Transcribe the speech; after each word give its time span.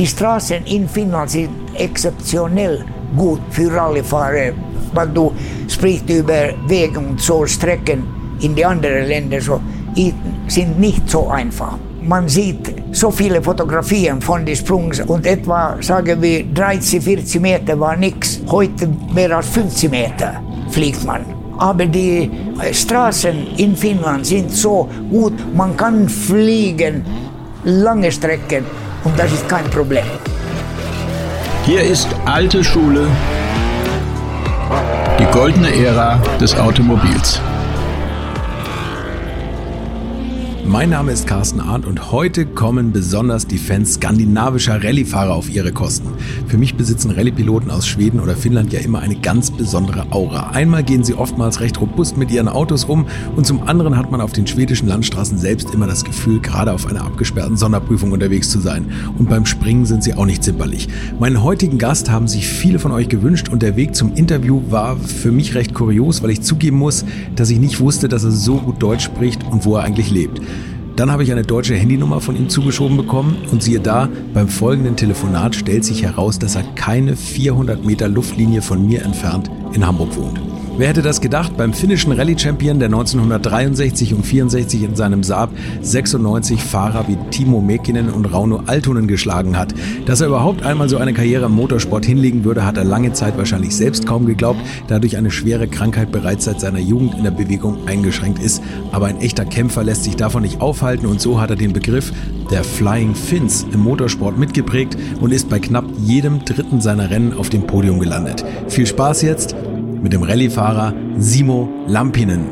Die 0.00 0.06
Straßen 0.06 0.64
in 0.64 0.88
Finnland 0.88 1.28
sind 1.28 1.50
exceptionell 1.74 2.86
gut 3.14 3.42
für 3.50 3.70
Rallyfahrer. 3.70 4.52
Weil 4.94 5.08
du 5.08 5.30
sprichst 5.68 6.08
über 6.08 6.54
Wege 6.66 6.98
und 6.98 7.20
so 7.20 7.44
Strecken 7.44 8.04
in 8.40 8.54
die 8.54 8.64
anderen 8.64 9.06
Länder 9.06 9.42
so 9.42 9.60
sind 10.46 10.80
nicht 10.80 11.06
so 11.06 11.28
einfach. 11.28 11.76
Man 12.00 12.26
sieht 12.26 12.74
so 12.92 13.10
viele 13.10 13.42
Fotografien 13.42 14.22
von 14.22 14.46
den 14.46 14.56
Sprungs 14.56 15.00
und 15.00 15.26
etwa, 15.26 15.76
sagen 15.82 16.22
wir, 16.22 16.46
30, 16.46 17.04
40 17.04 17.42
Meter 17.42 17.78
war 17.78 17.94
nichts. 17.94 18.40
Heute 18.50 18.88
mehr 19.12 19.36
als 19.36 19.48
50 19.48 19.90
Meter 19.90 20.40
fliegt 20.70 21.04
man. 21.04 21.26
Aber 21.58 21.84
die 21.84 22.30
Straßen 22.72 23.48
in 23.58 23.76
Finnland 23.76 24.24
sind 24.24 24.50
so 24.50 24.88
gut, 25.10 25.34
man 25.54 25.76
kann 25.76 26.08
fliegen 26.08 27.04
lange 27.64 28.10
Strecken 28.10 28.64
und 29.04 29.18
das 29.18 29.32
ist 29.32 29.48
kein 29.48 29.64
Problem. 29.70 30.04
Hier 31.64 31.82
ist 31.82 32.08
alte 32.24 32.64
Schule, 32.64 33.06
die 35.18 35.26
goldene 35.26 35.74
Ära 35.84 36.20
des 36.40 36.56
Automobils. 36.56 37.40
Mein 40.70 40.90
Name 40.90 41.10
ist 41.10 41.26
Carsten 41.26 41.58
Arndt 41.58 41.84
und 41.84 42.12
heute 42.12 42.46
kommen 42.46 42.92
besonders 42.92 43.44
die 43.44 43.58
Fans 43.58 43.94
skandinavischer 43.94 44.84
Rallyefahrer 44.84 45.34
auf 45.34 45.50
ihre 45.50 45.72
Kosten. 45.72 46.10
Für 46.46 46.58
mich 46.58 46.76
besitzen 46.76 47.10
Rallypiloten 47.10 47.72
aus 47.72 47.88
Schweden 47.88 48.20
oder 48.20 48.36
Finnland 48.36 48.72
ja 48.72 48.78
immer 48.78 49.00
eine 49.00 49.16
ganz 49.16 49.50
besondere 49.50 50.12
Aura. 50.12 50.50
Einmal 50.50 50.84
gehen 50.84 51.02
sie 51.02 51.14
oftmals 51.14 51.58
recht 51.58 51.80
robust 51.80 52.16
mit 52.16 52.30
ihren 52.30 52.46
Autos 52.46 52.84
um 52.84 53.06
und 53.34 53.48
zum 53.48 53.64
anderen 53.64 53.96
hat 53.96 54.12
man 54.12 54.20
auf 54.20 54.30
den 54.30 54.46
schwedischen 54.46 54.86
Landstraßen 54.86 55.38
selbst 55.38 55.74
immer 55.74 55.88
das 55.88 56.04
Gefühl, 56.04 56.38
gerade 56.38 56.72
auf 56.72 56.86
einer 56.86 57.02
abgesperrten 57.02 57.56
Sonderprüfung 57.56 58.12
unterwegs 58.12 58.48
zu 58.48 58.60
sein. 58.60 58.92
Und 59.18 59.28
beim 59.28 59.46
Springen 59.46 59.86
sind 59.86 60.04
sie 60.04 60.14
auch 60.14 60.26
nicht 60.26 60.44
zimperlich. 60.44 60.86
Meinen 61.18 61.42
heutigen 61.42 61.78
Gast 61.78 62.12
haben 62.12 62.28
sich 62.28 62.46
viele 62.46 62.78
von 62.78 62.92
euch 62.92 63.08
gewünscht 63.08 63.48
und 63.48 63.62
der 63.62 63.74
Weg 63.74 63.96
zum 63.96 64.14
Interview 64.14 64.62
war 64.70 64.96
für 64.98 65.32
mich 65.32 65.56
recht 65.56 65.74
kurios, 65.74 66.22
weil 66.22 66.30
ich 66.30 66.42
zugeben 66.42 66.78
muss, 66.78 67.04
dass 67.34 67.50
ich 67.50 67.58
nicht 67.58 67.80
wusste, 67.80 68.08
dass 68.08 68.22
er 68.22 68.30
so 68.30 68.58
gut 68.58 68.80
Deutsch 68.80 69.02
spricht 69.02 69.42
und 69.50 69.64
wo 69.64 69.74
er 69.74 69.82
eigentlich 69.82 70.12
lebt. 70.12 70.40
Dann 71.00 71.10
habe 71.10 71.22
ich 71.22 71.32
eine 71.32 71.44
deutsche 71.44 71.74
Handynummer 71.74 72.20
von 72.20 72.36
ihm 72.36 72.50
zugeschoben 72.50 72.98
bekommen 72.98 73.38
und 73.50 73.62
siehe 73.62 73.80
da, 73.80 74.06
beim 74.34 74.48
folgenden 74.48 74.96
Telefonat 74.96 75.54
stellt 75.54 75.82
sich 75.82 76.02
heraus, 76.02 76.38
dass 76.38 76.56
er 76.56 76.62
keine 76.74 77.16
400 77.16 77.82
Meter 77.86 78.06
Luftlinie 78.06 78.60
von 78.60 78.86
mir 78.86 79.00
entfernt 79.02 79.50
in 79.72 79.86
Hamburg 79.86 80.14
wohnt. 80.14 80.49
Wer 80.80 80.88
hätte 80.88 81.02
das 81.02 81.20
gedacht? 81.20 81.58
Beim 81.58 81.74
finnischen 81.74 82.10
Rallye-Champion, 82.10 82.78
der 82.78 82.86
1963 82.86 84.14
und 84.14 84.24
64 84.24 84.82
in 84.82 84.96
seinem 84.96 85.22
Saab 85.22 85.50
96 85.82 86.58
Fahrer 86.62 87.06
wie 87.06 87.18
Timo 87.30 87.60
Mäkinen 87.60 88.08
und 88.08 88.24
Rauno 88.24 88.62
Altonen 88.64 89.06
geschlagen 89.06 89.58
hat. 89.58 89.74
Dass 90.06 90.22
er 90.22 90.28
überhaupt 90.28 90.62
einmal 90.62 90.88
so 90.88 90.96
eine 90.96 91.12
Karriere 91.12 91.44
im 91.44 91.52
Motorsport 91.52 92.06
hinlegen 92.06 92.44
würde, 92.44 92.64
hat 92.64 92.78
er 92.78 92.84
lange 92.84 93.12
Zeit 93.12 93.36
wahrscheinlich 93.36 93.76
selbst 93.76 94.06
kaum 94.06 94.24
geglaubt, 94.24 94.58
da 94.88 94.98
durch 94.98 95.18
eine 95.18 95.30
schwere 95.30 95.68
Krankheit 95.68 96.12
bereits 96.12 96.46
seit 96.46 96.62
seiner 96.62 96.78
Jugend 96.78 97.14
in 97.14 97.24
der 97.24 97.30
Bewegung 97.30 97.86
eingeschränkt 97.86 98.42
ist. 98.42 98.62
Aber 98.90 99.04
ein 99.04 99.20
echter 99.20 99.44
Kämpfer 99.44 99.84
lässt 99.84 100.04
sich 100.04 100.16
davon 100.16 100.40
nicht 100.40 100.62
aufhalten 100.62 101.04
und 101.04 101.20
so 101.20 101.42
hat 101.42 101.50
er 101.50 101.56
den 101.56 101.74
Begriff 101.74 102.10
der 102.50 102.64
Flying 102.64 103.14
Fins 103.14 103.66
im 103.70 103.80
Motorsport 103.80 104.38
mitgeprägt 104.38 104.96
und 105.20 105.30
ist 105.30 105.50
bei 105.50 105.58
knapp 105.58 105.84
jedem 106.02 106.42
dritten 106.46 106.80
seiner 106.80 107.10
Rennen 107.10 107.34
auf 107.34 107.50
dem 107.50 107.66
Podium 107.66 108.00
gelandet. 108.00 108.46
Viel 108.68 108.86
Spaß 108.86 109.20
jetzt 109.20 109.54
mit 110.02 110.12
dem 110.12 110.22
Rallyefahrer 110.22 110.94
Simo 111.18 111.68
Lampinen. 111.86 112.48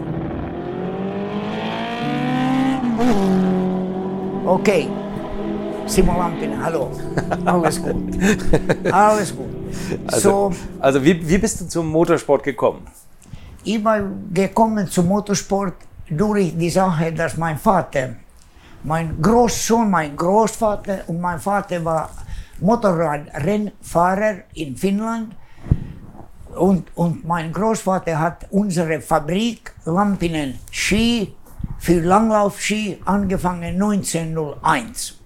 Okay, 4.45 4.89
Simo 5.87 6.13
Lampinen, 6.19 6.63
hallo. 6.63 6.91
Alles 7.45 7.83
gut. 7.83 7.97
Alles 8.93 9.37
gut. 9.37 9.47
Also, 10.07 10.51
so, 10.51 10.53
also 10.81 11.05
wie, 11.05 11.29
wie 11.29 11.39
bist 11.39 11.61
du 11.61 11.67
zum 11.67 11.89
Motorsport 11.89 12.43
gekommen? 12.43 12.83
Ich 13.65 13.83
war 13.85 14.01
gekommen 14.33 14.87
zum 14.89 15.09
Motorsport 15.09 15.75
durch 16.11 16.57
die 16.57 16.71
Sache, 16.71 17.13
dass 17.13 17.37
mein 17.37 17.59
Vater, 17.59 18.17
mein 18.85 19.21
Großsohn, 19.21 19.91
mein 19.91 20.17
Großvater 20.17 21.01
und 21.07 21.21
mein 21.21 21.39
Vater 21.39 21.85
war 21.85 22.11
Motorradrennfahrer 22.61 24.45
in 24.55 24.77
Finnland 24.77 25.35
und, 26.59 26.89
und 26.97 27.25
mein 27.25 27.53
Großvater 27.53 28.19
hat 28.19 28.47
unsere 28.51 29.01
Fabrik 29.01 29.73
Lampinen 29.85 30.59
Ski 30.71 31.35
für 31.79 32.01
Langlaufski 32.01 32.99
angefangen 33.05 33.75
1901. 33.75 35.19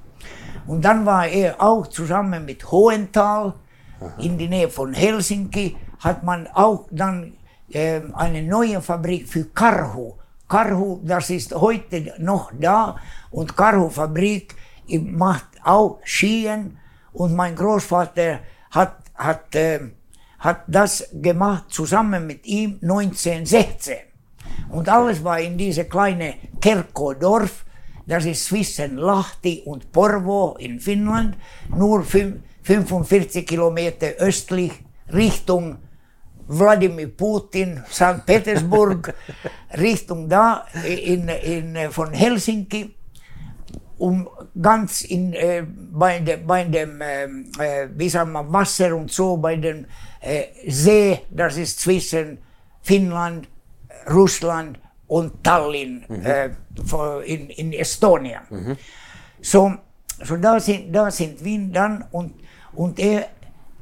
Und 0.67 0.85
dann 0.85 1.05
war 1.05 1.27
er 1.27 1.61
auch 1.61 1.87
zusammen 1.87 2.45
mit 2.45 2.71
Hohenthal 2.71 3.55
in 4.19 4.39
der 4.39 4.49
Nähe 4.49 4.69
von 4.69 4.93
Helsinki, 4.93 5.77
hat 6.01 6.23
man 6.23 6.47
auch 6.49 6.87
dann 6.91 7.35
äh, 7.73 8.01
eine 8.15 8.43
neue 8.43 8.81
Fabrik 8.81 9.29
für 9.29 9.45
Karhu. 9.47 10.15
Karhu, 10.49 11.01
das 11.03 11.31
ist 11.31 11.55
heute 11.55 12.13
noch 12.19 12.53
da 12.59 12.97
und 13.31 13.57
Karhu 13.57 13.89
Fabrik 13.89 14.55
macht 14.89 15.47
auch 15.65 16.01
Skien 16.05 16.77
und 17.13 17.35
mein 17.35 17.57
Großvater 17.57 18.41
hat, 18.71 18.97
hat 19.15 19.55
äh, 19.55 19.81
hat 20.43 20.65
das 20.67 21.09
gemacht 21.13 21.65
zusammen 21.69 22.27
mit 22.27 22.45
ihm 22.47 22.79
1916. 22.83 23.95
Und 24.71 24.89
alles 24.89 25.23
war 25.23 25.39
in 25.39 25.57
diese 25.57 25.85
kleine 25.85 26.35
Kerkodorf, 26.61 27.65
das 28.07 28.25
ist 28.25 28.47
zwischen 28.47 28.97
Lahti 28.97 29.63
und 29.65 29.93
Porvo 29.93 30.57
in 30.59 30.81
Finnland, 30.81 31.37
nur 31.69 32.05
45 32.05 33.47
Kilometer 33.47 34.09
östlich 34.19 34.73
Richtung 35.13 35.79
Wladimir 36.49 37.09
Putin, 37.17 37.81
St. 37.89 38.27
Petersburg, 38.27 39.15
Richtung 39.79 40.29
da 40.29 40.67
in, 40.85 41.29
in, 41.29 41.91
von 41.93 42.13
Helsinki 42.13 42.97
um 43.99 44.29
ganz 44.61 45.03
in, 45.03 45.33
äh, 45.33 45.65
bei, 45.65 46.19
de, 46.19 46.37
bei 46.39 46.65
dem, 46.65 47.01
äh, 47.01 47.25
äh, 47.25 47.89
wie 47.95 48.09
sagt 48.09 48.33
man, 48.33 48.53
Wasser 48.53 48.97
und 48.97 49.13
so, 49.13 49.37
bei 49.37 49.55
dem 49.55 49.87
äh, 50.23 50.45
See, 50.69 51.21
das 51.31 51.57
ist 51.57 51.81
zwischen 51.81 52.39
Finnland, 52.83 53.49
Russland 54.11 54.79
und 55.09 55.45
Tallinn 55.45 56.05
mhm. 56.09 56.25
äh, 56.25 56.51
in, 57.27 57.51
in 57.51 57.73
Estonia. 57.73 58.43
Mhm. 58.49 58.77
So, 59.41 59.75
so 60.23 60.37
da, 60.37 60.59
sind, 60.61 60.93
da 60.93 61.11
sind 61.11 61.45
wir 61.45 61.59
dann 61.73 62.05
und, 62.13 62.35
und 62.75 62.99
er, 62.99 63.27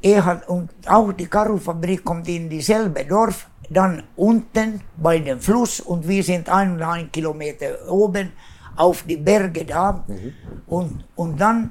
er 0.03 0.25
hat, 0.25 0.49
und 0.49 0.71
auch 0.87 1.12
die 1.12 1.27
Karufabrik 1.27 2.05
kommt 2.05 2.28
in 2.28 2.49
dieselbe 2.49 3.05
Dorf, 3.05 3.47
dann 3.69 4.03
unten 4.17 4.81
bei 4.97 5.21
dem 5.21 5.39
Fluss 5.39 5.81
und 5.81 6.09
wir 6.09 6.25
sind 6.25 6.49
ein 6.49 6.72
und 6.72 6.83
ein 6.83 7.12
Kilometer 7.12 7.89
oben 7.89 8.33
auf 8.77 9.03
die 9.03 9.17
Berge 9.17 9.65
da. 9.65 10.05
Mhm. 10.09 10.33
Und, 10.67 11.05
und 11.15 11.41
dann 11.41 11.71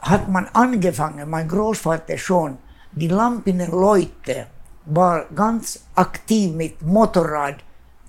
hat 0.00 0.28
man 0.28 0.46
angefangen, 0.52 1.28
mein 1.28 1.48
Großvater 1.48 2.16
schon, 2.16 2.56
die 2.94 3.08
Lampiner 3.08 3.68
Leute 3.68 4.46
war 4.86 5.26
ganz 5.34 5.84
aktiv 5.94 6.52
mit 6.54 6.82
Motorrad, 6.82 7.56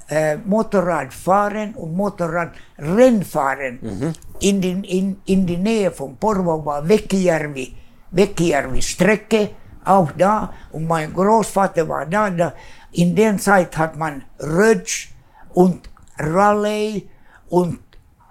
äh, 0.09 0.37
Motorradfahren 0.37 1.73
und 1.75 1.95
Motorradrennfahren. 1.95 3.79
Mhm. 3.81 4.13
In, 4.39 4.61
die, 4.61 4.71
in, 4.71 5.21
in 5.25 5.45
die 5.45 5.57
Nähe 5.57 5.91
von 5.91 6.17
Porvo 6.17 6.63
war 6.65 6.87
Väkijärvi, 6.87 7.75
Väkijärvi 8.11 8.81
Strecke, 8.81 9.49
auch 9.83 10.11
da. 10.11 10.51
Und 10.71 10.87
mein 10.87 11.13
Großvater 11.13 11.87
war 11.87 12.05
da. 12.05 12.29
da. 12.29 12.53
In 12.91 13.15
der 13.15 13.37
Zeit 13.37 13.77
hat 13.77 13.97
man 13.97 14.23
Rötsch 14.39 15.09
und 15.53 15.89
Raleigh 16.17 17.07
und 17.49 17.79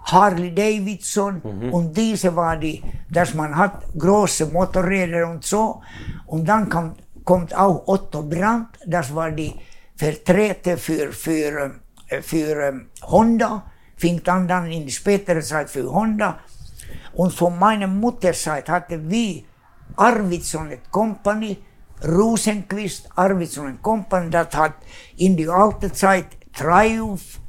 Harley 0.05 0.53
Davidson 0.53 1.41
mhm. 1.43 1.73
und 1.73 1.97
diese 1.97 2.35
war 2.35 2.57
die, 2.57 2.83
dass 3.09 3.33
man 3.33 3.55
hat 3.55 3.83
große 3.97 4.45
Motorräder 4.47 5.27
und 5.27 5.43
so. 5.43 5.81
Und 6.27 6.47
dann 6.47 6.69
kommt, 6.69 7.01
kommt 7.23 7.55
auch 7.55 7.87
Otto 7.87 8.23
Brandt, 8.23 8.79
das 8.85 9.13
war 9.13 9.31
die 9.31 9.53
Vertreter 9.95 10.77
für, 10.77 11.11
für, 11.11 11.79
äh, 12.07 12.21
für 12.21 12.67
ähm, 12.67 12.87
Honda, 13.03 13.63
fing 13.97 14.21
dann, 14.23 14.47
dann 14.47 14.71
in 14.71 14.89
späterer 14.89 15.41
Zeit 15.41 15.69
für 15.69 15.91
Honda. 15.91 16.39
Und 17.13 17.33
von 17.33 17.57
meiner 17.57 17.87
Mutterseite 17.87 18.71
hatte 18.71 19.09
wir 19.09 19.43
Arvidsson 19.95 20.77
Company, 20.91 21.57
Rosenqvist, 22.03 23.09
Arvidsson 23.15 23.81
Company, 23.81 24.29
das 24.29 24.53
hat 24.53 24.73
in 25.17 25.37
die 25.37 25.47
alte 25.47 25.91
Zeit 25.91 26.27
Triumph 26.53 27.39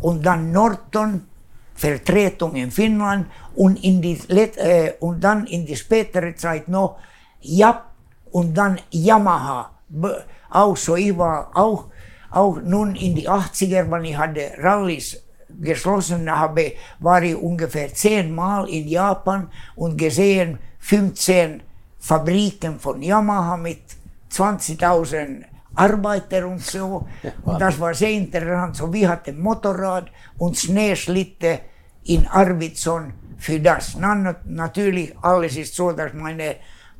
und 0.00 0.24
dann 0.24 0.52
Norton 0.52 1.26
Vertretung 1.74 2.54
in 2.56 2.70
Finnland 2.70 3.26
und, 3.54 3.82
in 3.84 4.00
die, 4.00 4.18
äh, 4.28 4.94
und 5.00 5.22
dann 5.22 5.46
in 5.46 5.66
die 5.66 5.76
spätere 5.76 6.34
Zeit 6.34 6.68
noch 6.68 6.98
Jap 7.40 7.92
und 8.36 8.52
dann 8.52 8.78
Yamaha. 8.90 9.70
Auch 10.50 10.76
so, 10.76 10.94
ich 10.94 11.16
war 11.16 11.50
auch, 11.54 11.86
auch 12.30 12.60
nun 12.60 12.94
in 12.94 13.14
die 13.14 13.26
80er, 13.26 13.90
wenn 13.90 14.04
ich 14.04 14.18
hatte 14.18 14.52
Rallys 14.58 15.22
geschlossen, 15.58 16.30
habe, 16.30 16.74
war 16.98 17.22
ich 17.22 17.34
ungefähr 17.34 17.88
zehnmal 17.94 18.68
in 18.68 18.88
Japan 18.88 19.48
und 19.74 19.96
gesehen 19.96 20.58
15 20.80 21.62
Fabriken 21.98 22.78
von 22.78 23.00
Yamaha 23.00 23.56
mit 23.56 23.84
20.000 24.30 25.44
Arbeiter 25.74 26.46
und 26.46 26.60
so. 26.60 27.08
Und 27.42 27.58
das 27.58 27.80
war 27.80 27.94
sehr 27.94 28.10
interessant. 28.10 28.76
So, 28.76 28.92
wir 28.92 29.08
hatten 29.08 29.40
Motorrad 29.40 30.10
und 30.36 30.58
Schneeschlitte 30.58 31.60
in 32.04 32.26
Arvidsson 32.26 33.14
für 33.38 33.58
das. 33.60 33.98
Dann 33.98 34.36
natürlich, 34.44 35.14
alles 35.22 35.56
ist 35.56 35.74
so, 35.74 35.92
dass 35.92 36.12
meine 36.12 36.56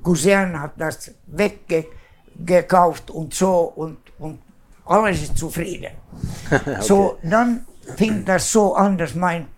Cousin 0.07 0.61
hat 0.61 0.75
das 0.77 1.11
weggekauft 1.27 3.11
und 3.11 3.35
so 3.35 3.73
und, 3.75 3.99
und 4.21 4.39
alles 4.85 5.23
ist 5.23 5.37
zufrieden. 5.37 5.91
okay. 6.51 6.77
So, 6.81 7.19
dann 7.25 7.67
fing 7.97 8.25
das 8.25 8.53
so 8.53 8.77
an, 8.77 8.97
dass 8.97 9.17
mein, 9.17 9.49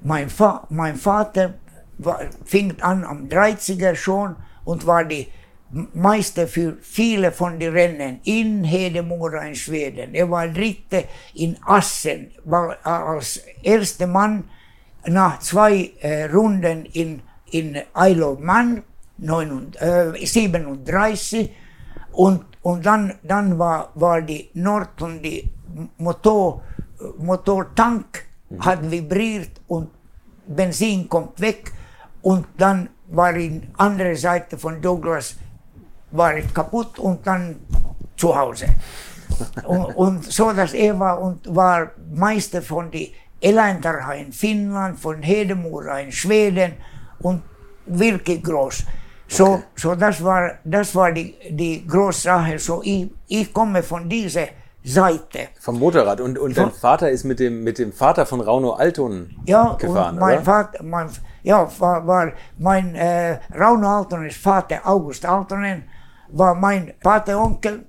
mein, 0.00 0.30
Fa 0.30 0.66
mein 0.70 0.96
Vater 0.96 1.54
war, 1.98 2.20
fing 2.46 2.80
an 2.80 3.04
am 3.04 3.28
30er 3.28 3.94
schon 3.94 4.36
und 4.64 4.86
war 4.86 5.04
die 5.04 5.28
Meister 5.92 6.48
für 6.48 6.78
viele 6.80 7.30
von 7.30 7.58
den 7.58 7.72
Rennen 7.72 8.20
in 8.24 8.64
Hedemora 8.64 9.42
in 9.42 9.54
Schweden. 9.54 10.14
Er 10.14 10.30
war 10.30 10.48
Dritte 10.48 11.04
in 11.34 11.58
Assen, 11.66 12.30
war 12.44 12.78
als 12.86 13.42
erster 13.62 14.06
Mann 14.06 14.44
nach 15.06 15.40
zwei 15.40 15.92
äh, 16.00 16.24
Runden 16.24 16.86
in, 16.86 17.20
in 17.50 17.82
Isle 17.94 18.26
of 18.26 18.38
Man, 18.38 18.82
39, 19.18 19.80
äh, 19.80 20.26
37, 20.26 21.50
und, 22.12 22.44
und 22.62 22.86
dann, 22.86 23.14
dann 23.22 23.58
war, 23.58 23.90
war 23.94 24.22
die 24.22 24.50
Norton, 24.54 25.20
die 25.22 25.50
Motor, 25.98 26.62
Motortank 27.18 28.24
mhm. 28.48 28.64
hat 28.64 28.90
vibriert 28.90 29.60
und 29.66 29.90
Benzin 30.46 31.08
kommt 31.08 31.40
weg 31.40 31.72
und 32.22 32.46
dann 32.56 32.88
war 33.08 33.34
in 33.34 33.68
andere 33.76 34.16
Seite 34.16 34.56
von 34.58 34.80
Douglas 34.80 35.36
war 36.10 36.36
ich 36.36 36.52
kaputt 36.54 36.98
und 36.98 37.26
dann 37.26 37.56
zu 38.16 38.34
Hause. 38.34 38.66
und, 39.66 39.84
und, 39.96 40.24
so, 40.24 40.52
dass 40.52 40.74
er 40.74 40.98
war 40.98 41.20
und 41.20 41.54
war 41.54 41.90
Meister 42.14 42.62
von 42.62 42.90
die 42.90 43.12
Eläintarha 43.40 44.12
in 44.14 44.32
Finnland, 44.32 44.98
von 44.98 45.22
Hedemora 45.22 45.98
in 46.00 46.12
Schweden 46.12 46.74
und 47.18 47.42
wirklich 47.86 48.42
groß. 48.42 48.84
So, 49.36 49.44
okay. 49.46 49.62
so 49.74 49.94
das 49.94 50.22
war, 50.22 50.58
das 50.64 50.94
war 50.94 51.10
die, 51.10 51.34
die 51.50 51.86
große 51.86 52.22
Sache. 52.22 52.58
So, 52.58 52.82
ich, 52.82 53.10
ich 53.26 53.52
komme 53.52 53.82
von 53.82 54.08
dieser 54.08 54.46
Seite. 54.84 55.48
Vom 55.60 55.78
Motorrad. 55.78 56.20
Und, 56.20 56.38
und 56.38 56.56
dein 56.56 56.70
Vater 56.70 57.10
ist 57.10 57.24
mit 57.24 57.40
dem, 57.40 57.64
mit 57.64 57.78
dem 57.78 57.92
Vater 57.92 58.26
von 58.26 58.40
Rauno 58.40 58.72
Alton 58.74 59.34
ja, 59.46 59.74
gefahren, 59.74 60.18
mein 60.20 60.36
oder? 60.36 60.44
Vater, 60.44 60.82
mein, 60.84 61.10
ja, 61.42 61.68
war, 61.80 62.06
war 62.06 62.32
mein 62.58 62.94
äh, 62.94 63.40
Rauno 63.58 63.88
Altonens 63.88 64.36
Vater 64.36 64.80
August 64.84 65.26
Altonen 65.26 65.84
war 66.28 66.54
mein 66.54 66.92
Pateonkel. 67.02 67.86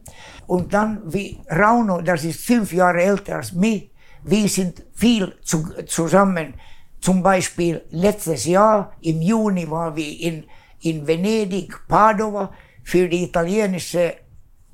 Und 0.47 0.73
dann 0.73 1.01
wie 1.05 1.39
Rauno, 1.51 2.01
das 2.01 2.23
ist 2.23 2.39
fünf 2.39 2.71
Jahre 2.73 3.01
älter 3.01 3.35
als 3.35 3.53
mich, 3.53 3.91
wir 4.23 4.47
sind 4.47 4.83
viel 4.93 5.35
zu, 5.43 5.63
zusammen. 5.85 6.55
Zum 6.99 7.21
Beispiel 7.21 7.83
letztes 7.91 8.45
Jahr 8.45 8.93
im 9.01 9.21
Juni 9.21 9.69
waren 9.69 9.95
wir 9.95 10.19
in, 10.19 10.45
in 10.85 11.05
Venedig, 11.05 11.73
Padova, 11.87 12.51
für 12.83 13.07
die 13.09 13.23
italienische 13.23 14.13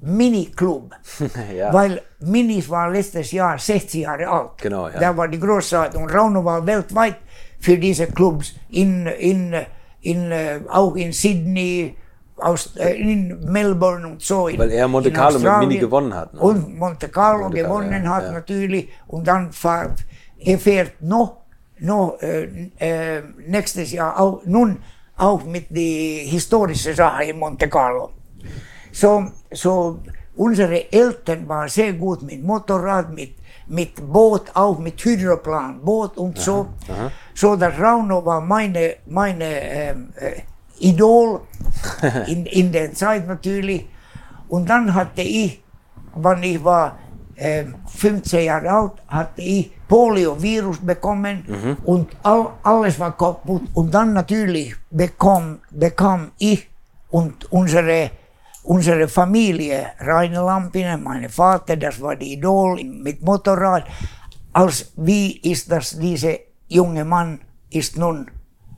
Mini-Club. 0.02 0.94
ja. 1.56 1.74
Weil 1.74 2.02
Minis 2.20 2.70
war 2.70 2.90
letztes 2.90 3.32
Jahr 3.32 3.58
60 3.58 4.02
Jahre 4.02 4.28
alt. 4.28 4.52
Genau, 4.58 4.90
ja. 4.90 5.00
Da 5.00 5.16
war 5.16 5.28
die 5.28 5.40
Großart. 5.40 5.96
Und 5.96 6.14
Rauno 6.14 6.44
war 6.44 6.66
weltweit 6.66 7.18
für 7.60 7.78
diese 7.78 8.08
Clubs. 8.08 8.56
In, 8.70 9.06
in, 9.06 9.56
in, 10.02 10.32
äh, 10.32 10.60
auch 10.68 10.96
in 10.96 11.14
Sydney, 11.14 11.96
aus, 12.38 12.76
äh, 12.76 12.94
in 12.96 13.40
Melbourne 13.46 14.08
und 14.08 14.22
so. 14.22 14.48
In, 14.48 14.58
Weil 14.58 14.72
er 14.72 14.88
Monte 14.88 15.12
Carlo 15.12 15.40
mit 15.40 15.60
Mini 15.60 15.78
gewonnen 15.78 16.14
hat. 16.14 16.34
Ne? 16.34 16.40
Und 16.40 16.78
Monte 16.78 17.08
Carlo 17.08 17.44
Monte 17.44 17.62
gewonnen 17.62 18.04
ja, 18.04 18.16
hat 18.16 18.24
ja. 18.24 18.32
natürlich. 18.32 18.90
Und 19.08 19.28
dann 19.28 19.52
fahrt, 19.52 20.04
er 20.40 20.58
fährt 20.58 21.02
noch, 21.02 21.38
noch 21.80 22.18
äh, 22.22 22.72
äh, 22.80 23.22
nächstes 23.48 23.92
Jahr 23.92 24.20
auch, 24.20 24.42
nun 24.46 24.80
auch 25.18 25.44
mit 25.44 25.68
die 25.70 26.26
historische 26.26 26.94
Sache 26.94 27.26
in 27.26 27.40
Monte 27.40 27.68
Carlo. 27.68 28.12
So, 28.92 29.26
so 29.52 30.00
unsere 30.36 30.92
Eltern 30.92 31.48
waren 31.48 31.70
sehr 31.70 31.94
gut 31.94 32.24
mit 32.24 32.44
Motorrad, 32.44 33.14
mit, 33.14 33.36
mit 33.68 33.96
Boot, 34.12 34.52
auch 34.54 34.80
mit 34.80 35.04
Hydroplan, 35.04 35.82
Boot 35.82 36.18
und 36.18 36.38
aha, 36.38 36.44
so. 36.44 36.68
Aha. 36.90 37.12
So 37.34 37.56
dass 37.56 37.80
Rauno 37.80 38.26
war 38.26 38.42
meine, 38.42 38.98
meine 39.06 39.46
ähm, 39.46 40.14
äh, 40.18 40.42
Idol 40.80 41.42
in, 42.28 42.46
in 42.46 42.72
der 42.72 42.94
Zeit 42.94 43.28
natürlich. 43.28 43.88
Und 44.50 44.70
dann 44.70 44.94
hatte 44.94 45.22
ich, 45.22 45.64
wann 46.16 46.44
ich 46.44 46.62
war 46.64 46.98
äh, 47.42 47.66
15 47.88 48.46
Jahre 48.46 48.70
alt, 48.70 48.94
hatte 49.08 49.42
ich 49.42 49.72
Polio-Virus 49.88 50.78
bekommen 50.78 51.44
mhm. 51.48 51.78
und 51.86 52.16
all, 52.24 52.54
alles 52.64 53.00
war 53.00 53.18
kaputt. 53.18 53.64
Und 53.74 53.94
dann 53.94 54.14
natürlich 54.14 54.76
bekam, 54.90 55.60
bekam 55.72 56.32
ich 56.38 56.70
und 57.10 57.52
unsere, 57.52 58.12
unsere 58.64 59.08
Familie, 59.08 59.88
Rainer 60.00 60.44
Lampinen, 60.44 61.04
mein 61.04 61.30
Vater, 61.30 61.76
das 61.76 62.00
war 62.00 62.16
die 62.16 62.34
Idol 62.34 62.84
mit 62.84 63.22
Motorrad, 63.22 63.86
als 64.54 64.92
wie 64.98 65.38
ist 65.38 65.72
das, 65.72 65.98
dieser 65.98 66.36
junge 66.68 67.04
Mann 67.04 67.42
ist 67.70 67.98
nun 67.98 68.30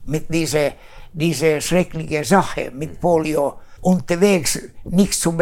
mit 0.06 0.34
dieser 0.34 0.72
diese 1.14 1.62
schreckliche 1.62 2.24
Sache 2.24 2.72
mit 2.72 3.00
Polio 3.00 3.60
unterwegs 3.82 4.60
nicht 4.84 5.14
zu 5.14 5.38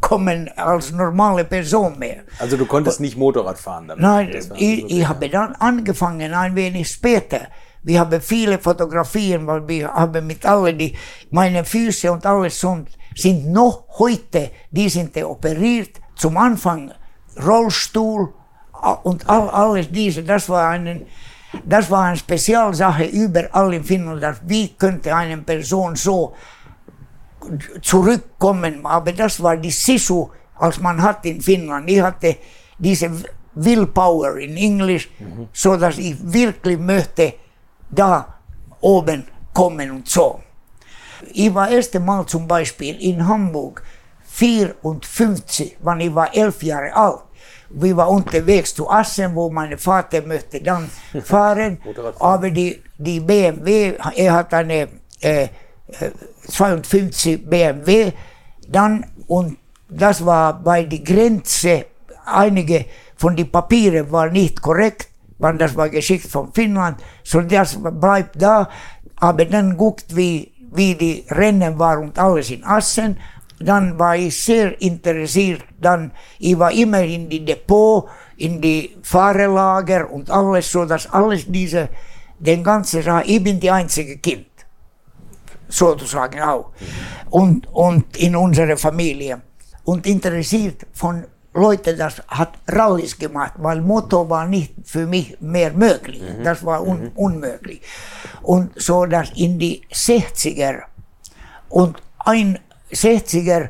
bekommen 0.00 0.50
als 0.56 0.92
normale 0.92 1.44
Person 1.44 1.98
mehr. 1.98 2.24
Also 2.38 2.56
du 2.56 2.66
konntest 2.66 3.00
nicht 3.00 3.16
Motorrad 3.16 3.58
fahren 3.58 3.88
damit? 3.88 4.02
Nein, 4.02 4.30
ich, 4.56 4.90
ich 4.90 5.08
habe 5.08 5.28
dann 5.28 5.54
angefangen 5.56 6.32
ein 6.32 6.54
wenig 6.54 6.88
später. 6.88 7.48
Wir 7.82 8.00
haben 8.00 8.20
viele 8.20 8.58
Fotografien, 8.58 9.46
weil 9.46 9.66
wir 9.68 9.92
haben 9.92 10.26
mit 10.26 10.44
allen 10.46 10.78
die, 10.78 10.94
meine 11.30 11.64
Füße 11.64 12.10
und 12.10 12.24
alles 12.24 12.58
sind, 12.60 12.88
sind 13.14 13.52
noch 13.52 13.84
heute, 13.98 14.50
die 14.70 14.88
sind 14.88 15.16
operiert, 15.22 16.00
zum 16.16 16.36
Anfang 16.36 16.92
Rollstuhl 17.44 18.32
und 19.02 19.28
all, 19.28 19.50
alles 19.50 19.90
diese, 19.90 20.22
das 20.22 20.48
war 20.48 20.70
einen 20.70 21.06
das 21.64 21.88
war 21.88 22.06
eine 22.06 22.16
Spezialsache 22.16 23.04
überall 23.04 23.74
in 23.74 23.84
Finnland, 23.84 24.20
dass 24.22 24.40
wie 24.44 24.68
könnte 24.68 25.14
eine 25.14 25.38
Person 25.38 25.94
so 25.94 26.34
zurückkommen. 27.82 28.84
Aber 28.84 29.12
das 29.12 29.42
war 29.42 29.56
die 29.56 29.70
Sisu, 29.70 30.28
als 30.56 30.80
man 30.80 31.00
hat 31.00 31.24
in 31.26 31.40
Finnland. 31.40 31.88
Ich 31.88 32.00
hatte 32.00 32.36
diese 32.78 33.10
Willpower 33.54 34.36
in 34.36 34.56
Englisch, 34.56 35.08
mhm. 35.18 35.48
so 35.52 35.76
dass 35.76 35.98
ich 35.98 36.16
wirklich 36.20 36.78
möchte 36.78 37.34
da 37.90 38.34
oben 38.80 39.24
kommen 39.52 39.90
und 39.90 40.08
so. 40.08 40.40
Ich 41.32 41.54
war 41.54 41.70
erste 41.70 42.00
Mal 42.00 42.26
zum 42.26 42.46
Beispiel 42.46 43.00
in 43.00 43.26
Hamburg 43.26 43.82
54, 44.26 45.78
wann 45.80 46.00
ich 46.00 46.14
war 46.14 46.34
elf 46.34 46.62
Jahre 46.62 46.94
alt 46.94 47.20
wir 47.74 47.96
waren 47.96 48.16
unterwegs 48.16 48.74
zu 48.74 48.88
Assen, 48.88 49.34
wo 49.34 49.50
mein 49.50 49.76
Vater 49.78 50.22
möchte 50.22 50.60
dann 50.60 50.90
fahren. 51.24 51.78
aber 52.18 52.50
die, 52.50 52.82
die 52.96 53.20
BMW, 53.20 53.94
er 54.16 54.32
hat 54.32 54.54
eine 54.54 54.88
äh, 55.20 55.48
52 56.48 57.32
äh, 57.32 57.36
BMW 57.36 58.12
dann 58.68 59.06
und 59.26 59.58
das 59.88 60.24
war 60.24 60.60
bei 60.60 60.84
der 60.84 61.00
Grenze, 61.00 61.86
einige 62.24 62.86
von 63.16 63.36
den 63.36 63.50
Papieren 63.50 64.10
waren 64.10 64.32
nicht 64.32 64.60
korrekt, 64.60 65.08
weil 65.38 65.56
das 65.58 65.76
war 65.76 65.88
geschickt 65.88 66.26
von 66.26 66.52
Finnland, 66.52 67.02
so 67.22 67.40
das 67.42 67.78
bleibt 67.80 68.40
da, 68.40 68.68
aber 69.16 69.44
dann 69.44 69.76
guckt, 69.76 70.16
wie, 70.16 70.52
wie 70.72 70.94
die 70.94 71.24
Rennen 71.30 71.78
waren 71.78 72.04
und 72.04 72.18
alles 72.18 72.50
in 72.50 72.64
Assen. 72.64 73.16
Dann 73.60 73.98
war 73.98 74.16
ich 74.16 74.42
sehr 74.42 74.80
interessiert. 74.82 75.62
Dann, 75.80 76.10
ich 76.38 76.58
war 76.58 76.72
immer 76.72 77.02
in 77.02 77.28
die 77.28 77.44
Depot, 77.44 78.08
in 78.36 78.60
die 78.60 78.96
Fahrerlager 79.02 80.10
und 80.10 80.28
alles 80.28 80.70
so, 80.70 80.84
dass 80.84 81.10
alles 81.10 81.44
diese, 81.46 81.88
den 82.38 82.64
ganzen 82.64 83.02
ich 83.24 83.42
bin 83.42 83.60
die 83.60 83.70
einzige 83.70 84.18
Kind, 84.18 84.46
sozusagen 85.68 86.40
auch. 86.40 86.70
Und, 87.30 87.66
und 87.72 88.16
in 88.16 88.36
unserer 88.36 88.76
Familie. 88.76 89.42
Und 89.84 90.06
interessiert 90.06 90.86
von 90.92 91.24
Leuten, 91.54 91.96
das 91.96 92.22
hat 92.28 92.54
Rallys 92.68 93.16
gemacht, 93.16 93.52
weil 93.58 93.80
Motto 93.80 94.28
war 94.28 94.46
nicht 94.46 94.74
für 94.84 95.06
mich 95.06 95.36
mehr 95.40 95.72
möglich. 95.72 96.20
Mhm. 96.20 96.42
Das 96.42 96.64
war 96.64 96.82
un, 96.82 97.04
mhm. 97.04 97.10
unmöglich. 97.14 97.80
Und 98.42 98.72
so, 98.80 99.06
dass 99.06 99.30
in 99.36 99.58
die 99.58 99.82
60er 99.92 100.82
und 101.68 102.02
ein 102.18 102.58
60er 102.92 103.68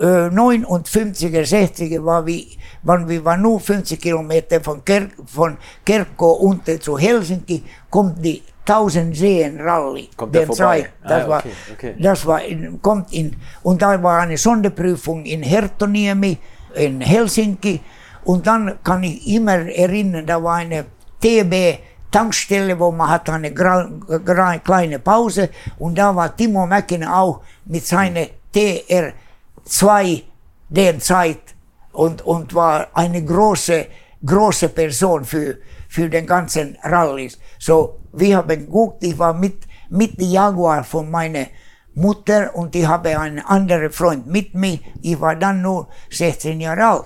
äh, 0.00 0.28
59er, 0.28 1.42
60er 1.42 2.04
war 2.04 2.26
wir, 2.26 2.44
wann 2.82 3.08
wir 3.08 3.24
waren 3.24 3.42
nur 3.42 3.60
50 3.60 4.00
Kilometer 4.00 4.60
von, 4.60 4.84
Ker 4.84 5.08
von 5.26 5.56
Kerko 5.84 6.32
unten 6.32 6.80
zu 6.80 6.98
Helsinki, 6.98 7.62
kommt 7.90 8.24
die 8.24 8.42
1000 8.66 9.16
Seen 9.16 9.60
Rally. 9.60 10.08
Kommt 10.16 10.34
der 10.34 10.46
vorbei? 10.46 10.80
Zeit. 10.82 10.92
Das 11.02 11.24
Ah, 11.24 11.28
war, 11.28 11.38
okay, 11.40 11.52
okay. 11.72 11.94
das 11.98 12.26
war 12.26 12.42
in, 12.44 12.80
kommt 12.80 13.12
in, 13.12 13.36
und 13.62 13.82
da 13.82 14.00
war 14.02 14.20
eine 14.20 14.36
Sonderprüfung 14.38 15.24
in 15.24 15.42
Herttoniemi, 15.42 16.38
in 16.74 17.00
Helsinki. 17.00 17.80
Und 18.24 18.46
dann 18.46 18.78
kann 18.84 19.02
ich 19.02 19.26
immer 19.26 19.54
erinnern, 19.68 20.24
da 20.26 20.40
war 20.42 20.56
eine 20.56 20.84
TB 21.20 21.78
Tankstelle, 22.10 22.78
wo 22.78 22.90
man 22.92 23.08
hat 23.08 23.28
eine 23.30 23.50
kleine 23.52 24.98
Pause 24.98 25.48
und 25.78 25.96
da 25.98 26.14
war 26.14 26.36
Timo 26.36 26.66
Mäkinen 26.66 27.08
auch 27.08 27.40
mit 27.64 27.84
seiner 27.86 28.26
TR2 28.54 30.22
der 30.68 30.98
Zeit 30.98 31.38
und, 31.92 32.22
und 32.22 32.54
war 32.54 32.88
eine 32.94 33.24
große, 33.24 33.86
große 34.24 34.68
Person 34.70 35.24
für, 35.24 35.58
für 35.88 36.08
den 36.08 36.26
ganzen 36.26 36.76
Rallys. 36.82 37.38
So, 37.58 38.00
wir 38.12 38.36
haben 38.38 38.48
geguckt, 38.48 39.02
ich 39.04 39.18
war 39.18 39.34
mit, 39.34 39.58
mit 39.90 40.20
Jaguar 40.20 40.84
von 40.84 41.10
meiner 41.10 41.46
Mutter 41.94 42.54
und 42.54 42.74
ich 42.74 42.86
habe 42.86 43.18
einen 43.18 43.40
anderen 43.40 43.90
Freund 43.90 44.26
mit 44.26 44.54
mir. 44.54 44.78
Ich 45.02 45.20
war 45.20 45.36
dann 45.36 45.60
nur 45.62 45.88
16 46.10 46.60
Jahre 46.60 46.86
alt. 46.86 47.04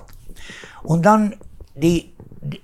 Und 0.83 1.05
dann 1.05 1.35
die, 1.75 2.13
die 2.41 2.61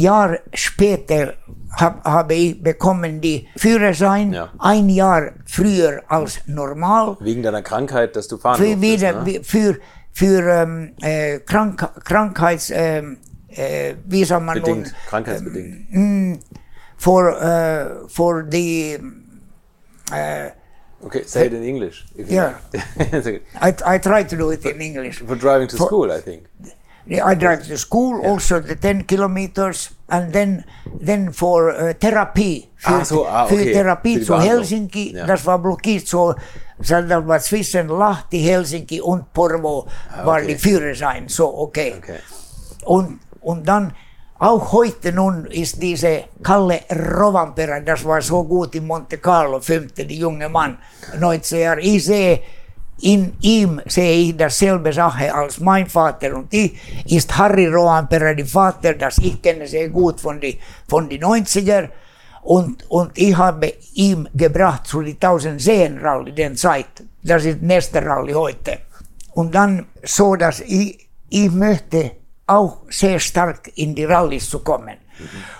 Jahr 0.00 0.38
später 0.54 1.34
hab, 1.72 2.02
habe 2.04 2.34
ich 2.34 2.62
bekommen 2.62 3.20
die 3.20 3.46
Führerschein 3.56 4.32
Ja. 4.32 4.48
ein 4.58 4.88
Jahr 4.88 5.32
früher 5.44 6.02
als 6.08 6.40
normal. 6.46 7.18
Wegen 7.20 7.42
deiner 7.42 7.60
Krankheit, 7.62 8.16
dass 8.16 8.28
du 8.28 8.38
fahren 8.38 8.56
Für, 8.56 8.64
durftest, 8.64 8.82
wieder, 8.82 9.22
ne? 9.24 9.44
für, 9.44 9.78
für 10.16 10.48
ähm, 10.50 10.94
äh, 11.02 11.40
Krank 11.40 11.76
Krankheits, 12.02 12.70
ähm, 12.70 13.18
äh, 13.48 13.96
wie 14.06 14.24
soll 14.24 14.40
man 14.40 14.54
Bedingt, 14.54 14.86
nun, 14.86 14.94
krankheitsbedingt. 15.10 15.92
Ähm, 15.92 15.92
hm, 15.92 16.40
for, 16.96 17.38
äh, 17.38 18.08
for 18.08 18.46
the, 18.50 18.98
äh, 20.10 20.50
Okay, 21.02 21.22
say 21.26 21.46
it 21.46 21.52
in 21.52 21.62
English. 21.62 22.06
Yeah. 22.16 22.54
okay. 23.12 23.42
I, 23.60 23.74
I 23.84 23.98
try 23.98 24.24
to 24.24 24.36
do 24.36 24.50
it 24.52 24.64
in 24.64 24.80
English. 24.80 25.18
For 25.18 25.36
driving 25.36 25.68
to 25.68 25.76
For- 25.76 25.86
school, 25.86 26.10
I 26.10 26.22
think. 26.22 26.44
I 27.10 27.34
drive 27.34 27.66
to 27.68 27.76
school, 27.76 28.24
also 28.24 28.60
the 28.60 28.74
10 28.74 29.04
kilometers, 29.04 29.90
and 30.08 30.32
then, 30.32 30.64
then 31.00 31.32
for 31.32 31.70
uh, 31.70 31.92
therapy. 31.94 32.68
Für, 32.76 32.94
Ah, 33.00 33.04
so, 33.04 33.26
ah, 33.26 33.46
für 33.46 33.54
okay. 33.54 33.72
Therapie 33.72 34.14
Für 34.14 34.20
die 34.20 34.26
zu. 34.26 34.38
Helsinki, 34.40 35.12
Ja. 35.16 35.26
das 35.26 35.44
war 35.46 35.58
blockiert 35.58 36.06
so, 36.06 36.34
das 36.78 37.26
war 37.26 37.40
zwischen 37.40 37.88
Lahti, 37.88 38.38
Helsinki 38.42 39.00
und 39.00 39.32
Porvo 39.32 39.86
war 40.24 40.36
Ah, 40.36 40.38
okay. 40.38 40.46
die 40.48 40.54
Führerschein, 40.56 41.28
so 41.28 41.46
okay. 41.58 41.94
Okay. 41.98 42.18
Und, 42.84 43.18
und 43.40 43.66
dann, 43.66 43.92
auch 44.38 44.70
heute 44.72 45.12
nun 45.12 45.46
ist 45.46 45.80
diese 45.82 46.24
Kalle 46.42 46.80
Rovanperä, 46.90 47.80
das 47.82 48.04
war 48.04 48.20
so 48.20 48.44
gut 48.44 48.74
in 48.74 48.86
Monte 48.86 49.16
Carlo, 49.18 49.60
fünfte, 49.60 50.04
die 50.04 50.18
junge 50.18 50.48
Mann, 50.48 50.78
19 51.18 51.58
Jahre. 51.60 51.80
Ich 51.80 52.04
sehe, 52.04 52.40
in 53.00 53.34
ihm 53.40 53.80
sehe 53.86 54.28
ich 54.28 54.36
dasselbe 54.36 54.92
Sache 54.92 55.34
als 55.34 55.60
mein 55.60 55.86
Vater 55.86 56.34
und 56.34 56.52
ich, 56.52 56.72
ist 57.06 57.36
Harry 57.36 57.66
Rovanperä, 57.66 58.34
der 58.34 58.46
Vater, 58.46 58.94
das 58.94 59.18
ich 59.18 59.40
kenne 59.42 59.66
sehr 59.66 59.88
gut 59.90 60.20
von 60.20 60.40
die, 60.40 60.58
von 60.88 61.08
die 61.08 61.20
90er. 61.20 61.88
Und, 62.42 62.88
und 62.90 63.10
ich 63.18 63.36
habe 63.36 63.74
ihm 63.94 64.28
gebracht 64.32 64.86
zu 64.86 65.02
die 65.02 65.14
1000 65.14 65.60
Seen 65.60 65.98
Rally, 65.98 66.32
den 66.32 66.56
Zeit. 66.56 67.04
Das 67.22 67.44
ist 67.44 67.60
nächste 67.60 68.04
Rally 68.04 68.32
heute. 68.32 68.78
Und 69.32 69.54
dann 69.54 69.86
so, 70.02 70.36
dass 70.36 70.60
ich, 70.60 71.08
ich 71.28 71.50
möchte 71.50 72.12
auch 72.46 72.78
sehr 72.88 73.18
stark 73.18 73.72
in 73.74 73.94
die 73.94 74.04
Rallys 74.04 74.48
zu 74.48 74.60
kommen. 74.60 74.96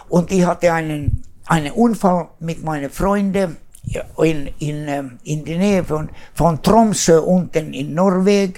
Und 0.09 0.31
ich 0.31 0.47
hatte 0.47 0.73
einen, 0.73 1.23
einen 1.47 1.73
Unfall 1.73 2.29
mit 2.39 2.63
meinen 2.63 2.91
Freunden 2.91 3.57
in, 4.19 4.51
in, 4.59 4.89
ähm, 4.89 5.19
in 5.25 5.45
die 5.45 5.57
Nähe 5.57 5.85
von, 5.85 6.09
von 6.35 6.63
Tromsø 6.63 7.21
unten 7.21 7.73
in 7.73 7.95
Norwegen 7.95 8.55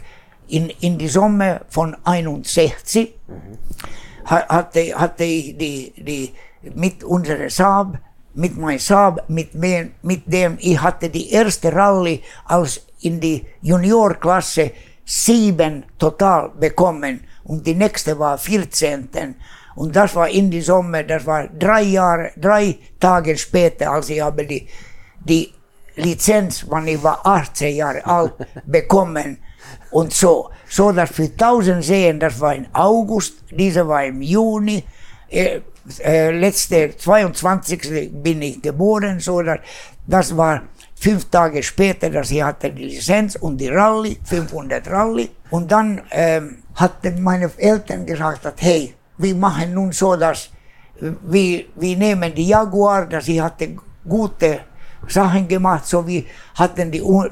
in, 0.48 0.70
in 0.80 0.96
die 0.98 1.08
Sommer 1.08 1.60
von 1.68 1.94
61 2.04 3.14
ha- 4.24 4.48
hatte, 4.48 4.94
hatte 4.98 5.24
ich 5.24 5.56
die, 5.58 5.92
die, 5.96 6.32
mit 6.74 7.04
unserer 7.04 7.50
Saab, 7.50 7.98
mit 8.34 8.56
meinem 8.56 8.78
Saab, 8.78 9.28
mit, 9.28 9.54
mir, 9.54 9.90
mit 10.02 10.22
dem 10.32 10.56
ich 10.60 10.80
hatte 10.80 11.10
die 11.10 11.30
erste 11.30 11.72
Rallye 11.74 12.22
als 12.46 12.80
in 13.00 13.20
die 13.20 13.44
Juniorklasse 13.62 14.72
sieben 15.04 15.84
total 15.98 16.50
bekommen 16.50 17.20
und 17.44 17.66
die 17.66 17.74
nächste 17.74 18.18
war 18.18 18.36
14. 18.38 19.08
Und 19.76 19.94
das 19.94 20.14
war 20.16 20.28
in 20.28 20.50
die 20.50 20.60
Sommer, 20.60 21.02
das 21.04 21.24
war 21.24 21.46
drei 21.48 21.82
Jahre, 21.82 22.32
drei 22.36 22.76
Tage 22.98 23.36
später, 23.38 23.92
als 23.92 24.10
ich 24.10 24.20
habe 24.20 24.44
die, 24.44 24.66
die 25.28 25.52
Lizenz, 25.96 26.64
wann 26.68 26.86
ich 26.86 27.02
war 27.02 27.20
18 27.24 27.76
Jahre 27.76 28.04
alt, 28.06 28.34
bekommen 28.66 29.38
und 29.90 30.12
so. 30.12 30.50
So 30.68 30.92
dass 30.92 31.10
für 31.10 31.24
1000 31.24 31.84
Seen, 31.84 32.20
das 32.20 32.38
war 32.40 32.54
im 32.54 32.66
August, 32.72 33.44
diese 33.50 33.86
war 33.86 34.04
im 34.04 34.22
Juni, 34.22 34.84
äh, 35.28 35.60
äh, 36.00 36.30
letzte 36.30 36.96
22. 36.96 38.10
bin 38.12 38.42
ich 38.42 38.62
geboren, 38.62 39.20
so 39.20 39.42
dass 39.42 39.58
das 40.06 40.36
war 40.36 40.62
fünf 40.94 41.30
Tage 41.30 41.62
später, 41.62 42.10
dass 42.10 42.30
ich 42.30 42.42
hatte 42.42 42.70
die 42.70 42.84
Lizenz 42.84 43.36
und 43.36 43.58
die 43.58 43.68
Rallye, 43.68 44.18
500 44.24 44.88
Rallye. 44.88 45.30
Und 45.50 45.70
dann 45.70 46.02
ähm, 46.10 46.62
hatten 46.74 47.22
meine 47.22 47.50
Eltern 47.56 48.06
gesagt, 48.06 48.44
dass, 48.44 48.54
hey, 48.58 48.94
wir 49.16 49.34
machen 49.34 49.74
nun 49.74 49.92
so, 49.92 50.16
dass 50.16 50.50
wir, 51.00 51.64
wir 51.76 51.96
nehmen 51.96 52.34
die 52.34 52.48
Jaguar, 52.48 53.06
dass 53.06 53.28
ich 53.28 53.40
hatte 53.40 53.76
gute 54.08 54.60
Sachen 55.06 55.46
gemacht, 55.48 55.86
so 55.86 56.06
wie 56.06 56.26
hatten 56.54 56.90
die 56.90 57.02
Un 57.02 57.30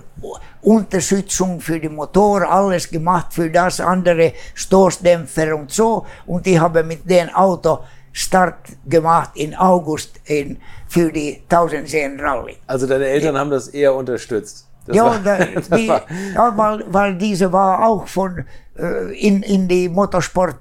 Unterstützung 0.62 1.60
für 1.60 1.78
die 1.78 1.88
Motor, 1.88 2.42
alles 2.50 2.90
gemacht 2.90 3.32
für 3.32 3.48
das, 3.48 3.80
andere 3.80 4.32
Stoßdämpfer 4.54 5.54
und 5.54 5.70
so. 5.70 6.04
Und 6.26 6.44
ich 6.46 6.58
habe 6.58 6.82
mit 6.82 7.08
dem 7.08 7.28
Auto 7.28 7.78
Start 8.12 8.56
gemacht 8.88 9.30
in 9.34 9.54
August 9.54 10.18
in, 10.24 10.56
für 10.88 11.12
die 11.12 11.42
1000 11.48 11.88
Seen 11.88 12.18
Rallye. 12.18 12.56
Also 12.66 12.86
deine 12.86 13.04
Eltern 13.06 13.38
haben 13.38 13.50
das 13.50 13.68
eher 13.68 13.94
unterstützt. 13.94 14.66
Das 14.86 14.96
ja, 14.96 15.04
war- 15.04 15.18
da, 15.18 15.38
die, 15.76 15.86
ja 15.86 16.52
weil, 16.56 16.84
weil 16.88 17.14
diese 17.16 17.52
war 17.52 17.86
auch 17.86 18.06
von 18.08 18.44
äh, 18.78 19.12
in, 19.20 19.42
in 19.42 19.68
die 19.68 19.88
Motorsport 19.88 20.56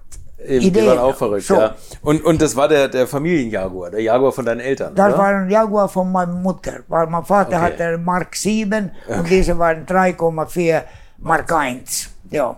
Eben, 0.46 0.60
die 0.62 0.68
Ideen. 0.68 0.88
waren 0.88 1.00
auch 1.00 1.16
verrückt, 1.16 1.44
So. 1.46 1.56
ja. 1.56 1.76
Und, 2.02 2.24
und 2.24 2.42
das 2.42 2.56
war 2.56 2.68
der, 2.68 2.88
der 2.88 3.08
Familienjaguar, 3.08 3.90
der 3.92 4.02
Jaguar 4.02 4.32
von 4.32 4.46
deinen 4.46 4.60
Eltern, 4.62 4.94
Das 4.96 5.10
oder? 5.14 5.18
war 5.18 5.28
ein 5.28 5.50
Jaguar 5.50 5.90
von 5.90 6.12
meiner 6.12 6.34
Mutter, 6.34 6.80
weil 6.88 7.08
mein 7.08 7.24
Vater 7.26 7.58
Okay. 7.58 7.66
hatte 7.66 7.84
einen 7.86 8.04
Mark 8.04 8.36
7 8.36 8.92
und 9.08 9.30
diese 9.30 9.58
waren 9.58 9.86
3,4 9.86 10.82
Mark 11.20 11.52
1. 11.52 12.10
Ja. 12.32 12.56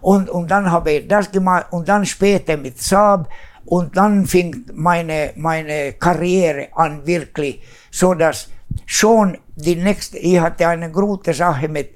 Und, 0.00 0.30
und 0.30 0.50
dann 0.50 0.70
habe 0.70 0.92
ich 0.92 1.08
das 1.08 1.30
gemacht 1.30 1.66
und 1.70 1.88
dann 1.88 2.04
später 2.06 2.56
mit 2.56 2.80
Saab 2.80 3.28
und 3.64 3.96
dann 3.96 4.26
fing 4.26 4.64
meine, 4.74 5.32
meine 5.36 5.94
Karriere 5.94 6.68
an 6.74 7.04
wirklich, 7.06 7.60
so 7.90 8.14
dass 8.14 8.48
schon 8.84 9.38
die 9.56 9.74
nächste, 9.76 10.18
ich 10.18 10.38
hatte 10.38 10.68
eine 10.68 10.90
gute 10.90 11.32
Sache 11.34 11.68
mit, 11.68 11.90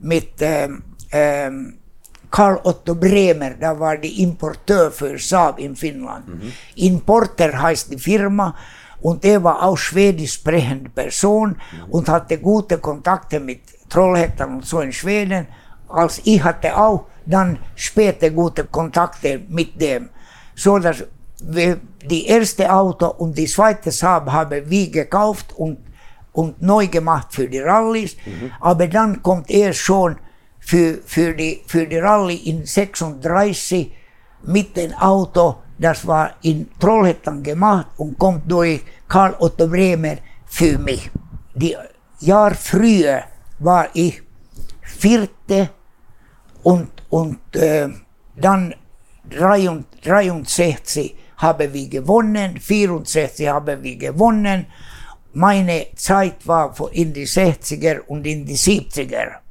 mit 0.00 0.30
ähm, 0.40 0.82
ähm, 1.12 1.78
Karl 2.34 2.58
Otto 2.64 2.96
Bremer, 2.96 3.50
da 3.60 3.78
war 3.78 3.96
die 3.96 4.20
Importeur 4.20 4.90
für 4.90 5.16
Saab 5.16 5.60
in 5.60 5.76
Finnland. 5.76 6.24
Importer 6.74 7.62
heißt 7.62 7.92
die 7.92 7.98
Firma 7.98 8.56
und 9.02 9.24
er 9.24 9.44
war 9.44 9.62
auch 9.62 9.76
schwedisch 9.78 10.32
sprechende 10.32 10.90
Person 10.90 11.56
und 11.90 12.08
hatte 12.08 12.38
gute 12.38 12.78
Kontakte 12.78 13.38
mit 13.38 13.60
Trollhättan 13.88 14.56
und 14.56 14.66
so 14.66 14.80
in 14.80 14.92
Schweden. 14.92 15.46
Als 15.88 16.22
ich 16.24 16.42
hatte 16.42 16.76
auch 16.76 17.04
dann 17.24 17.56
später 17.76 18.30
gute 18.30 18.64
Kontakte 18.64 19.40
mit 19.48 19.80
dem, 19.80 20.08
so 20.56 20.80
dass 20.80 21.04
wir 21.40 21.78
die 22.04 22.26
erste 22.26 22.72
Auto 22.72 23.06
und 23.06 23.38
die 23.38 23.46
zweite 23.46 23.92
Saab 23.92 24.32
haben 24.32 24.68
wir 24.68 24.90
gekauft 24.90 25.52
und 25.56 25.78
und 26.32 26.60
neu 26.60 26.88
gemacht 26.88 27.28
für 27.30 27.46
die 27.46 27.60
Rallys. 27.60 28.16
Aber 28.58 28.88
dann 28.88 29.22
kommt 29.22 29.48
er 29.50 29.72
schon 29.72 30.16
für, 30.64 31.00
für, 31.04 31.34
die, 31.34 31.62
für 31.66 31.86
die 31.86 31.98
Rallye 31.98 32.36
in 32.36 32.64
36 32.64 33.92
mit 34.46 34.76
dem 34.76 34.92
Auto, 34.94 35.56
das 35.78 36.06
war 36.06 36.36
in 36.42 36.70
Trollhättan 36.78 37.42
gemacht 37.42 37.88
und 37.98 38.18
kommt 38.18 38.50
durch 38.50 38.82
Karl 39.08 39.36
Otto 39.38 39.66
Bremer 39.66 40.16
für 40.46 40.78
mich. 40.78 41.10
Die 41.54 41.76
Jahr 42.20 42.54
früher 42.54 43.24
war 43.58 43.88
ich 43.92 44.22
vierte 44.82 45.70
und, 46.62 46.90
und 47.10 47.56
äh, 47.56 47.88
dann 48.36 48.74
63 49.30 51.16
haben 51.36 51.72
wir 51.72 51.88
gewonnen, 51.88 52.58
64 52.58 53.48
haben 53.48 53.82
wir 53.82 53.96
gewonnen. 53.96 54.66
Meine 55.34 55.88
Zeit 55.96 56.46
war 56.46 56.74
in 56.92 57.12
die 57.12 57.26
60er 57.26 58.00
und 58.06 58.26
in 58.26 58.46
die 58.46 58.56
70er. 58.56 59.43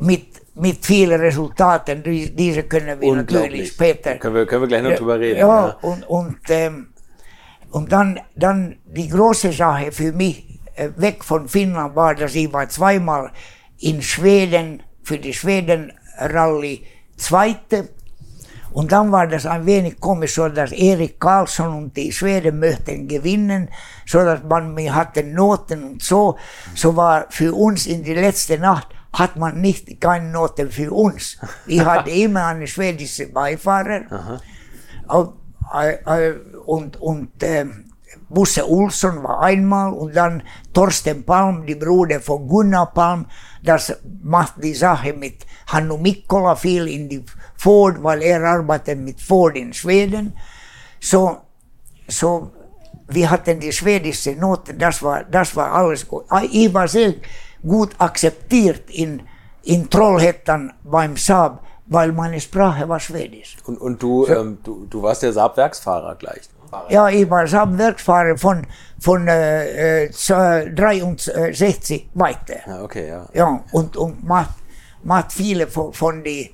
Mit, 0.00 0.26
mit 0.54 0.84
vielen 0.86 1.20
Resultaten. 1.20 2.02
Die- 2.02 2.34
Diese 2.34 2.62
können 2.64 3.00
wir 3.00 3.08
natürlich 3.16 3.68
später. 3.68 4.14
Können 4.16 4.34
wir, 4.36 4.46
können 4.46 4.62
wir 4.62 4.68
gleich 4.68 4.82
noch 4.82 4.90
drüber 4.96 5.18
reden. 5.18 5.38
Ja, 5.40 5.76
und, 5.82 6.04
und, 6.08 6.38
ähm, 6.48 6.88
und 7.70 7.90
dann, 7.92 8.20
dann 8.36 8.76
die 8.86 9.08
große 9.08 9.52
Sache 9.52 9.90
für 9.92 10.12
mich 10.12 10.60
äh, 10.76 10.90
weg 10.96 11.24
von 11.24 11.48
Finnland 11.48 11.96
war, 11.96 12.14
dass 12.14 12.34
ich 12.34 12.52
war 12.52 12.68
zweimal 12.68 13.32
in 13.80 14.00
Schweden 14.02 14.82
für 15.02 15.18
die 15.18 15.32
Schweden-Rallye 15.34 16.82
Zweite. 17.16 17.88
Und 18.70 18.92
dann 18.92 19.10
war 19.10 19.26
das 19.26 19.46
ein 19.46 19.64
wenig 19.66 19.98
komisch, 19.98 20.34
so 20.34 20.48
dass 20.48 20.70
Erik 20.72 21.18
Karlsson 21.18 21.74
und 21.74 21.96
die 21.96 22.12
Schweden 22.12 22.60
möchten 22.60 23.08
gewinnen, 23.08 23.68
so 24.06 24.18
dass 24.22 24.42
man 24.44 24.76
wir 24.76 24.94
hatte 24.94 25.24
Noten 25.24 25.82
und 25.82 26.02
so. 26.02 26.36
So 26.74 26.94
war 26.94 27.26
für 27.30 27.52
uns 27.54 27.86
in 27.86 28.04
die 28.04 28.14
letzte 28.14 28.58
Nacht 28.58 28.88
hat 29.12 29.36
man 29.36 29.60
nicht 29.60 30.00
keine 30.00 30.30
Noten 30.30 30.70
für 30.70 30.92
uns. 30.92 31.38
Ich 31.66 31.84
hatte 31.84 32.10
immer 32.24 32.46
einen 32.46 32.66
schwedischen 32.66 33.32
Beifahrer. 33.32 34.40
Und 36.66 36.96
und 37.00 37.42
äh, 37.42 37.66
Bosse 38.28 38.68
Olsson 38.68 39.22
war 39.22 39.40
einmal 39.40 39.92
und 39.92 40.14
dann 40.14 40.42
Torsten 40.72 41.24
Palm, 41.24 41.64
die 41.66 41.74
Bruder 41.74 42.20
von 42.20 42.46
Gunnar 42.46 42.92
Palm. 42.92 43.26
Das 43.62 43.94
macht 44.22 44.62
die 44.62 44.74
Sache 44.74 45.12
mit 45.12 45.46
Hannu 45.66 45.96
Mikkola 45.96 46.54
viel 46.54 46.88
in 46.88 47.08
die 47.08 47.24
Ford, 47.56 48.02
weil 48.02 48.22
er 48.22 48.44
arbeitet 48.44 48.98
mit 48.98 49.20
Ford 49.20 49.56
in 49.56 49.72
Schweden. 49.72 50.34
So, 51.00 51.38
so 52.06 52.52
wir 53.08 53.30
hatten 53.30 53.60
die 53.60 53.72
schwedische 53.72 54.32
Noten, 54.32 54.78
das 54.78 55.02
war, 55.02 55.24
das 55.24 55.56
war 55.56 55.72
alles 55.72 56.06
gut. 56.06 56.24
Ah, 56.28 56.42
Ich 56.50 56.72
war 56.72 56.86
sehr 56.86 57.14
gut 57.62 57.94
akzeptiert 57.98 58.90
in, 58.90 59.22
in 59.62 59.90
Trollhättan 59.90 60.72
beim 60.84 61.16
Saab, 61.16 61.64
weil 61.86 62.12
meine 62.12 62.40
Sprache 62.40 62.88
war 62.88 63.00
Schwedisch. 63.00 63.56
Und, 63.64 63.80
und 63.80 64.02
du, 64.02 64.26
ähm, 64.26 64.58
du, 64.62 64.86
du 64.88 65.02
warst 65.02 65.22
der 65.22 65.32
Saab-Werksfahrer 65.32 66.16
gleich. 66.16 66.48
Ja, 66.90 67.08
ich 67.08 67.28
war 67.30 67.46
Saab-Werksfahrer 67.46 68.36
von, 68.36 68.66
von 69.00 69.26
äh, 69.26 70.04
äh, 70.04 70.10
63 70.10 72.10
weiter. 72.14 72.56
Ja, 72.66 72.82
okay, 72.82 73.08
ja. 73.08 73.26
Ja, 73.32 73.64
und, 73.72 73.96
und 73.96 74.24
macht, 74.24 74.54
macht 75.02 75.32
viele 75.32 75.66
von, 75.66 75.92
von 75.92 76.22
die, 76.22 76.50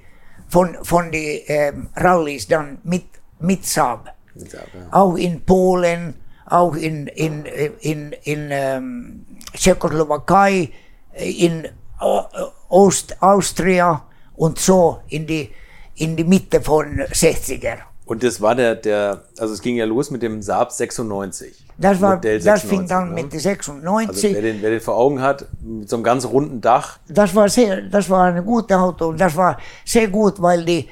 von, 0.49 0.77
von 0.83 1.11
die 1.11 1.43
ähm, 1.49 1.89
Rallyes 1.97 2.47
dann 2.47 2.79
mit, 2.85 3.05
mit 3.41 3.67
Saab. 3.67 4.15
Mit 4.35 4.51
Saab, 4.51 4.69
ja. 4.73 4.87
Auch 4.93 5.17
in 5.17 5.45
Polen, 5.45 6.15
auch 6.47 6.77
in, 6.77 7.09
in, 7.09 7.45
in, 7.81 8.13
in 8.23 8.49
ähm, 8.51 9.27
Tschechoslowakei, 9.53 10.71
in 11.17 11.69
Au- 11.99 12.27
Ost 12.69 13.17
Austria 13.23 14.03
und 14.37 14.59
so 14.59 15.01
in 15.09 15.27
die, 15.27 15.51
in 15.97 16.17
die 16.17 16.25
Mitte 16.25 16.61
von 16.61 16.99
60er. 17.01 17.79
Und 18.07 18.23
das 18.23 18.41
war 18.41 18.55
der, 18.55 18.75
der, 18.75 19.23
also 19.39 19.55
es 19.55 19.63
ging 19.63 19.77
ja 19.77 19.87
los 19.87 20.11
mit 20.11 20.21
dem 20.23 20.43
Saab 20.43 20.71
96. 20.73 21.65
Das, 21.79 22.01
war, 22.01 22.17
Modell 22.17 22.39
das 22.41 22.61
fing 22.61 22.87
96, 22.87 22.89
dann 22.89 23.09
ne? 23.09 23.15
mit 23.15 23.33
der 23.33 23.39
Also 23.39 23.49
96. 23.49 24.35
wer 24.35 24.43
den, 24.43 24.63
wer 24.63 24.71
den 24.71 24.81
vor 24.81 24.97
Augen 24.97 25.21
hat, 25.23 25.47
mit 25.63 25.89
so 25.89 25.97
einem 25.97 26.03
ganz 26.05 26.27
runden 26.27 26.61
Dach. 26.61 26.99
das 27.09 27.35
war 27.35 27.49
sehr, 27.49 27.81
das 27.83 28.11
war 28.11 28.25
ein 28.25 28.45
gutes 28.45 28.77
Auto 28.77 29.09
und 29.09 29.21
das 29.21 29.35
war 29.37 29.57
sehr 29.85 30.09
gut, 30.09 30.41
weil 30.43 30.65
die, 30.65 30.89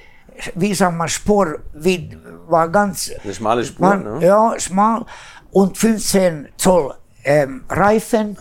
wie 0.55 0.73
sagt 0.75 0.97
man, 0.97 1.09
Spur 1.09 1.59
wie, 1.75 2.17
war 2.49 2.69
ganz, 2.71 3.11
Eine 3.23 3.35
schmale 3.35 3.64
Spur, 3.64 3.87
war, 3.87 3.97
ne? 3.97 4.26
ja, 4.26 4.55
schmal 4.59 5.05
und 5.50 5.76
15 5.76 6.49
Zoll 6.57 6.95
ähm, 7.25 7.64
Reifen 7.69 8.37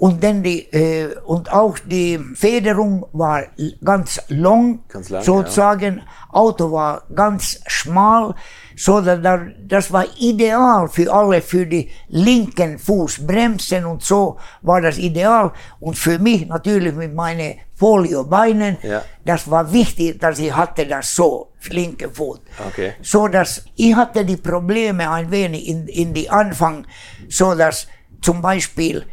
und 0.00 0.24
dann 0.24 0.42
die, 0.42 0.60
äh, 0.72 1.14
und 1.26 1.52
auch 1.52 1.78
die 1.78 2.18
Federung 2.34 3.04
war 3.12 3.42
ganz 3.84 4.18
long, 4.28 4.80
Ganz 4.88 5.10
lang, 5.10 5.22
sozusagen, 5.22 6.00
Auto 6.32 6.72
war 6.72 7.02
ganz 7.14 7.60
schmal, 7.66 8.34
so 8.76 9.02
dass 9.02 9.20
da, 9.20 9.40
das 9.68 9.92
war 9.92 10.06
ideal 10.18 10.88
für 10.88 11.12
alle, 11.12 11.42
für 11.42 11.66
die 11.66 11.90
linken 12.08 12.78
Fuß, 12.78 13.26
Bremsen 13.26 13.84
und 13.84 14.02
so 14.02 14.38
war 14.62 14.80
das 14.80 14.96
ideal 14.96 15.52
und 15.80 15.98
für 15.98 16.18
mich 16.18 16.46
natürlich 16.46 16.94
mit 16.94 17.14
meinen 17.14 17.56
Foliobeinen, 17.74 18.78
Ja. 18.82 19.02
das 19.26 19.50
war 19.50 19.70
wichtig, 19.70 20.18
dass 20.18 20.38
ich 20.38 20.54
hatte 20.56 20.86
das 20.86 21.14
so, 21.14 21.48
linke 21.68 22.08
Fuß. 22.08 22.40
Okay. 22.68 22.94
So 23.02 23.28
dass 23.28 23.66
ich 23.76 23.94
hatte 23.94 24.24
die 24.24 24.38
Probleme 24.38 25.10
ein 25.10 25.30
wenig 25.30 25.68
in, 25.68 25.86
in 25.88 26.14
die 26.14 26.30
Anfang, 26.30 26.86
so 27.28 27.54
dass 27.54 27.86
zum 28.22 28.40
Beispiel 28.40 29.04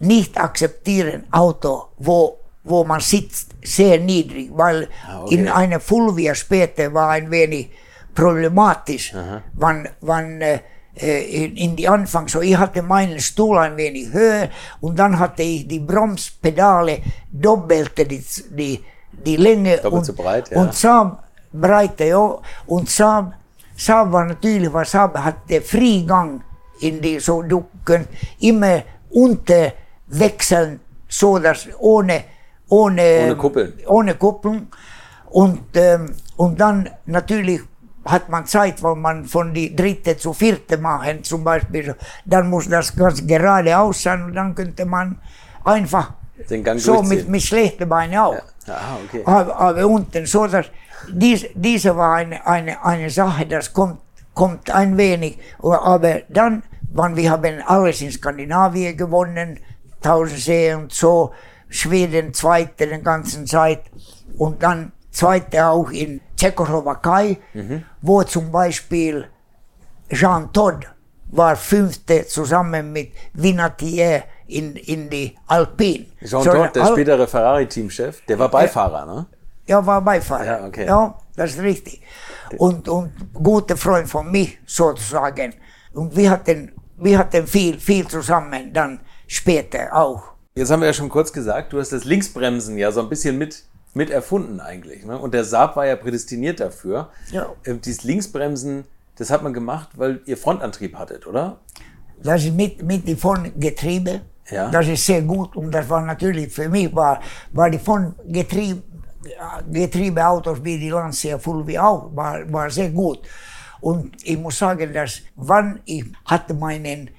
nicht 0.00 0.38
akzeptieren 0.38 1.24
Auto, 1.30 1.88
wo, 1.98 2.38
wo 2.64 2.84
man 2.84 3.00
sitzt 3.00 3.54
sehr 3.62 3.98
niedrig, 3.98 4.50
weil 4.52 4.88
Ah, 5.06 5.22
okay. 5.22 5.34
in 5.34 5.48
einer 5.48 5.80
Fulvia 5.80 6.34
später 6.34 6.92
war 6.94 7.10
ein 7.10 7.30
wenig 7.30 7.70
problematisch, 8.14 9.14
wann, 9.54 9.88
wann 10.00 10.40
äh, 10.40 10.60
äh, 11.00 11.44
in, 11.44 11.56
in 11.56 11.76
die 11.76 11.88
Anfang, 11.88 12.26
so 12.26 12.40
ich 12.40 12.56
hatte 12.56 12.82
meinen 12.82 13.20
Stuhl 13.20 13.56
ein 13.58 13.76
wenig 13.76 14.12
höher 14.12 14.48
und 14.80 14.98
dann 14.98 15.18
hatte 15.18 15.42
ich 15.42 15.68
die 15.68 15.78
Bromspedale 15.78 16.98
doppelte 17.30 18.04
die, 18.04 18.24
die, 18.50 18.84
die 19.12 19.36
Länge 19.36 19.76
Doppelt 19.76 19.92
und, 19.92 20.04
so 20.04 20.12
breit, 20.14 20.50
ja. 20.50 20.60
und 20.60 20.74
Saab 20.74 21.22
breite, 21.52 22.04
ja, 22.04 22.38
und 22.66 22.90
Saab, 22.90 23.34
Saab 23.76 24.10
war 24.12 24.24
natürlich, 24.24 24.72
weil 24.72 24.86
Saab 24.86 25.16
hatte 25.18 25.60
Frigang 25.60 26.42
in 26.80 27.00
die, 27.00 27.20
so 27.20 27.42
du 27.42 27.64
könnt 27.84 28.08
immer 28.40 28.82
unterwechseln, 30.10 30.80
so 31.08 31.38
dass 31.38 31.68
ohne, 31.78 32.24
ohne, 32.68 33.22
Ohne 33.24 33.36
Kuppeln. 33.36 33.72
ohne 33.86 34.14
Kupplung. 34.14 34.68
Und, 35.30 35.60
ähm, 35.74 36.14
und 36.36 36.60
dann 36.60 36.88
natürlich 37.06 37.60
hat 38.04 38.28
man 38.28 38.46
Zeit, 38.46 38.82
weil 38.82 38.94
man 38.94 39.24
von 39.24 39.52
die 39.52 39.74
dritte 39.74 40.16
zu 40.16 40.32
vierte 40.32 40.78
machen 40.78 41.22
zum 41.24 41.44
Beispiel. 41.44 41.94
Dann 42.24 42.48
muss 42.48 42.68
das 42.68 42.94
ganz 42.94 43.26
geradeaus 43.26 44.02
sein 44.02 44.24
und 44.24 44.34
dann 44.34 44.54
könnte 44.54 44.84
man 44.86 45.18
einfach 45.64 46.12
Den 46.48 46.64
Gang 46.64 46.78
so 46.80 47.02
mit, 47.02 47.28
mit 47.28 47.42
schlechten 47.42 47.88
Beinen 47.88 48.18
auch. 48.18 48.36
Ah, 48.66 48.96
okay. 49.04 49.22
Aber, 49.24 49.56
aber 49.56 49.86
unten 49.86 50.24
so, 50.26 50.46
dass 50.46 50.66
dies, 51.10 51.46
diese 51.54 51.96
war 51.96 52.16
eine, 52.16 52.46
eine, 52.46 52.82
eine 52.84 53.10
Sache, 53.10 53.46
das 53.46 53.72
kommt, 53.72 53.98
kommt 54.34 54.70
ein 54.70 54.96
wenig. 54.96 55.38
Aber 55.62 56.20
dann, 56.28 56.62
wann 56.92 57.16
wir 57.16 57.30
haben 57.30 57.62
alles 57.66 58.00
in 58.00 58.10
Skandinavien 58.12 58.96
gewonnen, 58.96 59.58
Tausendsee 60.00 60.74
und 60.74 60.92
so, 60.92 61.32
Schweden 61.68 62.32
zweite 62.34 62.86
den 62.86 63.02
ganzen 63.02 63.46
Zeit 63.46 63.82
und 64.38 64.62
dann 64.62 64.92
zweite 65.10 65.66
auch 65.66 65.90
in 65.90 66.20
Tschechoslowakei, 66.36 67.38
wo 68.00 68.22
zum 68.22 68.50
Beispiel 68.52 69.26
Jean 70.10 70.52
Todt 70.52 70.86
war 71.30 71.56
fünfte 71.56 72.26
zusammen 72.26 72.92
mit 72.92 73.12
Vinatier 73.34 74.24
in, 74.46 74.76
in 74.76 75.10
die 75.10 75.36
Alpine. 75.46 76.06
Jean 76.20 76.42
So, 76.42 76.52
Todt, 76.52 76.74
der 76.76 76.84
Al- 76.84 76.92
spätere 76.92 77.26
Ferrari-Teamchef, 77.26 78.22
der 78.26 78.38
war 78.38 78.48
Beifahrer, 78.48 79.04
ne? 79.04 79.26
ja, 79.66 79.84
war 79.84 80.00
Beifahrer. 80.00 80.44
Ja, 80.46 80.66
okay. 80.66 80.86
Ja, 80.86 81.18
das 81.36 81.50
ist 81.50 81.60
richtig. 81.60 82.00
Und, 82.56 82.88
und 82.88 83.12
guter 83.34 83.76
Freund 83.76 84.08
von 84.08 84.30
mir 84.30 84.48
sozusagen. 84.64 85.52
Und 85.92 86.16
wir 86.16 86.30
hatten, 86.30 86.72
wir 86.96 87.18
hatten 87.18 87.46
viel, 87.46 87.78
viel 87.78 88.06
zusammen 88.08 88.72
dann 88.72 89.00
später 89.28 89.94
auch. 89.94 90.32
Jetzt 90.56 90.72
haben 90.72 90.80
wir 90.80 90.86
ja 90.86 90.92
schon 90.92 91.08
kurz 91.08 91.32
gesagt, 91.32 91.72
du 91.72 91.78
hast 91.78 91.92
das 91.92 92.04
Linksbremsen 92.04 92.76
ja 92.76 92.90
so 92.90 93.00
ein 93.00 93.08
bisschen 93.08 93.38
mit, 93.38 93.62
mit 93.94 94.10
erfunden 94.10 94.58
eigentlich. 94.58 95.04
Ne? 95.04 95.16
Und 95.16 95.32
der 95.32 95.44
Saab 95.44 95.76
war 95.76 95.86
ja 95.86 95.94
prädestiniert 95.94 96.58
dafür. 96.58 97.10
Ja. 97.30 97.54
Ähm, 97.64 97.80
dieses 97.80 98.02
Linksbremsen, 98.02 98.84
das 99.16 99.30
hat 99.30 99.44
man 99.44 99.52
gemacht, 99.52 99.90
weil 99.94 100.20
ihr 100.26 100.36
Frontantrieb 100.36 100.96
hattet, 100.96 101.28
oder? 101.28 101.60
Das 102.20 102.44
ist 102.44 102.54
mit, 102.54 102.82
mit 102.82 103.06
die 103.06 103.14
von 103.14 103.52
Getriebe. 103.56 104.22
Ja. 104.50 104.70
Das 104.70 104.88
ist 104.88 105.04
sehr 105.04 105.22
gut 105.22 105.54
und 105.54 105.70
das 105.70 105.88
war 105.88 106.00
natürlich 106.00 106.52
für 106.52 106.68
mich 106.68 106.92
war, 106.94 107.20
war 107.52 107.70
die 107.70 107.78
von 107.78 108.14
Getriebe, 108.26 108.82
Getriebeautos 109.70 110.64
wie 110.64 110.78
die 110.78 110.88
Lancia 110.88 111.38
Fulvia 111.38 111.86
auch 111.86 112.16
war, 112.16 112.50
war 112.50 112.70
sehr 112.70 112.88
gut. 112.90 113.20
Und 113.80 114.16
ich 114.24 114.38
muss 114.38 114.58
sagen, 114.58 114.92
dass 114.92 115.20
wann 115.36 115.80
ich 115.84 116.04
hatte 116.24 116.54
meinen 116.54 117.10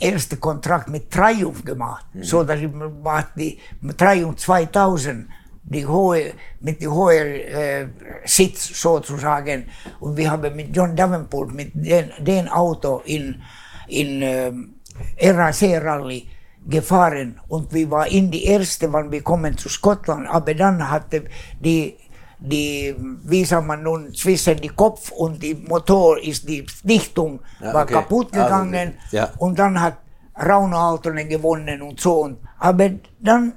ersten 0.00 0.40
Kontrakt 0.40 0.88
mit 0.88 1.10
Triumph 1.10 1.64
gemacht, 1.64 2.06
so 2.20 2.44
dass 2.44 2.60
ich 2.60 2.70
war 2.72 3.26
die 3.36 3.58
Triumph 3.96 4.36
2000 4.36 5.28
die 5.64 5.86
hohe, 5.86 6.34
mit 6.60 6.80
die 6.80 6.88
hohe 6.88 7.42
äh, 7.42 7.88
Sitz 8.24 8.80
sozusagen. 8.80 9.66
Und 10.00 10.16
wir 10.16 10.30
haben 10.30 10.54
mit 10.54 10.76
John 10.76 10.94
Davenport, 10.94 11.54
mit 11.54 11.72
den, 11.74 12.10
den 12.18 12.48
Auto 12.48 13.00
in, 13.04 13.40
in 13.88 14.22
ähm, 14.22 14.74
RAC-Rally 15.18 16.28
gefahren. 16.68 17.40
Und 17.48 17.72
wir 17.72 17.90
waren 17.90 18.10
in 18.10 18.30
die 18.30 18.44
erste, 18.44 18.92
wann 18.92 19.10
wir 19.10 19.22
kommen 19.22 19.56
zu 19.56 19.68
Schottland, 19.68 20.28
aber 20.28 20.54
dann 20.54 20.90
hatte 20.90 21.24
die, 21.60 21.96
die, 22.38 22.94
wie 23.24 23.44
sagt 23.44 23.66
man 23.66 23.82
nun, 23.82 24.12
zwischen 24.14 24.56
die 24.56 24.68
Kopf 24.68 25.10
und 25.10 25.42
die 25.42 25.54
Motor 25.54 26.18
ist 26.18 26.48
die 26.48 26.66
Dichtung 26.82 27.40
Ja, 27.60 27.72
war 27.72 27.82
okay. 27.84 27.94
kaputt 27.94 28.28
Also, 28.32 28.44
gegangen 28.44 28.94
ja. 29.10 29.30
und 29.38 29.58
dann 29.58 29.80
hat 29.80 29.98
Rauno 30.36 30.76
Aaltonen 30.76 31.28
gewonnen 31.28 31.80
und 31.82 32.00
so. 32.00 32.22
Und, 32.22 32.38
aber 32.58 32.90
dann, 33.20 33.52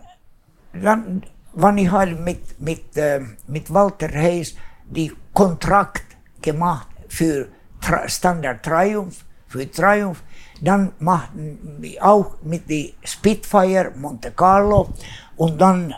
dann 0.73 1.23
wann 1.53 1.77
ich 1.77 1.91
halt 1.91 2.19
mit, 2.19 2.59
mit, 2.59 2.95
äh, 2.97 3.21
mit 3.47 3.73
Walter 3.73 4.09
Hayes 4.09 4.55
die 4.85 5.11
Kontrakt 5.33 6.05
gemacht 6.41 6.87
für 7.07 7.47
Tra 7.81 8.07
Standard 8.07 8.63
Triumph, 8.63 9.25
für 9.47 9.69
Triumph, 9.69 10.23
dann 10.61 10.91
machten 10.99 11.77
wir 11.79 12.03
auch 12.03 12.35
mit 12.41 12.69
die 12.69 12.93
Spitfire 13.03 13.91
Monte 13.95 14.31
Carlo 14.31 14.89
und 15.35 15.59
dann, 15.59 15.93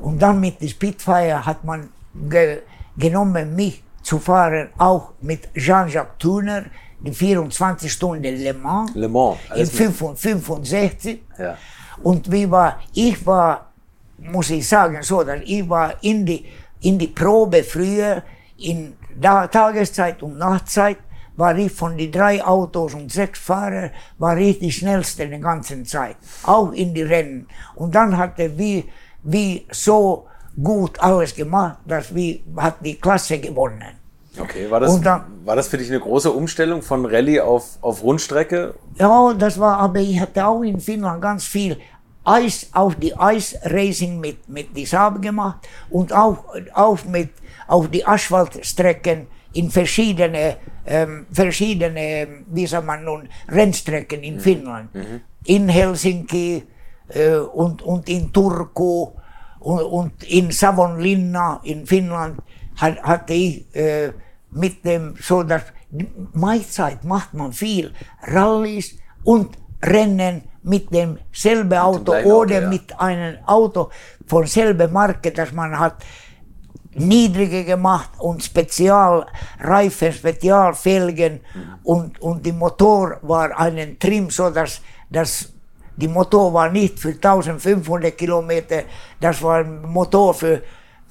und 0.00 0.20
dann 0.20 0.40
mit 0.40 0.60
die 0.60 0.68
Spitfire 0.68 1.44
hat 1.44 1.64
man 1.64 1.90
ge 2.28 2.62
genommen, 2.96 3.54
mich 3.54 3.82
zu 4.02 4.18
fahren, 4.18 4.68
auch 4.78 5.12
mit 5.20 5.48
Jean-Jacques 5.54 6.18
Thuner, 6.18 6.64
die 7.00 7.12
24 7.12 7.90
Stunden 7.92 8.22
Le 8.22 8.54
Mans, 8.54 8.92
Le 8.94 9.08
Mans. 9.08 9.38
in 9.46 9.52
alles 9.52 9.78
mit- 9.78 10.18
65. 10.18 11.22
Ja. 11.38 11.56
Und 12.02 12.30
wie 12.30 12.50
war, 12.50 12.80
ich 12.92 13.24
war, 13.26 13.72
muss 14.18 14.50
ich 14.50 14.66
sagen, 14.68 15.02
so, 15.02 15.22
dass 15.22 15.40
ich 15.44 15.68
war 15.68 15.94
in 16.02 16.24
die, 16.24 16.44
in 16.80 16.98
die 16.98 17.08
Probe 17.08 17.62
früher, 17.64 18.22
in 18.58 18.94
da, 19.20 19.46
Tageszeit 19.46 20.22
und 20.22 20.38
Nachtzeit, 20.38 20.98
war 21.36 21.56
ich 21.58 21.72
von 21.72 21.96
den 21.98 22.12
drei 22.12 22.44
Autos 22.44 22.94
und 22.94 23.10
sechs 23.10 23.40
Fahrer, 23.40 23.90
war 24.18 24.36
ich 24.38 24.58
die 24.60 24.70
schnellste 24.70 25.26
die 25.26 25.40
ganze 25.40 25.82
Zeit. 25.82 26.16
Auch 26.44 26.70
in 26.72 26.94
die 26.94 27.02
Rennen. 27.02 27.48
Und 27.74 27.94
dann 27.94 28.16
hatte 28.16 28.56
wir, 28.56 28.84
wir 29.24 29.62
so 29.72 30.26
gut 30.62 30.98
alles 31.00 31.34
gemacht, 31.34 31.78
dass 31.86 32.14
wir, 32.14 32.40
hat 32.56 32.76
die 32.84 32.94
Klasse 32.96 33.38
gewonnen. 33.38 33.82
Okay, 34.40 34.68
war 34.70 34.80
das, 34.80 35.00
dann- 35.00 35.24
war 35.44 35.54
das 35.56 35.68
für 35.68 35.78
dich 35.78 35.88
eine 35.90 36.00
große 36.00 36.30
Umstellung 36.30 36.82
von 36.82 37.06
Rallye 37.06 37.40
auf, 37.40 37.78
auf 37.80 38.02
Rundstrecke? 38.02 38.74
Ja, 38.98 39.32
das 39.34 39.58
war, 39.60 39.78
aber 39.78 40.00
ich 40.00 40.18
hatte 40.18 40.44
auch 40.46 40.62
in 40.62 40.80
Finnland 40.80 41.22
ganz 41.22 41.44
viel 41.44 41.78
Eis, 42.24 42.68
auch 42.72 42.94
die 42.94 43.16
Eisracing 43.16 44.18
mit, 44.18 44.48
mit 44.48 44.76
die 44.76 44.86
Saab 44.86 45.20
gemacht 45.22 45.58
und 45.90 46.12
auch, 46.12 46.38
auch 46.72 47.04
mit, 47.04 47.30
auf 47.68 47.88
die 47.90 48.04
Asphaltstrecken 48.06 49.26
in 49.52 49.70
verschiedene, 49.70 50.56
ähm, 50.86 51.26
verschiedene, 51.30 52.26
wie 52.48 52.66
sagt 52.66 52.86
man 52.86 53.04
nun, 53.04 53.28
Rennstrecken 53.48 54.22
in 54.22 54.40
Finnland. 54.40 54.88
In 55.44 55.68
Helsinki 55.68 56.64
äh, 57.08 57.36
und, 57.36 57.82
und 57.82 58.08
in 58.08 58.32
Turku 58.32 59.10
und, 59.64 60.22
in 60.24 60.50
Savonlinna 60.50 61.60
in 61.64 61.86
Finnland 61.86 62.40
hat, 62.76 63.02
hatte 63.02 63.32
ich 63.32 63.74
äh, 63.74 64.12
mit 64.50 64.84
dem, 64.84 65.14
so 65.20 65.42
dass 65.42 65.62
Maizeit 66.32 67.04
macht 67.04 67.34
man 67.34 67.52
viel 67.52 67.92
Rallyes 68.22 68.96
und 69.24 69.56
Rennen 69.82 70.42
mit 70.62 70.92
dem 70.92 71.18
selben 71.32 71.78
Auto 71.78 72.12
oder 72.24 72.62
ja. 72.62 72.68
mit 72.68 72.98
einem 72.98 73.36
Auto 73.46 73.90
von 74.26 74.46
selber 74.46 74.88
Marke, 74.88 75.30
dass 75.30 75.52
man 75.52 75.78
hat 75.78 75.96
niedrige 76.94 77.64
gemacht 77.64 78.10
und 78.18 78.42
Spezialreifen, 78.42 80.12
Spezialfelgen 80.12 81.40
und, 81.82 82.20
und 82.20 82.46
die 82.46 82.52
Motor 82.52 83.18
war 83.22 83.58
einen 83.58 83.98
Trim, 83.98 84.30
so 84.30 84.50
dass, 84.50 84.80
dass 85.10 85.53
die 85.96 86.08
Motor 86.08 86.52
war 86.52 86.70
nicht 86.70 86.98
für 86.98 87.10
1500 87.10 88.16
Kilometer, 88.16 88.82
das 89.20 89.42
war 89.42 89.64
Motor 89.64 90.34
für 90.34 90.62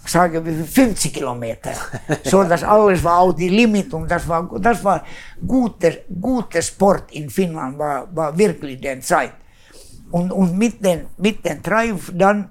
sagen 0.05 0.45
wir 0.45 0.53
für 0.53 0.65
50 0.65 1.13
Kilometer. 1.13 1.71
So 2.23 2.43
dass 2.43 2.63
alles 2.63 3.03
war 3.03 3.19
auch 3.19 3.33
die 3.33 3.49
Limit 3.49 3.93
und 3.93 4.09
das 4.09 4.27
war, 4.27 4.49
das 4.59 4.83
war 4.83 5.03
guter, 5.45 5.91
guter 6.21 6.61
Sport 6.61 7.11
in 7.11 7.29
Finnland, 7.29 7.77
war, 7.77 8.07
war 8.15 8.37
wirklich 8.37 8.79
der 8.81 8.99
Zeit. 9.01 9.33
Und, 10.11 10.31
und 10.31 10.57
mit 10.57 10.83
den, 10.83 11.07
mit 11.17 11.43
den 11.45 11.63
Triumph 11.63 12.11
dann 12.13 12.49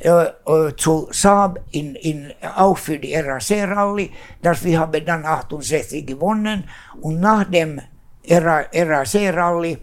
äh, 0.00 0.26
äh, 0.46 0.76
zu 0.76 1.08
Saab 1.10 1.60
in, 1.70 1.94
in, 1.96 2.32
auch 2.56 2.76
für 2.76 2.98
die 2.98 3.14
RAC-Rallye, 3.14 4.10
dass 4.42 4.62
wir 4.64 4.78
haben 4.78 5.04
dann 5.04 5.24
68 5.24 6.06
gewonnen 6.06 6.64
und 7.00 7.20
nach 7.20 7.44
dem 7.44 7.80
RAC-Rallye 8.28 9.78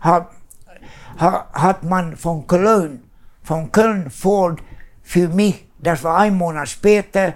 hat, 0.00 0.22
ha, 0.22 0.30
hat 1.18 1.82
man 1.84 2.16
von 2.16 2.46
Köln, 2.46 3.02
von 3.42 3.70
Köln 3.72 4.10
Ford 4.10 4.60
für 5.02 5.28
mich, 5.28 5.66
das 5.78 6.02
war 6.02 6.18
ein 6.18 6.34
Monat 6.36 6.68
später, 6.68 7.34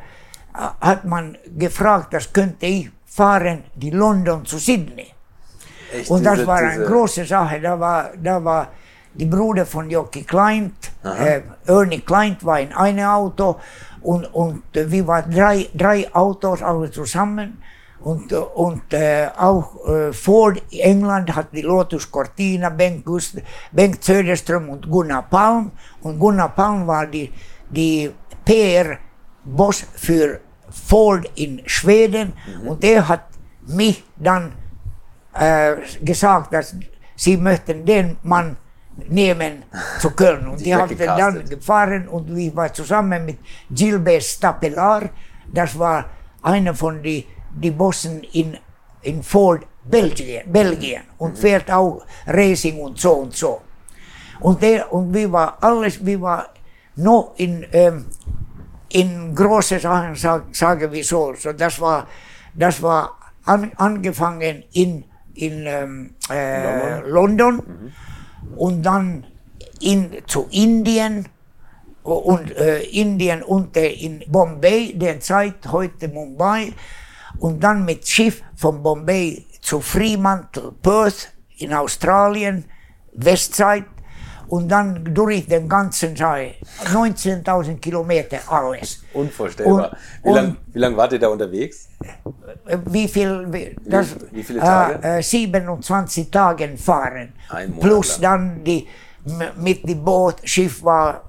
hat 0.81 1.05
man 1.05 1.37
gefragt, 1.57 2.13
das 2.15 2.33
könnte 2.33 2.67
ich 2.67 2.91
fahren, 3.07 3.65
die 3.75 3.91
London 3.91 4.45
zu 4.45 4.59
Sydney. 4.59 5.07
Echt, 5.93 6.11
Und 6.11 6.25
das 6.25 6.35
diese- 6.35 6.47
war 6.47 6.59
eine 6.59 6.85
große 6.85 7.25
Sache. 7.25 7.61
Da 7.61 7.79
war, 7.79 8.11
da 8.23 8.43
war 8.45 8.69
die 9.15 9.25
Bruder 9.27 9.65
von 9.67 9.89
Jocki 9.91 10.23
Kleint, 10.25 10.93
äh, 11.05 11.41
Ernie 11.67 12.01
Kleint 12.01 12.45
war 12.45 12.61
in 12.61 12.73
einem 12.73 13.09
Auto 13.09 13.57
und, 14.03 14.25
und 14.35 14.63
wir 14.73 15.07
waren 15.07 15.31
drei, 15.31 15.69
drei 15.75 16.13
Autos 16.15 16.63
alle 16.63 16.91
zusammen. 16.91 17.63
Und, 18.09 18.33
und 18.33 18.95
äh, 18.95 19.29
auch 19.37 19.87
äh, 19.87 20.13
Ford 20.15 20.63
England 20.71 21.35
hat 21.37 21.49
die 21.53 21.61
Lotus 21.61 22.11
Cortina, 22.11 22.71
Bengt, 22.71 23.05
Gust 23.05 23.37
Bengt 23.71 24.03
Söderström 24.03 24.71
und 24.71 24.91
Gunnar 24.91 25.25
Palm. 25.29 25.73
Und 26.01 26.19
Gunnar 26.19 26.49
Palm 26.55 26.87
war 26.87 27.07
die, 27.07 27.31
die 27.69 28.11
PR-Boss 28.47 29.85
für 29.95 30.41
Ford 30.71 31.31
in 31.35 31.61
Schweden. 31.67 32.33
Und 32.67 32.83
der 32.83 33.07
hat 33.07 33.25
mich 33.67 34.03
dann 34.17 34.53
äh, 35.35 35.77
gesagt, 36.01 36.55
dass 36.55 36.77
sie 37.15 37.37
möchten 37.37 37.85
den 37.85 38.17
Mann 38.23 38.57
nehmen 39.09 39.65
zu 40.01 40.13
Köln. 40.13 40.49
Und 40.49 40.65
die 40.65 40.75
haben 40.75 40.89
dann 40.89 40.99
weggecastet. 40.99 41.51
gefahren 41.51 42.09
und 42.09 42.35
ich 42.35 42.57
war 42.57 42.73
zusammen 42.73 43.27
mit 43.27 43.39
Gilbert 43.71 44.23
Stapelar. 44.23 45.11
Das 45.53 45.79
war 45.79 46.07
einer 46.43 46.75
von 46.75 47.03
die, 47.03 47.27
die 47.61 47.71
Bossen 47.71 48.23
in, 48.33 48.57
in 49.03 49.23
Ford 49.23 49.67
Belgien, 49.85 50.51
Belgien 50.53 51.03
und 51.19 51.39
fährt 51.39 51.71
auch 51.71 52.05
Racing 52.27 52.79
und 52.79 52.99
so 52.99 53.13
und 53.13 53.35
so. 53.35 53.61
Und, 54.41 54.63
der, 54.63 54.93
und 54.93 55.13
wir 55.13 55.33
war 55.33 55.59
alles, 55.61 56.05
wir 56.05 56.21
war 56.21 56.49
noch 56.97 57.35
in, 57.37 57.67
ähm, 57.73 58.07
in 58.91 59.35
große 59.35 59.79
Sachen, 59.79 60.15
sag, 60.15 60.55
sagen 60.55 60.93
wir 60.93 61.05
so. 61.05 61.35
so 61.35 61.53
das 61.53 61.81
war, 61.81 62.07
das 62.55 62.83
war 62.83 63.19
an, 63.45 63.73
angefangen 63.77 64.65
in, 64.73 65.05
in 65.35 65.67
ähm, 65.67 66.15
äh, 66.31 67.01
London, 67.01 67.93
und 68.57 68.83
dann 68.83 69.27
in, 69.81 70.11
zu 70.27 70.49
Indien 70.51 71.27
und 72.03 72.57
äh, 72.57 72.81
Indien 72.83 73.43
und 73.43 73.77
in 73.77 74.25
Bombay, 74.27 74.95
der 74.95 75.21
Zeit 75.21 75.67
heute 75.71 76.09
Mumbai 76.09 76.73
und 77.41 77.63
dann 77.63 77.85
mit 77.85 78.07
Schiff 78.07 78.43
von 78.57 78.83
Bombay 78.83 79.47
zu 79.61 79.81
Fremantle, 79.81 80.73
Perth 80.83 81.33
in 81.59 81.73
Australien, 81.73 82.65
Westzeit 83.13 83.85
und 84.49 84.69
dann 84.69 85.05
durch 85.15 85.47
den 85.47 85.69
ganzen 85.69 86.15
Teil, 86.15 86.55
19.000 86.93 87.79
Kilometer 87.81 88.39
alles. 88.49 89.03
Unvorstellbar. 89.13 89.91
Und- 90.23 90.33
wie 90.33 90.35
lange 90.35 90.57
lang 90.75 90.97
wart 90.97 91.13
ihr 91.13 91.19
da 91.19 91.29
unterwegs? 91.29 91.89
Äh, 92.67 92.79
Wie 92.87 93.09
viel? 93.09 93.47
Wie, 93.53 93.77
das, 93.85 94.17
wie 94.31 94.43
viele 94.43 94.61
Tage? 94.61 95.03
Äh, 95.07 95.19
äh, 95.19 95.23
27 95.23 96.31
Tage 96.31 96.77
fahren. 96.79 97.33
Ein 97.51 97.71
Monat 97.71 97.81
Plus 97.83 98.19
lang. 98.21 98.55
dann 98.55 98.65
die, 98.65 98.87
mit 99.59 99.87
dem 99.87 100.03
Boot, 100.03 100.37
Schiff 100.45 100.83
war 100.83 101.28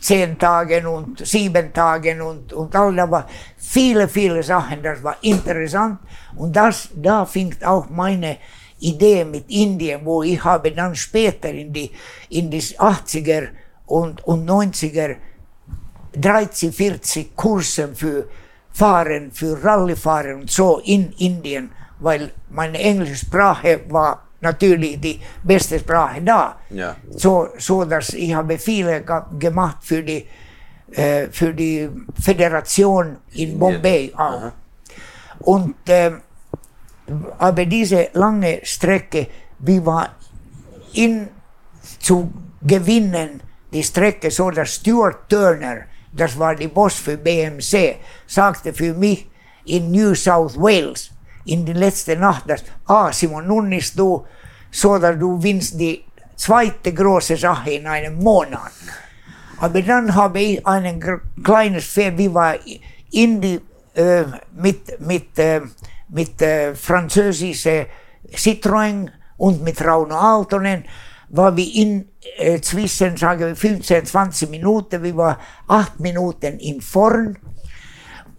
zehn 0.00 0.38
Tage 0.38 0.88
und 0.88 1.24
sieben 1.26 1.72
Tage 1.72 2.24
und, 2.24 2.52
und 2.52 2.74
all 2.74 2.94
da 2.94 3.10
war 3.10 3.26
viele, 3.56 4.08
viele 4.08 4.42
Sachen, 4.42 4.82
das 4.82 5.02
war 5.02 5.16
interessant. 5.22 5.98
Und 6.36 6.54
das, 6.54 6.88
da 6.94 7.24
fing 7.26 7.54
auch 7.64 7.88
meine 7.90 8.38
Idee 8.80 9.24
mit 9.24 9.50
Indien, 9.50 10.00
wo 10.04 10.22
ich 10.22 10.42
habe 10.42 10.72
dann 10.72 10.94
später 10.94 11.50
in 11.50 11.72
die, 11.72 11.90
in 12.30 12.50
die 12.50 12.60
80er 12.60 13.48
und, 13.86 14.24
und 14.26 14.48
90er 14.48 15.16
30, 16.12 16.74
40 16.74 17.36
Kursen 17.36 17.94
für 17.94 18.28
Fahren, 18.72 19.30
für 19.32 19.62
Rallyfahren 19.62 20.42
und 20.42 20.50
so 20.50 20.80
in 20.84 21.12
Indien, 21.18 21.70
weil 21.98 22.32
meine 22.48 22.78
englische 22.78 23.16
Sprache 23.16 23.80
war 23.88 24.29
natürlich 24.40 25.00
die 25.00 25.20
beste 25.42 25.78
Sprache 25.78 26.22
da. 26.22 26.58
Ja. 26.70 26.96
So, 27.10 27.48
so 27.58 27.84
dass 27.84 28.10
ich 28.14 28.32
habe 28.34 28.58
viele 28.58 29.02
ge- 29.02 29.22
gemacht 29.38 29.78
für 29.80 30.02
die, 30.02 30.26
äh, 30.92 31.28
für 31.30 31.52
die 31.52 31.88
Föderation 32.20 33.18
in 33.32 33.58
Bombay 33.58 34.12
auch. 34.16 34.52
Und 35.40 35.74
ähm, 35.88 36.20
aber 37.38 37.66
diese 37.66 38.08
lange 38.12 38.60
Strecke, 38.62 39.26
wie 39.58 39.84
war 39.84 40.14
in 40.94 41.28
zu 41.98 42.30
gewinnen 42.62 43.42
die 43.72 43.82
Strecke 43.82 44.30
so, 44.30 44.50
dass 44.50 44.74
Stuart 44.74 45.28
Turner, 45.28 45.82
das 46.12 46.38
war 46.38 46.54
die 46.54 46.68
Boss 46.68 46.94
für 46.94 47.16
BMC, 47.16 47.96
sagte 48.26 48.72
für 48.72 48.94
mich 48.94 49.26
in 49.64 49.90
New 49.90 50.14
South 50.14 50.56
Wales 50.56 51.10
in 51.44 51.64
die 51.64 51.72
letzte 51.72 52.16
Nacht, 52.16 52.48
dass 52.48 52.64
ah, 52.86 53.12
Simon, 53.12 53.46
nun 53.46 53.72
ist 53.72 53.98
du 53.98 54.24
so, 54.70 54.98
dass 54.98 55.18
du 55.18 55.42
winnst 55.42 55.78
die 55.78 56.04
zweite 56.36 56.92
große 56.92 57.36
Sache 57.36 57.70
in 57.70 57.86
einem 57.86 58.18
Monat. 58.18 58.72
Aber 59.58 59.82
dann 59.82 60.14
habe 60.14 60.40
ich 60.40 60.66
ein 60.66 61.20
kleines 61.42 61.84
Pferd, 61.84 62.16
wie 62.16 62.32
war 62.32 62.54
in 63.10 63.40
die, 63.40 63.60
äh, 63.94 64.24
mit, 64.54 65.00
mit, 65.00 65.38
äh, 65.38 65.60
mit 66.08 66.40
äh, 66.40 66.74
französischen 66.74 67.86
Citroën 68.32 69.10
und 69.36 69.62
mit 69.62 69.84
Rauno 69.84 70.16
Altonen, 70.16 70.84
war 71.30 71.56
wir 71.56 71.74
in 71.74 72.08
äh, 72.38 72.60
zwischen, 72.60 73.16
sagen 73.16 73.40
wir, 73.40 73.56
15, 73.56 74.06
20 74.06 74.50
Minuten, 74.50 75.02
wir 75.02 75.16
waren 75.16 75.36
acht 75.68 76.00
Minuten 76.00 76.58
in 76.58 76.80
vorn. 76.80 77.38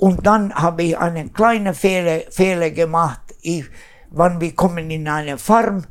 Und 0.02 0.26
dann 0.26 0.52
habe 0.56 0.82
ich 0.82 0.98
einen 0.98 1.32
kleinen 1.32 1.76
Fehler, 1.76 2.22
Fehler 2.32 2.72
gemacht. 2.72 3.22
Ich, 3.44 3.66
wann 4.10 4.42
wir 4.42 4.56
kommen 4.56 4.90
in 4.90 5.08
eine 5.08 5.38
Farm, 5.38 5.84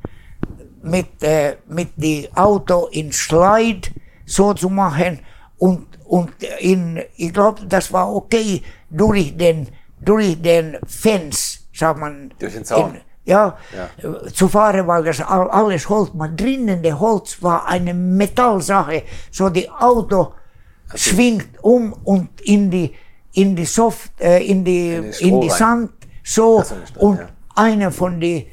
mit, 0.82 1.22
äh, 1.22 1.58
mit 1.68 1.90
dem 1.94 2.26
Auto 2.34 2.88
in 2.90 3.12
Slide 3.12 3.88
so 4.26 4.52
zu 4.52 4.68
machen 4.68 5.20
und, 5.58 5.86
und 6.06 6.32
in, 6.58 7.00
ich 7.18 7.32
glaube, 7.32 7.64
das 7.66 7.92
war 7.92 8.12
okay 8.12 8.64
durch 8.90 9.36
den, 9.36 9.68
durch 10.00 10.42
den 10.42 10.78
Fence, 10.88 11.68
sagt 11.72 12.00
man. 12.00 12.34
Durch 12.40 12.54
den 12.54 12.64
Zaun. 12.64 12.96
In, 12.96 13.00
ja, 13.26 13.56
ja, 13.72 14.30
zu 14.32 14.48
fahren, 14.48 14.88
weil 14.88 15.04
das 15.04 15.20
alles 15.20 15.88
Holz, 15.88 16.12
man 16.14 16.36
drinnen 16.36 16.82
der 16.82 16.98
Holz 16.98 17.40
war 17.40 17.64
eine 17.68 17.94
Metallsache, 17.94 19.04
so 19.30 19.50
die 19.50 19.70
Auto 19.70 20.32
okay. 20.88 20.98
schwingt 20.98 21.62
um 21.62 21.92
und 21.92 22.40
in 22.40 22.72
die, 22.72 22.92
in 23.32 23.54
die 23.56 23.64
Soft, 23.64 24.12
äh, 24.20 24.44
in 24.44 24.64
die, 24.64 24.94
in 24.94 25.12
die, 25.12 25.28
in 25.28 25.40
die 25.40 25.50
Sand, 25.50 25.90
so, 26.22 26.62
und 26.96 27.18
ja. 27.18 27.28
einer 27.56 27.90
von 27.90 28.20
die, 28.20 28.46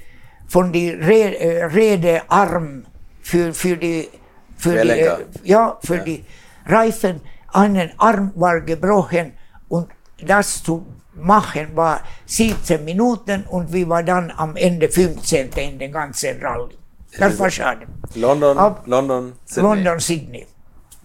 von 0.47 0.71
die 0.71 0.89
Re 0.89 1.37
äh, 1.37 1.65
Redearm 1.65 2.85
für, 3.21 3.53
für 3.53 3.77
die, 3.77 4.09
für 4.55 4.81
die, 4.81 4.89
äh, 4.89 5.25
ja, 5.43 5.77
für 5.81 5.97
ja. 5.97 6.03
die 6.03 6.25
Reifen, 6.65 7.21
einen 7.53 7.91
Arm 7.97 8.31
war 8.35 8.61
gebrochen 8.61 9.33
und 9.69 9.87
das 10.21 10.63
zu 10.63 10.85
machen 11.15 11.75
war 11.75 12.01
17 12.25 12.83
Minuten 12.83 13.43
und 13.49 13.71
wir 13.71 13.89
waren 13.89 14.05
dann 14.05 14.31
am 14.35 14.55
Ende 14.55 14.89
15. 14.89 15.49
in 15.51 15.79
den 15.79 15.91
ganzen 15.91 16.39
Rallye. 16.41 16.77
Das 17.17 17.39
war 17.39 17.49
schade. 17.49 17.87
London, 18.15 18.57
Ab 18.57 18.83
London, 18.85 19.33
Sydney. 19.45 19.69
London, 19.69 19.99
Sydney. 19.99 20.47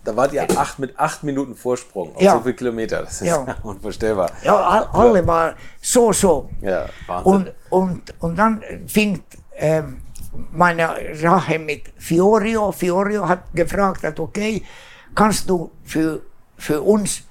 Da 0.05 0.17
wart 0.17 0.33
ihr 0.33 0.47
acht, 0.59 0.79
mit 0.79 0.99
acht 0.99 1.23
Minuten 1.23 1.55
Vorsprung 1.55 2.17
auf 2.17 2.23
ja. 2.23 2.33
so 2.33 2.41
viele 2.41 2.55
Kilometer. 2.55 3.03
Das 3.03 3.21
ist 3.21 3.29
ja. 3.29 3.57
unvorstellbar. 3.63 4.31
Ja, 4.43 4.89
alle 4.93 5.21
ja. 5.21 5.27
waren 5.27 5.55
so, 5.81 6.13
so. 6.13 6.51
Ja, 6.61 6.87
Wahnsinn. 7.07 7.33
Und, 7.33 7.53
und, 7.71 8.15
und 8.21 8.37
dann 8.37 8.63
fing 8.87 9.23
ähm, 9.57 10.03
meine 10.53 11.15
Sache 11.15 11.59
mit 11.59 11.93
Fiorio. 11.97 12.73
Fiorio 12.73 13.29
hat 13.29 13.53
gefragt, 13.55 14.03
hat, 14.03 14.19
okay, 14.19 14.63
kannst 15.15 15.49
du 15.49 15.71
für, 15.85 16.23
für 16.57 16.81
uns 16.81 17.23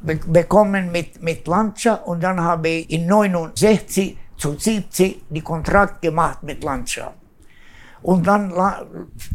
bekommen 0.00 0.90
mit, 0.90 1.22
mit 1.22 1.46
Lancia 1.46 1.94
und 1.94 2.22
dann 2.22 2.40
habe 2.40 2.68
ich 2.68 2.90
in 2.90 3.06
69 3.06 4.18
zu 4.36 4.58
70 4.58 5.22
die 5.28 5.40
Kontrakt 5.40 6.02
gemacht 6.02 6.42
mit 6.42 6.64
Lancia. 6.64 7.14
Und 8.02 8.26
dann 8.26 8.52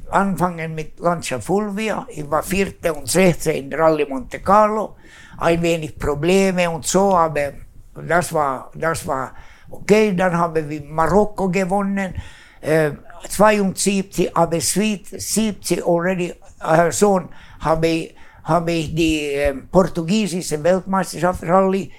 anfangen 0.10 0.74
mit 0.74 1.00
Lancia 1.00 1.40
Fulvia. 1.40 2.06
Ich 2.10 2.30
war 2.30 2.44
vierte 2.44 2.94
und 2.94 3.08
sechste 3.08 3.52
in 3.52 3.72
Rallye 3.74 4.06
Monte 4.06 4.40
Carlo. 4.40 4.96
Ein 5.38 5.62
wenig 5.62 5.98
Probleme 6.00 6.70
und 6.70 6.86
so, 6.86 7.16
aber 7.16 7.54
das 7.94 8.34
war, 8.34 8.72
das 8.74 9.06
war 9.06 9.34
okay. 9.70 10.16
Dann 10.16 10.38
haben 10.38 10.70
wir 10.70 10.82
Marokko 10.84 11.50
gewonnen. 11.50 12.16
Äh, 12.62 12.92
72, 13.30 14.36
aber 14.36 14.60
70 14.60 15.86
already, 15.86 16.34
äh, 16.62 16.92
Sohn, 16.92 17.30
habe 17.60 17.88
ich 17.88 18.16
habe 18.46 18.72
ich 18.72 18.94
die 18.94 19.34
äh, 19.34 19.54
portugiesische 19.54 20.64
Weltmeisterschaft 20.64 21.44
Rallye, 21.44 21.92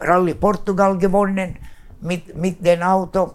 Rallye 0.00 0.34
Portugal 0.34 0.96
gewonnen 0.96 1.58
mit, 2.00 2.34
mit 2.36 2.64
dem 2.64 2.82
Auto. 2.82 3.34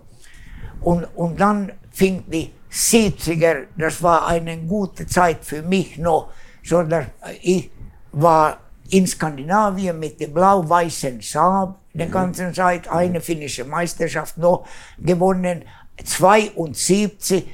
Und, 0.82 1.06
und 1.16 1.40
dann 1.40 1.72
fing 1.92 2.24
die 2.28 2.52
70er, 2.74 3.68
das 3.78 4.02
war 4.02 4.28
eine 4.28 4.58
gute 4.58 5.06
Zeit 5.06 5.46
für 5.46 5.62
mich 5.62 5.98
noch, 6.00 6.32
so 6.64 6.82
dass 6.82 7.06
ich 7.42 7.70
war 8.12 8.58
in 8.90 9.06
Skandinavien 9.06 9.98
mit 10.00 10.20
dem 10.20 10.34
blau-weißen 10.34 11.22
Saab 11.22 11.80
die 11.94 12.10
ganze 12.10 12.52
Zeit, 12.52 12.88
eine 12.88 13.22
finnische 13.22 13.64
Meisterschaft 13.64 14.38
noch 14.38 14.66
gewonnen, 14.98 15.64
72 16.04 17.48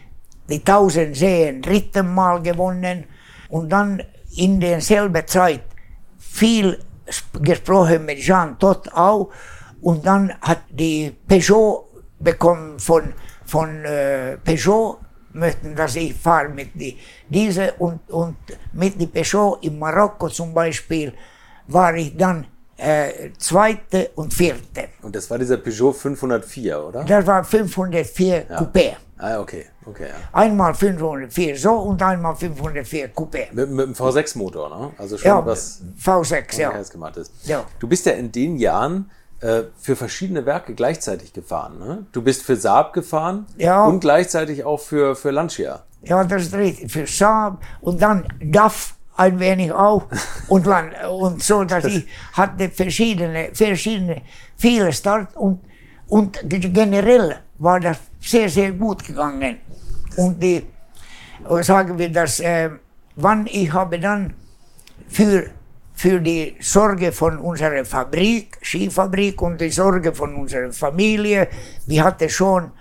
die 0.50 0.60
1000 0.60 1.16
Seen 1.16 1.62
dritten 1.62 2.14
Mal 2.14 2.42
gewonnen 2.42 3.04
und 3.50 3.70
dann 3.70 4.02
in 4.38 4.60
derselben 4.60 5.28
Zeit 5.28 5.64
viel 6.18 6.80
gesprochen 7.42 8.06
mit 8.06 8.20
Jean 8.20 8.58
Todt 8.58 8.94
auch 8.94 9.30
und 9.82 10.06
dann 10.06 10.34
hat 10.42 10.62
die 10.70 11.14
Peugeot 11.28 11.90
bekommen 12.20 12.80
von, 12.80 13.14
von 13.46 13.84
äh, 13.84 14.38
Peugeot 14.38 15.00
möchten, 15.40 15.76
dass 15.76 15.96
ich 15.96 16.14
fahre 16.14 16.50
mit 16.50 16.70
die, 16.74 16.98
diese 17.28 17.74
und, 17.80 18.10
und 18.10 18.36
mit 18.74 19.00
die 19.00 19.08
Peugeot 19.08 19.60
in 19.62 19.80
Marokko 19.80 20.30
zum 20.30 20.54
Beispiel 20.54 21.14
war 21.68 21.96
ich 21.96 22.16
dann 22.18 22.46
äh, 22.78 23.32
zweite 23.38 24.12
und 24.16 24.34
vierte. 24.34 24.90
Und 25.02 25.16
das 25.16 25.30
war 25.30 25.38
dieser 25.38 25.58
Peugeot 25.58 25.94
504, 25.94 26.84
oder? 26.84 27.04
Das 27.04 27.26
war 27.26 27.44
504 27.44 28.46
ja. 28.50 28.60
Coupé. 28.60 28.96
Ah, 29.18 29.40
okay. 29.42 29.66
okay 29.86 30.08
ja. 30.08 30.16
Einmal 30.32 30.74
504 30.74 31.58
so 31.58 31.74
und 31.74 32.02
einmal 32.02 32.36
504 32.36 33.14
Coupé. 33.14 33.48
Mit, 33.52 33.70
mit 33.70 33.86
dem 33.88 33.94
V6-Motor, 33.94 34.70
ne? 34.70 34.92
Also 34.98 35.18
schon 35.18 35.28
ja, 35.28 35.46
was 35.46 35.82
V6, 36.02 36.58
ja. 36.58 36.82
gemacht 36.84 37.18
ist. 37.18 37.34
Ja. 37.44 37.66
Du 37.80 37.88
bist 37.88 38.06
ja 38.06 38.14
in 38.14 38.32
den 38.32 38.56
Jahren 38.56 39.12
äh, 39.42 39.64
für 39.78 39.96
verschiedene 39.96 40.46
Werke 40.46 40.74
gleichzeitig 40.74 41.34
gefahren. 41.34 41.80
Ne? 41.80 42.06
Du 42.12 42.22
bist 42.22 42.44
für 42.44 42.56
Saab 42.56 42.94
gefahren 42.94 43.46
ja. 43.58 43.86
und 43.86 44.02
gleichzeitig 44.02 44.66
auch 44.66 44.80
für, 44.80 45.16
für 45.16 45.32
Lancia. 45.32 45.84
Ja, 46.04 46.24
das 46.24 46.44
ist 46.44 46.54
richtig. 46.54 46.92
Für 46.92 47.08
Saab 47.08 47.62
und 47.82 48.02
dann 48.02 48.28
DAF 48.42 48.96
ein 49.16 49.40
wenig 49.40 49.72
auch. 49.72 50.08
Und, 50.48 50.66
man, 50.66 50.92
und 51.12 51.44
so, 51.44 51.64
dass 51.64 51.86
ich 51.86 52.08
hatte 52.34 52.70
verschiedene, 52.70 53.50
verschiedene, 53.54 54.22
viele 54.58 54.92
Start 54.92 55.36
und, 55.36 55.60
und 56.08 56.40
generell 56.44 57.36
war 57.60 57.80
das 57.80 58.00
sehr, 58.20 58.50
sehr 58.50 58.72
gut 58.72 59.04
gegangen. 59.06 59.58
Und 60.16 60.42
die, 60.42 60.66
sagen 61.62 62.00
wir 62.00 62.12
das, 62.12 62.40
äh, 62.40 62.72
wann 63.16 63.46
ich 63.46 63.72
habe 63.72 64.00
dann 64.00 64.34
für, 65.08 65.52
für 66.00 66.22
die 66.22 66.56
Sorge 66.62 67.12
von 67.12 67.40
unserer 67.40 67.84
Fabrik, 67.84 68.58
Skifabrik 68.62 69.42
und 69.42 69.60
die 69.60 69.70
Sorge 69.70 70.16
von 70.16 70.34
unserer 70.34 70.72
Familie, 70.72 71.50
wir 71.88 72.06
hatten 72.06 72.30
schon 72.30 72.72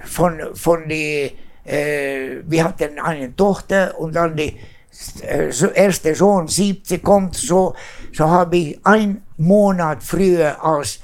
von, 0.00 0.40
von 0.54 0.88
die, 0.88 1.30
äh, 1.64 2.42
wir 2.44 2.64
hatten 2.64 2.98
eine 2.98 3.36
Tochter 3.36 3.96
und 3.96 4.16
dann 4.16 4.34
die 4.34 4.58
äh, 5.22 5.52
erste 5.72 6.16
Sohn 6.16 6.48
70 6.48 7.00
kommt, 7.00 7.36
so, 7.36 7.76
so 8.12 8.28
habe 8.28 8.56
ich 8.56 8.80
ein 8.82 9.22
Monat 9.36 10.02
früher 10.02 10.56
als 10.60 10.98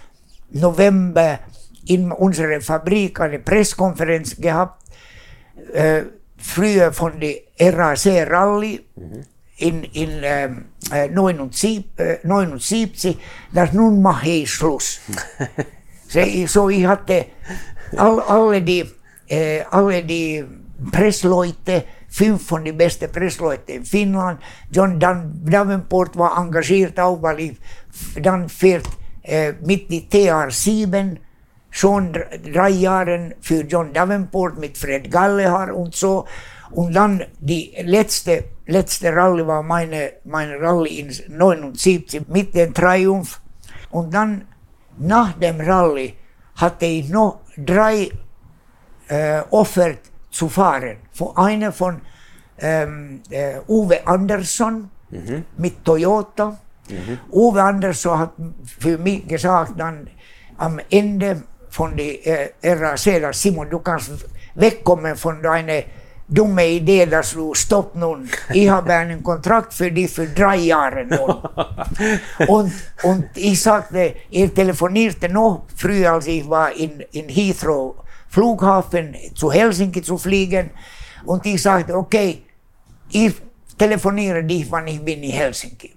November 0.51 1.39
in 1.87 2.11
unserer 2.11 2.61
Fabrik 2.61 3.21
eine 3.21 3.39
Presskonferenz 3.39 4.37
gehabt, 4.37 4.83
äh, 5.73 6.03
früher 6.37 6.93
von 6.93 7.21
der 7.21 7.37
RAC 7.61 8.29
Rally 8.29 8.85
mhm. 8.97 9.23
In, 9.61 9.85
in 9.85 10.21
ähm, 10.23 10.65
äh, 10.91 11.09
79, 11.09 11.85
äh, 11.97 12.19
79, 12.23 13.19
dass 13.53 13.73
nun 13.73 14.03
mache 14.03 14.29
ich 14.29 14.51
Schluss. 14.51 15.01
so, 16.47 16.69
ich, 16.69 16.87
hatte 16.87 17.27
all, 17.97 18.21
alle 18.21 18.63
die, 18.63 18.85
äh, 19.29 19.63
alle 19.71 20.03
die 20.03 20.45
Pressleute, 20.91 21.85
fünf 22.09 22.47
von 22.47 22.65
den 22.65 22.77
besten 22.77 23.11
Pressleuten 23.13 23.77
in 23.77 23.85
Finnland. 23.85 24.41
John 24.71 24.99
Davenport 24.99 26.17
war 26.17 26.37
engagiert 26.39 26.99
auch, 26.99 27.23
weil 27.23 27.41
ich 27.41 27.57
dann 28.21 28.49
fährt 28.49 28.89
äh, 29.23 29.53
mit 29.63 29.91
die 29.91 30.09
TR7 30.09 31.19
schon 31.71 32.13
drei 32.53 32.71
Jahren 32.71 33.35
für 33.41 33.63
John 33.63 33.93
Davenport 33.93 34.59
mit 34.59 34.77
Fred 34.77 35.11
Gallehar 35.11 35.75
und 35.75 35.95
so. 35.95 36.25
Und 36.73 36.95
dann 36.95 37.25
die 37.41 37.75
letzte, 37.83 38.45
letzte 38.71 39.15
Rallye 39.15 39.47
war 39.47 39.63
meine, 39.63 40.13
meine 40.25 40.61
Rallye 40.61 41.01
in 41.01 41.37
79 41.37 42.29
mit 42.29 42.55
dem 42.55 42.73
Triumph. 42.73 43.41
Und 43.91 44.15
dann 44.15 44.47
nach 44.99 45.33
dem 45.33 45.61
Rallye 45.61 46.15
hatte 46.57 46.87
ich 46.87 47.09
noch 47.09 47.41
drei 47.57 48.11
äh, 49.09 49.43
Offert 49.51 50.01
zu 50.31 50.49
fahren. 50.49 50.97
Von 51.13 51.37
einer 51.37 51.73
von 51.73 52.01
ähm, 52.59 53.23
äh, 53.31 53.61
Uwe 53.67 54.07
Andersson 54.07 54.91
mhm. 55.11 55.45
mit 55.57 55.85
Toyota. 55.85 56.59
Mhm. 56.89 57.19
Uwe 57.33 57.63
Andersson 57.63 58.19
hat 58.19 58.33
für 58.79 58.99
mich 58.99 59.27
gesagt, 59.27 59.73
dann 59.77 60.09
am 60.59 60.81
Ende 60.91 61.43
von 61.71 61.97
der 61.97 62.27
äh, 62.63 62.73
RAC, 62.73 63.35
Simon, 63.35 63.71
du 63.71 63.79
kannst 63.79 64.11
wegkommen 64.55 65.17
von 65.17 65.43
deiner 65.43 65.83
dumma 66.31 66.63
idé, 66.63 67.07
dass 67.07 67.33
du 67.33 67.55
stopp 67.55 67.95
nun. 67.97 68.29
Ich 68.53 68.69
habe 68.69 68.95
einen 69.01 69.23
Kontrakt 69.23 69.75
für 69.75 69.91
dich 69.91 70.11
für 70.11 70.27
drei 70.27 70.57
Jahre 70.57 71.05
nun. 71.05 71.43
und, 72.49 72.73
und 73.03 73.27
ich 73.35 73.61
sagte, 73.61 74.15
er 74.31 74.55
telefonierte 74.55 75.29
noch 75.29 75.65
früher, 75.77 76.13
als 76.13 76.27
ich 76.29 76.49
war 76.49 76.73
in, 76.73 77.01
in 77.13 77.29
Heathrow 77.29 77.97
Flughafen 78.29 79.17
zu 79.35 79.51
Helsinki 79.51 80.03
zu 80.03 80.17
fliegen. 80.17 80.71
Und 81.27 81.45
ich 81.47 81.61
sagte, 81.61 81.95
okay, 81.97 82.43
ich 83.11 83.35
telefoniere 83.77 84.45
dich, 84.45 84.71
wann 84.71 84.87
ich 84.87 85.01
bin 85.01 85.23
in 85.23 85.33
Helsinki. 85.33 85.97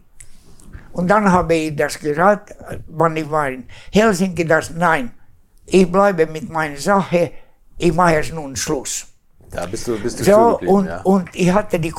Und 0.93 1.08
dann 1.08 1.32
habe 1.32 1.54
ich 1.54 1.76
das 1.76 2.00
gesagt, 2.00 2.56
wann 2.88 3.15
ich 3.17 3.30
war 3.30 3.50
in 3.50 3.65
Helsinki, 3.91 4.46
dass 4.46 4.72
nein, 4.72 5.12
ich 5.65 5.91
bleibe 5.91 6.26
mit 6.26 6.50
meiner 6.50 6.78
Sache, 6.78 7.32
ich 7.78 7.93
mache 7.93 8.17
es 8.17 8.32
nun 8.32 8.56
Schluss. 8.56 9.12
Da 9.54 9.66
bist 9.66 9.88
du, 9.88 10.00
bist 10.00 10.20
du 10.20 10.24
so, 10.24 10.60
und, 10.60 10.88
ja. 10.88 11.02
und 11.02 11.30
ich 11.34 11.52
hatte 11.52 11.80
die 11.80 11.94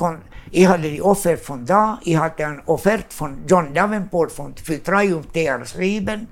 ich 0.51 0.67
hatte 0.69 0.83
die 0.83 1.03
Offert 1.03 1.40
von 1.40 1.64
da, 1.64 1.99
ich 2.05 2.17
hatte 2.17 2.47
eine 2.47 2.62
Offert 2.67 3.12
von 3.12 3.45
John 3.47 3.73
Davenport 3.75 4.31
von, 4.31 4.55
für 4.57 4.83
Triumph 4.83 5.27
TR7 5.35 6.27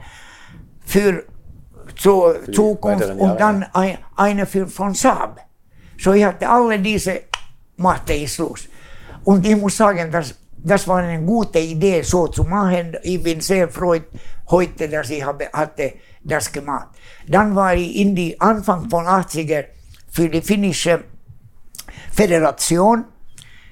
für 0.85 1.25
zur 1.97 2.35
für 2.35 2.51
Zukunft 2.51 3.11
und 3.11 3.41
dann 3.41 3.65
ein, 3.73 3.99
eine 4.17 4.47
für, 4.47 4.67
von 4.67 4.95
Saab. 4.95 5.41
So 5.99 6.13
ich 6.13 6.25
hatte 6.25 6.49
alle 6.49 6.79
diese, 6.79 7.23
machte 7.77 8.13
ich 8.13 8.33
Schluss. 8.33 8.69
Und 9.25 9.47
ich 9.47 9.57
muss 9.57 9.77
sagen, 9.77 10.11
das, 10.11 10.35
das 10.57 10.87
war 10.89 10.99
eine 10.99 11.25
gute 11.25 11.59
Idee, 11.59 12.03
so 12.03 12.29
zu 12.29 12.45
machen. 12.45 12.97
Ich 13.03 13.23
bin 13.23 13.41
sehr 13.41 13.69
freut 13.69 14.05
heute, 14.51 14.89
dass 14.89 15.11
ich 15.11 15.25
habe, 15.25 15.49
hatte 15.53 15.95
das 16.23 16.51
gemacht. 16.51 16.89
Dann 17.27 17.55
war 17.55 17.75
ich 17.75 17.97
in 17.97 18.15
die 18.15 18.41
Anfang 18.41 18.89
von 18.89 19.05
80er 19.05 19.65
für 20.11 20.29
die 20.29 20.43
finnische 20.43 21.05
Föderation, 22.13 23.07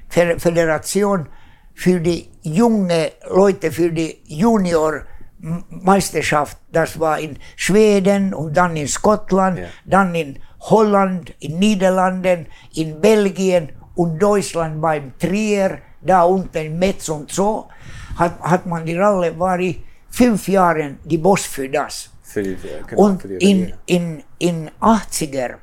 Föderation 0.08 1.28
für 1.74 2.00
die 2.00 2.30
junge 2.42 3.12
Leute, 3.28 3.70
für 3.70 3.92
die 3.92 4.22
Juniormeisterschaft. 4.26 6.58
Das 6.72 6.98
war 6.98 7.20
in 7.20 7.38
Schweden 7.56 8.32
und 8.34 8.56
dann 8.56 8.74
in 8.76 8.88
Skottland, 8.88 9.58
ja. 9.58 9.66
dann 9.84 10.14
in 10.14 10.38
Holland, 10.60 11.34
in 11.40 11.58
Niederlanden, 11.58 12.46
in 12.74 12.98
Belgien 13.00 13.72
und 13.94 14.18
Deutschland 14.18 14.80
beim 14.80 15.12
Trier, 15.18 15.78
da 16.00 16.22
unten 16.22 16.58
in 16.58 16.78
Metz 16.78 17.08
und 17.08 17.30
so, 17.30 17.68
hat, 18.16 18.40
hat 18.40 18.66
man 18.66 18.84
die 18.84 18.96
Ralle, 18.96 19.38
war 19.38 19.60
ich 19.60 19.80
fünf 20.10 20.48
Jahre 20.48 20.96
die 21.04 21.18
Boss 21.18 21.44
für 21.44 21.68
das. 21.68 22.10
Für 22.22 22.42
die, 22.42 22.56
genau, 22.86 23.02
und 23.02 23.24
in, 23.24 23.72
in, 23.86 24.22
in 24.38 24.70
80er 24.80 25.56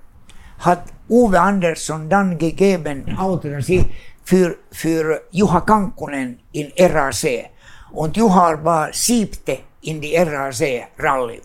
hat 0.59 0.83
Uwe 1.09 1.39
Andersson 1.39 2.09
dann 2.09 2.37
gegeben 2.37 3.17
Autorasi 3.17 3.85
für, 4.23 4.57
für 4.71 5.21
Juha 5.31 5.61
Kankkunen 5.61 6.39
in 6.51 6.71
RAC. 6.77 7.49
Und 7.91 8.17
Juha 8.17 8.63
war 8.63 8.91
siebte 8.91 9.59
in 9.81 10.01
die 10.01 10.15
RAC-Rally. 10.15 11.41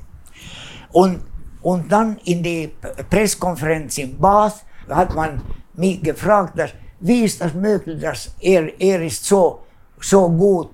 Und, 0.93 1.23
und 1.63 1.91
dann 1.91 2.19
in 2.25 2.43
die 2.43 2.73
Presskonferenz 3.09 3.99
in 3.99 4.19
Bath 4.19 4.65
hat 4.89 5.15
man 5.15 5.41
mich 5.75 6.03
gefragt, 6.03 6.59
dass, 6.59 6.71
wie 7.01 7.25
ist 7.25 7.41
das 7.41 7.55
möglich, 7.55 8.01
dass 8.01 8.35
er, 8.41 8.81
er 8.81 9.03
ist 9.03 9.25
so, 9.25 9.63
so 10.01 10.29
gut, 10.29 10.71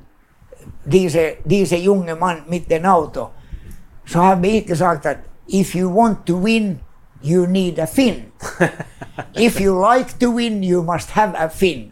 diese, 0.85 1.37
diese 1.45 1.77
junge 1.77 2.17
Mann 2.17 2.45
mit 2.49 2.71
dem 2.71 2.85
Auto. 2.87 3.31
So 4.05 4.23
habe 4.23 4.47
ich 4.47 4.67
gesagt, 4.67 5.05
dass 5.05 5.17
if 5.47 5.75
you 5.75 5.95
want 5.95 6.25
to 6.27 6.43
win, 6.43 6.81
you 7.23 7.47
need 7.47 7.79
a 7.79 7.87
fin. 7.87 8.33
If 9.35 9.61
you 9.61 9.79
like 9.79 10.19
to 10.19 10.31
win, 10.31 10.63
you 10.63 10.83
must 10.83 11.11
have 11.11 11.35
a 11.37 11.49
fin. 11.49 11.91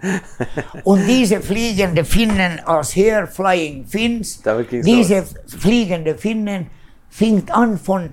Und 0.84 1.06
diese 1.06 1.40
fliegende 1.40 2.04
Finnen 2.04 2.60
als 2.64 2.94
Here 2.94 3.26
Flying 3.26 3.84
Fins, 3.86 4.42
diese 4.70 5.20
los. 5.20 5.34
fliegende 5.58 6.16
Finnen 6.16 6.70
fängt 7.08 7.50
an 7.50 7.78
von 7.78 8.10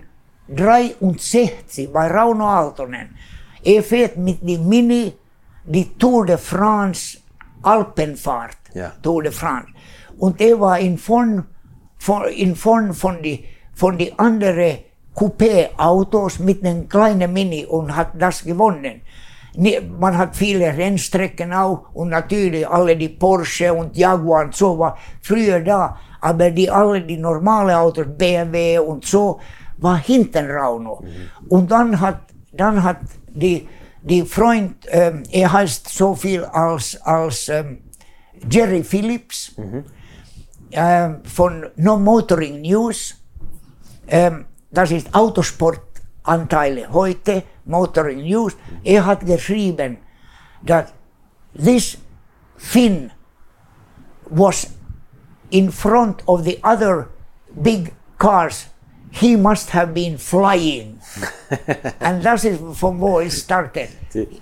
63 0.47 1.91
bei 1.91 2.07
Rauno 2.07 2.45
Aaltonen. 2.47 3.15
Er 3.63 3.83
fährt 3.83 4.17
mit 4.17 4.41
dem 4.41 4.67
Mini 4.67 5.13
die 5.65 5.97
Tour 5.97 6.25
de 6.25 6.37
France 6.37 7.19
Alpenfahrt. 7.61 8.57
Ja. 8.73 8.93
Tour 9.01 9.23
de 9.23 9.31
France. 9.31 9.67
Und 10.17 10.41
er 10.41 10.59
war 10.59 10.79
in 10.79 10.97
von, 10.97 11.45
von, 11.97 12.25
in 12.25 12.55
von, 12.55 12.93
von 12.93 13.21
die, 13.21 13.45
von 13.73 13.97
die 13.97 14.17
anderen 14.17 14.79
Coupé-Autos 15.15 16.39
mit 16.39 16.65
einem 16.65 16.87
kleinen 16.87 17.31
Mini 17.31 17.65
und 17.65 17.95
hat 17.95 18.11
das 18.17 18.43
gewonnen. 18.43 19.01
Man 19.99 20.17
hat 20.17 20.35
viele 20.35 20.75
Rennstrecken 20.75 21.53
auch 21.53 21.93
und 21.93 22.09
natürlich 22.09 22.67
alle 22.67 22.97
die 22.97 23.09
Porsche 23.09 23.71
und 23.71 23.95
Jaguar 23.95 24.45
und 24.45 24.55
so 24.55 24.79
war 24.79 24.97
früher 25.21 25.59
da. 25.59 25.95
Aber 26.21 26.49
die 26.49 26.69
alle 26.69 27.01
die 27.01 27.17
normale 27.17 27.77
Autos, 27.77 28.07
BMW 28.17 28.79
und 28.79 29.05
so, 29.05 29.39
war 29.77 29.97
hinten 29.97 30.49
Rauno. 30.49 31.01
Mhm. 31.01 31.49
Und 31.49 31.69
dann 31.69 31.99
hat, 31.99 32.21
dann 32.51 32.81
hat 32.81 33.01
die, 33.27 33.67
die 34.01 34.23
Freund, 34.23 34.75
ähm, 34.87 35.23
er 35.29 35.51
heißt 35.51 35.89
so 35.89 36.15
viel 36.15 36.43
als, 36.45 36.99
als 37.01 37.49
ähm, 37.49 37.79
Jerry 38.49 38.83
Phillips 38.83 39.55
mhm. 39.57 39.83
ähm, 40.71 41.17
von 41.25 41.65
No 41.75 41.97
Motoring 41.97 42.61
News. 42.61 43.15
Ähm, 44.07 44.45
das 44.73 44.91
ist 44.91 45.13
Autosportanteile 45.13 46.91
heute, 46.91 47.43
Motoring 47.65 48.23
News. 48.23 48.57
Er 48.83 49.05
hat 49.05 49.25
geschrieben, 49.25 49.99
that 50.65 50.93
this 51.53 51.97
fin 52.57 53.11
was 54.29 54.67
in 55.51 55.71
front 55.71 56.23
of 56.27 56.43
the 56.43 56.59
other 56.63 57.09
big 57.53 57.93
cars 58.17 58.67
he 59.13 59.35
must 59.35 59.69
have 59.73 59.93
been 59.93 60.17
flying. 60.17 60.99
and 61.99 62.23
das 62.23 62.45
ist 62.45 62.59
von 62.73 62.99
wo 62.99 63.19
es 63.19 63.41
startet. 63.41 63.89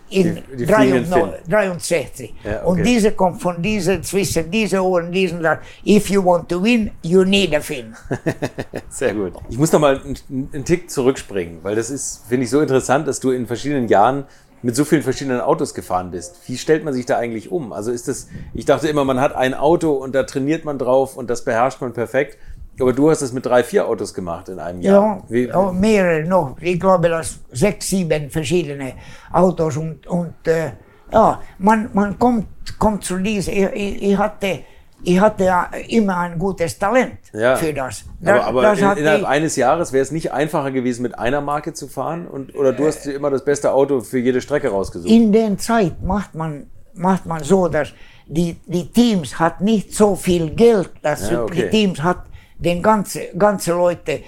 in 0.09 0.35
die, 0.35 0.55
die 0.57 0.65
63. 0.65 2.33
Ja, 2.43 2.63
okay. 2.63 2.65
Und 2.65 2.83
diese 2.83 3.11
kommt 3.11 3.41
von 3.41 3.61
dieser, 3.61 4.01
zwischen 4.01 4.49
diesen 4.49 4.79
Ohren, 4.79 5.11
diesen 5.11 5.43
da. 5.43 5.59
If 5.85 6.09
you 6.09 6.23
want 6.23 6.47
to 6.49 6.63
win, 6.63 6.91
you 7.03 7.23
need 7.23 7.53
a 7.53 7.59
fin. 7.59 7.93
Sehr 8.89 9.13
gut. 9.13 9.33
Ich 9.49 9.57
muss 9.57 9.71
noch 9.71 9.79
mal 9.79 9.99
einen, 9.99 10.49
einen 10.53 10.65
Tick 10.65 10.89
zurückspringen, 10.89 11.59
weil 11.63 11.75
das 11.75 11.89
ist, 11.89 12.23
finde 12.27 12.45
ich, 12.45 12.49
so 12.49 12.61
interessant, 12.61 13.07
dass 13.07 13.19
du 13.19 13.31
in 13.31 13.47
verschiedenen 13.47 13.89
Jahren 13.89 14.25
mit 14.61 14.75
so 14.75 14.85
vielen 14.85 15.01
verschiedenen 15.01 15.41
Autos 15.41 15.73
gefahren 15.73 16.11
bist. 16.11 16.37
Wie 16.47 16.57
stellt 16.57 16.83
man 16.83 16.93
sich 16.93 17.05
da 17.05 17.17
eigentlich 17.17 17.51
um? 17.51 17.73
Also 17.73 17.91
ist 17.91 18.07
das, 18.07 18.27
ich 18.53 18.65
dachte 18.65 18.87
immer, 18.87 19.03
man 19.05 19.19
hat 19.19 19.35
ein 19.35 19.53
Auto 19.53 19.91
und 19.93 20.13
da 20.13 20.23
trainiert 20.23 20.65
man 20.65 20.77
drauf 20.77 21.17
und 21.17 21.29
das 21.29 21.43
beherrscht 21.43 21.81
man 21.81 21.93
perfekt. 21.93 22.37
Aber 22.81 22.93
du 22.93 23.09
hast 23.09 23.21
es 23.21 23.31
mit 23.33 23.45
drei, 23.45 23.63
vier 23.63 23.87
Autos 23.87 24.13
gemacht 24.13 24.49
in 24.49 24.59
einem 24.59 24.81
Jahr. 24.81 25.23
Ja, 25.29 25.37
ja 25.37 25.71
mehrere 25.71 26.23
noch. 26.27 26.57
Ich 26.61 26.79
glaube, 26.79 27.09
dass 27.09 27.39
sechs, 27.51 27.89
sieben 27.89 28.29
verschiedene 28.29 28.93
Autos 29.31 29.77
und, 29.77 30.07
und 30.07 30.47
äh, 30.47 30.71
ja, 31.11 31.41
man, 31.57 31.89
man 31.93 32.17
kommt, 32.17 32.47
kommt 32.79 33.03
zu 33.03 33.17
diesem. 33.17 33.53
Ich, 33.53 33.63
ich, 33.73 34.03
ich, 34.03 34.17
hatte, 34.17 34.59
ich 35.03 35.19
hatte 35.19 35.43
ja 35.43 35.69
immer 35.89 36.17
ein 36.17 36.39
gutes 36.39 36.77
Talent 36.79 37.19
ja. 37.33 37.55
für 37.55 37.73
das. 37.73 38.05
das 38.19 38.39
aber, 38.41 38.45
aber 38.45 38.61
das 38.61 38.79
in, 38.79 38.97
innerhalb 38.97 39.21
ich, 39.21 39.27
eines 39.27 39.55
Jahres 39.55 39.91
wäre 39.93 40.03
es 40.03 40.11
nicht 40.11 40.31
einfacher 40.31 40.71
gewesen, 40.71 41.03
mit 41.03 41.17
einer 41.19 41.41
Marke 41.41 41.73
zu 41.73 41.87
fahren? 41.87 42.27
Und, 42.27 42.55
oder 42.55 42.73
du 42.73 42.87
hast 42.87 43.05
dir 43.05 43.13
immer 43.13 43.29
das 43.29 43.43
beste 43.43 43.71
Auto 43.71 44.01
für 44.01 44.19
jede 44.19 44.41
Strecke 44.41 44.69
rausgesucht? 44.69 45.11
In 45.11 45.31
der 45.31 45.57
Zeit 45.57 46.01
macht 46.01 46.33
man, 46.35 46.67
macht 46.93 47.25
man 47.25 47.43
so, 47.43 47.67
dass 47.67 47.93
die, 48.27 48.55
die 48.65 48.89
Teams 48.91 49.37
hat 49.37 49.59
nicht 49.59 49.93
so 49.93 50.15
viel 50.15 50.51
Geld, 50.51 50.91
dass 51.01 51.29
ja, 51.29 51.43
okay. 51.43 51.63
die 51.63 51.69
Teams 51.69 52.01
hat 52.01 52.23
den 52.61 52.81
ganze, 52.81 53.29
ganze 53.37 53.73
Leute, 53.73 54.21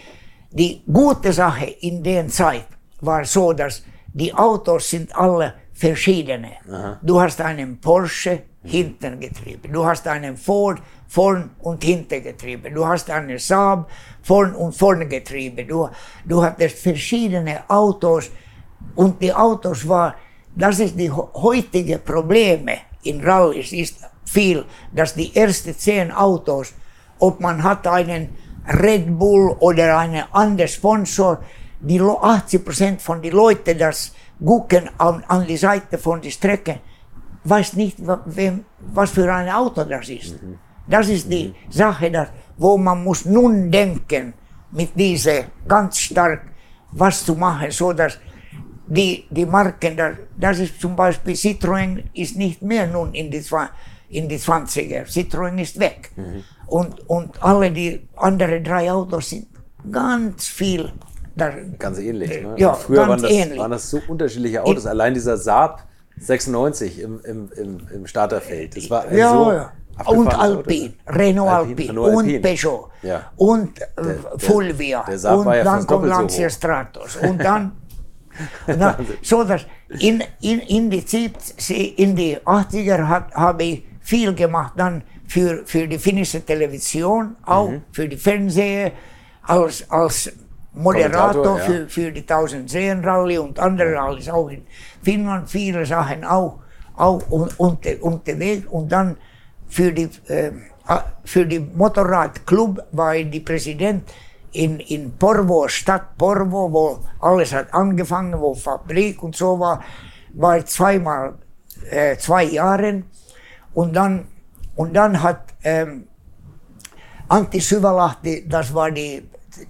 die 0.52 0.82
gute 0.92 1.32
Sache 1.32 1.66
in 1.82 2.04
der 2.04 2.28
Zeit 2.28 2.68
war 3.02 3.26
so, 3.26 3.54
dass 3.54 3.84
die 4.14 4.34
Autos 4.34 4.90
sind 4.90 5.16
alle 5.16 5.54
verschiedene. 5.74 6.54
Aha. 6.70 7.00
Du 7.02 7.20
hast 7.20 7.42
einen 7.42 7.80
Porsche, 7.80 8.44
hinten 8.64 9.20
getrieben. 9.20 9.72
Du 9.72 9.86
hast 9.86 10.08
einen 10.08 10.38
Ford, 10.38 10.82
vorn 11.08 11.52
und 11.60 11.84
hinten 11.84 12.24
getrieben. 12.24 12.74
Du 12.74 12.86
hast 12.86 13.10
einen 13.10 13.38
Saab, 13.38 13.90
vorn 14.22 14.56
und 14.56 14.74
vorne 14.74 15.08
getrieben. 15.08 15.68
Du, 15.68 15.90
du 16.26 16.42
hattest 16.42 16.80
verschiedene 16.80 17.70
Autos 17.70 18.32
und 18.96 19.22
die 19.22 19.34
Autos 19.34 19.88
war, 19.88 20.16
das 20.56 20.80
ist 20.80 20.98
die 20.98 21.12
heutige 21.12 22.00
Probleme 22.00 22.78
in 23.04 23.22
Rallys, 23.22 23.74
ist 23.74 23.98
viel, 24.26 24.64
dass 24.94 25.14
die 25.14 25.36
ersten 25.36 25.78
zehn 25.78 26.12
Autos 26.12 26.74
ob 27.20 27.40
man 27.40 27.64
hat 27.64 27.88
einen 27.88 28.30
Red 28.68 29.18
Bull 29.18 29.56
oder 29.60 29.98
einen 29.98 30.24
anderen 30.32 30.68
Sponsor, 30.68 31.40
die 31.80 32.00
80 32.00 32.64
Prozent 32.64 33.02
von 33.02 33.22
den 33.22 33.34
Leuten, 33.34 33.78
das 33.78 34.14
gucken 34.44 34.90
an, 34.98 35.24
an 35.28 35.46
die 35.46 35.58
Seite 35.58 35.98
von 35.98 36.22
der 36.22 36.30
Strecke, 36.30 36.80
weiß 37.44 37.74
nicht, 37.74 37.98
wem, 38.26 38.66
was 38.94 39.12
für 39.12 39.32
ein 39.34 39.50
Auto 39.50 39.84
das 39.84 40.10
ist. 40.10 40.42
Mhm. 40.42 40.58
Das 40.88 41.10
ist 41.10 41.32
die 41.32 41.50
mhm. 41.50 41.72
Sache, 41.72 42.10
dass, 42.12 42.30
wo 42.58 42.78
man 42.78 43.04
muss 43.04 43.26
nun 43.26 43.70
denken, 43.70 44.34
mit 44.72 44.96
dieser 44.96 45.46
ganz 45.68 46.00
stark 46.00 46.42
was 46.92 47.26
zu 47.26 47.36
machen, 47.36 47.72
so 47.72 47.94
dass 47.94 48.18
die, 48.88 49.26
die 49.30 49.46
Marken, 49.46 49.98
das, 49.98 50.18
das 50.38 50.60
ist 50.60 50.80
zum 50.80 50.96
Beispiel 50.96 51.34
Citroën 51.34 52.04
ist 52.14 52.36
nicht 52.36 52.62
mehr 52.62 52.88
nun 52.88 53.14
in 53.14 53.32
die, 53.32 53.44
in 54.10 54.28
die 54.28 54.38
20er. 54.38 55.06
Citroën 55.06 55.58
ist 55.62 55.80
weg. 55.80 56.12
Und, 56.68 57.08
und 57.10 57.42
alle 57.44 57.72
die 57.72 58.08
anderen 58.16 58.64
drei 58.64 58.92
Autos 58.92 59.30
sind 59.30 59.48
ganz 59.92 60.48
viel. 60.48 60.92
Da, 61.36 61.52
Ganz 61.80 61.98
ähnlich. 62.00 62.30
Ne? 62.44 62.56
Ja, 62.58 62.74
Früher 62.74 63.08
ganz 63.08 63.24
waren, 63.24 63.50
das, 63.50 63.58
waren 63.58 63.72
das 63.72 63.90
so 63.90 64.00
unterschiedliche 64.08 64.64
Autos. 64.64 64.86
Allein 64.86 65.14
dieser 65.14 65.38
Saab 65.38 65.84
96 66.18 67.00
im, 67.00 67.20
im, 67.24 67.50
im, 67.56 67.88
im 67.94 68.08
Starterfeld. 68.08 68.78
Das 68.78 68.90
war 68.90 69.12
ja, 69.12 69.32
so 69.32 69.52
ja. 69.52 69.72
Und 70.06 70.28
Auto, 70.28 70.38
Alpine, 70.38 70.86
ne? 70.88 70.94
Renault 71.08 71.50
Alpine, 71.52 71.90
Alpine, 71.90 72.02
und 72.02 72.18
Alpine. 72.26 72.40
Peugeot 72.40 72.90
Ja. 73.04 73.32
und 73.36 73.80
äh, 73.82 73.86
der- 73.98 74.40
Fulvia 74.40 75.04
der 75.08 75.20
Saab 75.20 75.40
und 75.46 75.54
ja 75.54 75.64
dann 75.64 75.86
kommt 75.86 76.04
so 76.06 76.10
Lancia 76.10 76.48
hoch. 76.48 76.52
Stratos 76.52 77.16
und 77.18 77.44
dann 77.44 77.72
na, 78.68 78.98
so 79.22 79.44
dass 79.44 79.66
in, 80.00 80.24
in, 80.42 80.60
in 80.62 80.90
die 80.90 81.06
Zeit, 81.06 81.34
sie- 81.58 81.90
in 81.90 82.16
die 82.16 82.38
80er 82.40 83.08
hat, 83.08 83.34
habe 83.36 83.64
ich 83.64 83.86
viel 84.02 84.34
gemacht 84.34 84.74
dann 84.78 85.04
für, 85.34 85.66
für 85.66 85.88
die 85.88 85.98
finnische 85.98 86.46
Television, 86.46 87.36
auch 87.44 87.70
Mhm. 87.70 87.82
für 87.92 88.08
die 88.08 88.18
Fernseher, 88.18 88.92
als, 89.42 89.90
als 89.90 90.32
Moderator 90.74 91.58
ja. 91.58 91.66
für, 91.66 91.90
für 91.90 92.12
die 92.12 92.22
1000 92.22 92.70
Seen 92.70 93.04
Rallye 93.04 93.40
und 93.40 93.58
andere 93.60 93.96
Rallyes 93.96 94.30
auch 94.30 94.50
in 94.50 94.62
Finnland, 95.02 95.50
viele 95.50 95.88
Sachen 95.88 96.24
auch, 96.24 96.60
auch 96.96 97.20
un, 97.32 97.50
unter, 97.58 97.90
unterwegs 98.02 98.68
und 98.70 98.92
dann 98.92 99.18
für 99.68 99.92
die, 99.92 100.08
äh, 100.28 100.52
für 101.26 101.48
die 101.48 101.60
Motorradclub 101.60 102.84
war 102.92 103.16
ich 103.16 103.32
die 103.32 103.40
Präsident 103.40 104.04
in, 104.52 104.80
in 104.82 105.18
Porvo, 105.18 105.68
Stadt 105.68 106.16
Porvo, 106.16 106.72
wo 106.72 107.00
alles 107.20 107.54
hat 107.54 107.74
angefangen, 107.74 108.40
wo 108.40 108.54
Fabrik 108.54 109.24
und 109.24 109.36
so 109.36 109.60
war, 109.60 109.82
war 110.34 110.60
ich 110.60 110.66
zweimal, 110.66 111.34
äh, 111.90 112.18
zwei 112.18 112.44
Jahren 112.44 113.06
und 113.74 113.96
dann, 113.96 114.28
und 114.76 114.94
dann 114.94 115.22
hat 115.22 115.54
ähm, 115.64 116.08
Antti 117.28 117.60
Syvälahti, 117.60 118.48
das 118.48 118.74
war 118.74 118.92
die 118.92 119.24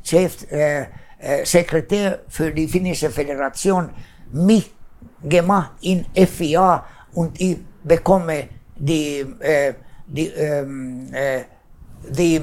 Chef, 0.03 0.49
äh, 0.51 0.87
äh, 1.19 1.45
Sekretär 1.45 2.19
für 2.27 2.51
die 2.51 2.67
finnische 2.67 3.09
Föderation, 3.09 3.89
mich 4.31 4.71
gemacht 5.23 5.71
in 5.81 6.05
FIA 6.13 6.83
und 7.13 7.39
ich 7.39 7.57
bekomme 7.83 8.49
die, 8.75 9.19
äh, 9.39 9.73
die, 10.07 10.27
ähm, 10.27 11.13
äh, 11.13 11.43
die 12.09 12.41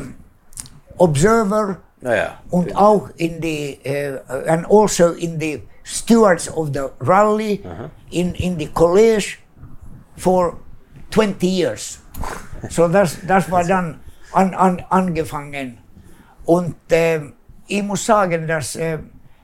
Observer 0.96 1.78
Naja. 2.00 2.38
und 2.50 2.74
auch 2.76 3.10
in 3.16 3.40
die, 3.40 3.78
äh, 3.84 4.18
and 4.46 4.66
also 4.70 5.12
in 5.12 5.38
the 5.40 5.62
stewards 5.82 6.48
of 6.54 6.70
the 6.72 6.88
rally, 7.00 7.62
in, 8.10 8.34
in 8.34 8.58
the 8.58 8.66
college 8.68 9.38
for 10.16 10.56
20 11.10 11.46
years. 11.46 11.98
So 12.68 12.88
das, 12.88 13.18
das 13.26 13.50
war 13.50 13.64
dann 13.64 14.00
an, 14.32 14.54
an, 14.54 14.84
angefangen. 14.88 15.78
Und 16.44 16.76
äh, 16.92 17.20
ich 17.66 17.82
muss 17.82 18.04
sagen, 18.04 18.46
dass 18.46 18.76
äh, 18.76 18.98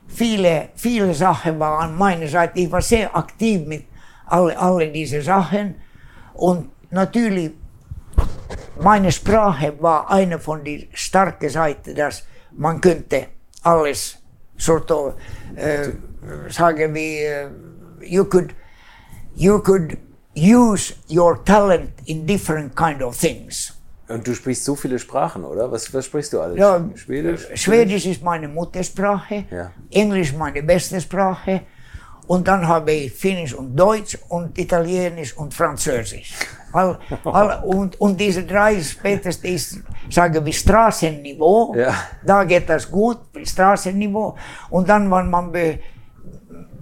viele, 0.08 0.70
viele 0.74 1.14
Sachen 1.14 1.58
waren 1.58 1.90
an 1.90 1.96
meiner 1.96 2.28
Seite. 2.28 2.60
Ich 2.60 2.70
war 2.70 2.82
sehr 2.82 3.14
aktiv 3.16 3.66
mit 3.66 3.84
alle, 4.26 4.58
alle 4.58 4.90
diese 4.90 5.22
Sachen. 5.22 5.76
Und 6.34 6.70
natürlich, 6.90 7.52
meine 8.80 9.10
Sprache 9.10 9.74
war 9.80 10.10
eine 10.10 10.38
von 10.38 10.64
den 10.64 10.88
starken 10.92 11.48
Seiten, 11.48 11.94
dass 11.94 12.24
man 12.52 12.80
könnte 12.80 13.28
alles 13.62 14.18
sort 14.56 14.90
of, 14.90 15.14
äh, 15.54 15.90
sagen 16.48 16.94
wir, 16.94 17.02
äh, 17.02 17.48
you 18.00 18.24
could, 18.24 18.54
you 19.34 19.58
could 19.60 19.96
use 20.36 20.94
your 21.10 21.42
talent 21.44 21.90
in 22.04 22.26
different 22.26 22.76
kind 22.76 23.02
of 23.02 23.18
things. 23.18 23.72
Und 24.08 24.24
du 24.26 24.34
sprichst 24.34 24.64
so 24.64 24.76
viele 24.76 24.98
Sprachen, 24.98 25.44
oder? 25.44 25.70
Was, 25.72 25.92
was 25.92 26.04
sprichst 26.06 26.32
du 26.32 26.40
alles? 26.40 26.58
Ja, 26.58 26.80
Schwedisch? 26.94 27.48
Schwedisch 27.54 28.06
ist 28.06 28.22
meine 28.22 28.46
Muttersprache, 28.46 29.46
Ja. 29.50 29.72
Englisch 29.90 30.32
meine 30.32 30.62
beste 30.62 31.00
Sprache 31.00 31.62
und 32.28 32.46
dann 32.46 32.66
habe 32.66 32.92
ich 32.92 33.12
Finnisch 33.12 33.54
und 33.54 33.74
Deutsch 33.76 34.18
und 34.28 34.56
Italienisch 34.58 35.36
und 35.36 35.52
Französisch. 35.54 36.34
All, 36.72 36.98
all, 37.24 37.62
und, 37.64 38.00
und 38.00 38.20
diese 38.20 38.44
drei 38.44 38.80
spätestens 38.80 39.50
ist, 39.50 39.82
sagen 40.10 40.44
wir, 40.44 40.52
Straßenniveau. 40.52 41.74
Ja. 41.76 41.94
Da 42.24 42.44
geht 42.44 42.68
das 42.68 42.90
gut, 42.90 43.18
Straßenniveau. 43.42 44.36
Und 44.70 44.88
dann, 44.88 45.10
wenn 45.10 45.30
man 45.30 45.50
be, 45.50 45.78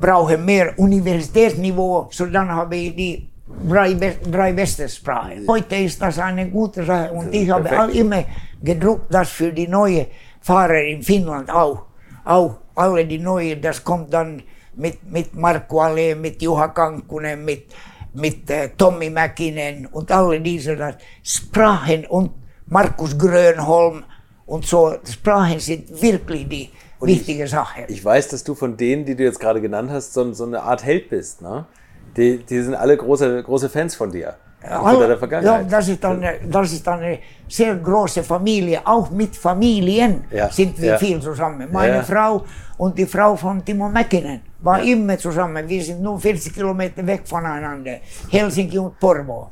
brauche 0.01 0.37
mehr 0.37 0.79
Universitätsniveau, 0.79 2.09
so 2.11 2.27
dann 2.27 2.51
habe 2.51 2.77
ich 2.77 2.97
die 2.97 3.31
drei, 3.69 3.95
drei 4.31 4.53
beste 4.53 4.89
Sprachen. 4.89 5.47
Heute 5.49 5.77
ist 5.77 6.01
das 6.01 6.19
eine 6.19 6.49
gute 6.51 6.85
Sache 6.85 7.13
und 7.13 7.33
ich 7.35 7.51
habe 7.51 7.65
perfekt. 7.65 7.81
all 7.83 7.97
immer 7.97 8.25
gedruckt, 8.63 9.13
das 9.13 9.31
für 9.31 9.53
die 9.53 9.69
neue 9.69 10.07
Fahrer 10.41 10.81
in 10.83 11.03
Finnland 11.03 11.51
auch. 11.51 11.85
Auch 12.25 12.59
alle 12.75 13.05
die 13.07 13.19
neue, 13.19 13.57
das 13.57 13.83
kommt 13.85 14.13
dann 14.13 14.43
mit, 14.77 15.05
mit 15.11 15.35
Marko 15.35 15.81
Ale, 15.83 16.17
mit 16.17 16.41
Juha 16.43 16.69
Kankkunen, 16.69 17.45
mit, 17.45 17.67
mit 18.15 18.51
äh, 18.51 18.71
Tommy 18.77 19.11
Mäkinen 19.11 19.87
und 19.87 20.11
alle 20.11 20.41
diese 20.41 20.75
das 20.77 20.95
Sprachen 21.23 22.07
und 22.07 22.31
Markus 22.67 23.17
Grönholm 23.17 24.03
und 24.47 24.67
so. 24.67 24.95
Sprachen 25.09 25.61
sind 25.61 26.01
wirklich 26.03 26.49
die 26.49 26.71
Und 26.99 27.09
ich- 27.11 27.19
wichtige 27.19 27.47
Sache. 27.47 27.85
Ich 27.89 28.03
weiß, 28.05 28.29
dass 28.29 28.43
du 28.43 28.55
von 28.55 28.77
denen, 28.77 29.05
die 29.05 29.15
du 29.15 29.23
jetzt 29.23 29.39
gerade 29.39 29.61
genannt 29.61 29.91
hast, 29.91 30.15
so, 30.15 30.33
so 30.33 30.45
eine 30.47 30.63
Art 30.63 30.83
Held 30.83 31.11
bist. 31.11 31.43
Ne? 31.43 31.67
Die, 32.17 32.39
die 32.39 32.61
sind 32.63 32.75
alle 32.75 32.97
große, 32.97 33.43
große 33.43 33.69
Fans 33.69 33.95
von 33.95 34.11
dir. 34.11 34.35
Auch 34.67 34.89
von 34.91 35.01
deiner 35.01 35.13
Ja, 35.13 35.19
Vergangenheit. 35.19 35.67
das 35.73 35.89
ist, 35.89 36.05
eine, 36.05 36.35
das 36.49 36.73
ist 36.73 36.89
eine 36.89 37.19
sehr 37.49 37.75
große 37.77 38.23
Familie. 38.23 38.81
Auch 38.85 39.11
mit 39.11 39.37
Familien 39.37 40.25
Ja, 40.31 40.49
sind 40.51 40.81
wir 40.81 40.93
ja. 40.93 40.99
viel 40.99 41.21
zusammen. 41.21 41.69
Meine. 41.71 42.03
Frau 42.03 42.45
und 42.79 42.97
die 42.97 43.05
Frau 43.05 43.37
von 43.37 43.63
Timo 43.63 43.89
Mäkinen 43.91 44.41
war 44.61 44.83
immer 44.83 45.19
zusammen. 45.19 45.69
Wir 45.69 45.83
sind 45.83 46.01
nur 46.01 46.19
40 46.19 46.55
Kilometer 46.55 47.07
weg 47.07 47.23
voneinander. 47.27 47.97
Helsinki 48.31 48.79
und 48.79 48.99
Porvo. 48.99 49.51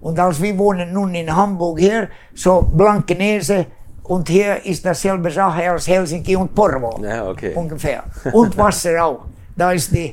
Und 0.00 0.18
als 0.18 0.42
wir 0.42 0.58
wohnen 0.58 0.92
nun 0.92 1.14
in 1.14 1.34
Hamburg 1.34 1.78
hier, 1.78 2.08
so 2.34 2.60
Blankenese 2.74 3.66
und 4.02 4.28
hier 4.28 4.62
ist 4.66 4.84
dasselbe 4.84 5.30
Sache 5.30 5.70
als 5.70 5.86
Helsinki 5.88 6.36
und 6.36 6.54
Porvo. 6.54 7.00
Ja, 7.02 7.26
okay. 7.30 7.52
Ungefähr. 7.54 8.02
Und 8.32 8.54
Wasser 8.58 9.02
auch. 9.02 9.20
Da 9.56 9.72
ist 9.72 9.92
die, 9.94 10.12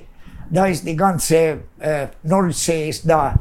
da 0.49 0.65
ist 0.65 0.85
die 0.85 0.95
ganze 0.95 1.59
äh, 1.79 2.07
Nordsee 2.23 2.89
ist 2.89 3.07
da. 3.09 3.35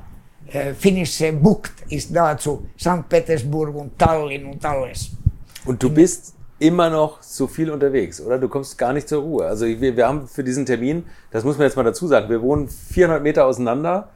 Äh, 0.50 0.72
finnische 0.74 1.32
Bucht 1.32 1.72
ist 1.88 2.14
da 2.14 2.36
zu 2.36 2.66
St. 2.78 3.08
Petersburg 3.08 3.74
und 3.74 3.98
Tallinn 3.98 4.46
und 4.46 4.64
alles. 4.64 5.10
Und 5.64 5.82
du 5.82 5.90
bist 5.90 6.34
immer 6.58 6.90
noch 6.90 7.22
so 7.22 7.46
viel 7.46 7.70
unterwegs, 7.70 8.20
oder? 8.20 8.38
Du 8.38 8.48
kommst 8.48 8.76
gar 8.76 8.92
nicht 8.92 9.08
zur 9.08 9.22
Ruhe. 9.22 9.46
Also 9.46 9.66
wir, 9.66 9.96
wir 9.96 10.06
haben 10.06 10.26
für 10.26 10.42
diesen 10.42 10.66
Termin, 10.66 11.04
das 11.30 11.44
muss 11.44 11.56
man 11.56 11.66
jetzt 11.66 11.76
mal 11.76 11.84
dazu 11.84 12.06
sagen, 12.06 12.28
wir 12.28 12.42
wohnen 12.42 12.68
400 12.68 13.22
Meter 13.22 13.46
auseinander 13.46 14.08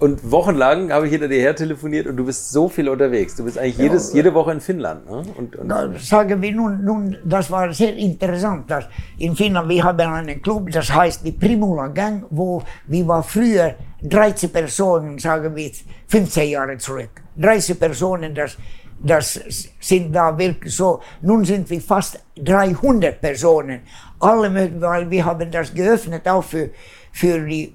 und 0.00 0.30
wochenlang 0.30 0.92
habe 0.92 1.06
ich 1.06 1.12
hinter 1.12 1.28
dir 1.28 1.40
her 1.40 1.56
telefoniert 1.56 2.06
und 2.06 2.16
du 2.16 2.24
bist 2.24 2.52
so 2.52 2.68
viel 2.68 2.88
unterwegs. 2.88 3.34
Du 3.34 3.44
bist 3.44 3.58
eigentlich 3.58 3.78
jedes, 3.78 4.12
jede 4.12 4.32
Woche 4.32 4.52
in 4.52 4.60
Finnland. 4.60 5.10
Ne? 5.10 5.22
Und, 5.36 5.56
und 5.56 5.68
Da 5.68 5.90
sagen 5.98 6.40
wir 6.40 6.52
nun, 6.52 6.84
nun, 6.84 7.16
das 7.24 7.50
war 7.50 7.72
sehr 7.72 7.96
interessant, 7.96 8.70
dass 8.70 8.84
in 9.18 9.34
Finnland 9.34 9.68
wir 9.68 9.82
haben 9.82 10.00
einen 10.00 10.40
Club, 10.40 10.70
das 10.70 10.92
heißt 10.92 11.24
die 11.24 11.32
Primula 11.32 11.88
Gang, 11.88 12.24
wo 12.30 12.62
wir 12.86 13.08
war 13.08 13.22
früher 13.22 13.74
13 14.02 14.50
Personen, 14.50 15.18
sagen 15.18 15.54
wir 15.56 15.70
15 16.06 16.48
Jahre 16.48 16.78
zurück. 16.78 17.10
30 17.36 17.80
Personen, 17.80 18.34
das, 18.34 18.56
das 19.02 19.40
sind 19.80 20.14
da 20.14 20.36
wirklich 20.38 20.76
so. 20.76 21.00
Nun 21.22 21.44
sind 21.44 21.68
wir 21.70 21.80
fast 21.80 22.20
300 22.36 23.20
Personen. 23.20 23.80
Alle 24.20 24.48
möglichen, 24.48 24.80
weil 24.80 25.10
wir 25.10 25.24
haben 25.24 25.50
das 25.50 25.74
geöffnet 25.74 26.26
auch 26.28 26.44
für, 26.44 26.70
für 27.12 27.40
die 27.40 27.74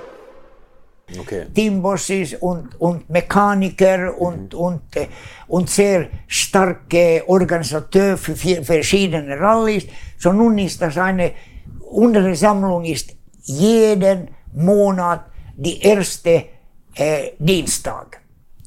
Okay. 1.21 1.45
Teambosses 1.53 2.35
und, 2.35 2.79
und 2.79 3.09
Mechaniker 3.09 4.17
und, 4.17 4.53
mhm. 4.53 4.59
und, 4.59 4.95
äh, 4.95 5.07
und 5.47 5.69
sehr 5.69 6.09
starke 6.27 7.23
Organisateur 7.27 8.17
für 8.17 8.35
verschiedene 8.35 9.39
Rallyes. 9.39 9.87
So 10.17 10.31
nun 10.31 10.57
ist 10.57 10.81
das 10.81 10.97
eine, 10.97 11.31
unsere 11.89 12.35
Sammlung 12.35 12.85
ist 12.85 13.15
jeden 13.43 14.29
Monat 14.53 15.25
die 15.55 15.81
erste 15.81 16.45
äh, 16.95 17.31
Dienstag. 17.39 18.21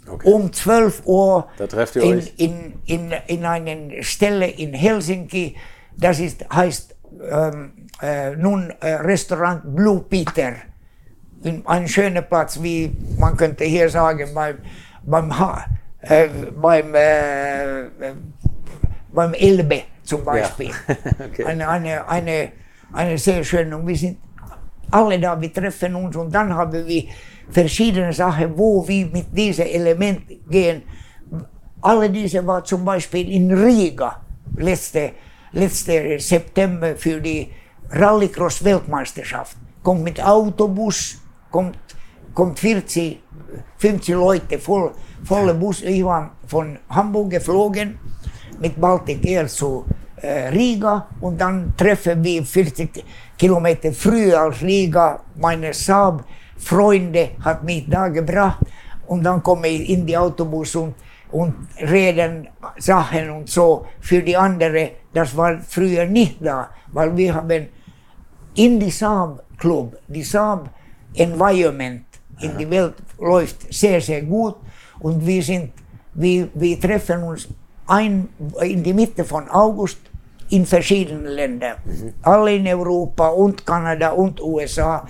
Okay. 0.07 0.30
Um 0.30 0.52
12 0.52 1.02
Uhr 1.07 1.48
in, 1.94 2.18
in, 2.36 2.72
in, 2.84 3.12
in 3.26 3.44
einer 3.44 4.02
Stelle 4.02 4.48
in 4.48 4.74
Helsinki. 4.74 5.57
Das 5.96 6.20
ist, 6.20 6.44
heißt 6.52 6.94
ähm, 7.30 7.88
äh, 8.02 8.36
nun 8.36 8.70
äh, 8.80 8.94
Restaurant 8.94 9.62
Blue 9.74 10.05
Peter 10.09 10.57
ein 11.64 11.88
schöner 11.88 12.22
Platz, 12.22 12.62
wie 12.62 12.92
man 13.18 13.36
könnte 13.36 13.64
hier 13.64 13.88
sagen, 13.88 14.28
beim, 14.34 14.59
beim, 15.03 15.30
äh, 16.01 16.28
beim, 16.61 16.95
äh, 16.95 18.12
beim 19.12 19.34
Elbe 19.34 19.82
zum 20.03 20.24
Beispiel. 20.24 20.68
Ja. 20.68 20.97
okay. 21.26 21.45
eine, 21.45 21.68
eine, 21.68 22.09
eine, 22.09 22.53
eine 22.92 23.18
sehr 23.18 23.45
schöne, 23.45 23.76
und 23.76 23.86
wir 23.86 23.97
sind 23.97 24.18
alle 24.90 25.18
da, 25.18 25.40
wir 25.40 25.53
treffen 25.53 25.95
uns 25.95 26.16
und 26.16 26.34
dann 26.34 26.55
haben 26.55 26.86
wir 26.86 27.05
verschiedene 27.51 28.12
Sachen, 28.12 28.57
wo 28.57 28.86
wir 28.86 29.07
mit 29.07 29.26
diesen 29.36 29.66
Elementen 29.66 30.40
gehen. 30.49 30.82
Alle 31.80 32.09
diese 32.09 32.47
war 32.47 32.64
zum 32.64 32.84
Beispiel 32.84 33.30
in 33.30 33.53
Riga 33.53 34.20
letzte, 34.57 35.12
letzte 35.53 36.18
September 36.18 36.97
für 36.97 37.20
die 37.20 37.51
Rallycross-Weltmeisterschaft. 37.90 39.57
Kommt 39.82 40.03
mit 40.03 40.22
Autobus, 40.22 41.20
kommt, 41.55 41.78
kommt 42.34 42.59
40, 42.59 43.20
50 43.78 44.14
Leute 44.16 44.59
voll, 44.59 44.90
volle 45.22 45.55
Bus. 45.55 45.82
Ich 45.82 46.05
war 46.05 46.32
von 46.48 46.78
Hamburg 46.90 47.30
geflogen 47.30 47.96
mit 48.59 48.80
Baltic 48.80 49.24
Air 49.24 49.46
zu 49.46 49.84
äh, 50.16 50.48
Riga 50.48 51.07
und 51.20 51.40
dann 51.40 51.72
treffen 51.76 52.24
wir 52.24 52.42
40 52.44 53.05
Kilometer 53.38 53.92
früher 53.92 54.40
als 54.40 54.62
Riga 54.62 55.20
meine 55.36 55.72
Saab-Freunde 55.72 57.30
hat 57.40 57.62
mich 57.62 57.84
da 57.88 58.09
gebracht 58.09 58.59
und 59.07 59.22
dann 59.22 59.40
komme 59.40 59.68
ich 59.68 59.90
in 59.90 60.05
die 60.05 60.16
Autobus 60.16 60.74
und, 60.74 60.94
und 61.30 61.55
reden 61.78 62.48
Sachen 62.78 63.30
und 63.30 63.48
so 63.48 63.86
für 64.00 64.22
die 64.22 64.36
anderen. 64.36 64.90
Das 65.12 65.36
war 65.36 65.61
früher 65.61 66.05
nicht 66.07 66.38
da, 66.40 66.70
weil 66.92 67.16
wir 67.16 67.32
haben 67.34 67.68
in 68.57 68.80
die 68.80 68.90
Saab 68.90 69.44
Club, 69.57 69.96
die 70.09 70.24
Saab 70.24 70.68
Environment 71.14 72.04
in 72.40 72.58
die 72.58 72.68
Welt 72.68 72.94
läuft 73.18 73.72
sehr, 73.72 74.00
sehr 74.00 74.22
gut 74.22 74.56
und 75.00 75.24
wir, 75.24 75.42
sind, 75.42 75.72
wir, 76.14 76.48
wir 76.54 76.80
treffen 76.80 77.22
uns 77.22 77.48
ein, 77.86 78.28
in 78.60 78.82
die 78.82 78.92
Mitte 78.92 79.24
von 79.24 79.48
August 79.48 79.98
in 80.50 80.66
verschiedenen 80.66 81.26
Ländern. 81.26 81.76
Mhm. 81.84 82.12
Alle 82.22 82.54
in 82.56 82.66
Europa 82.66 83.28
und 83.28 83.64
Kanada 83.64 84.10
und 84.10 84.40
USA 84.40 85.06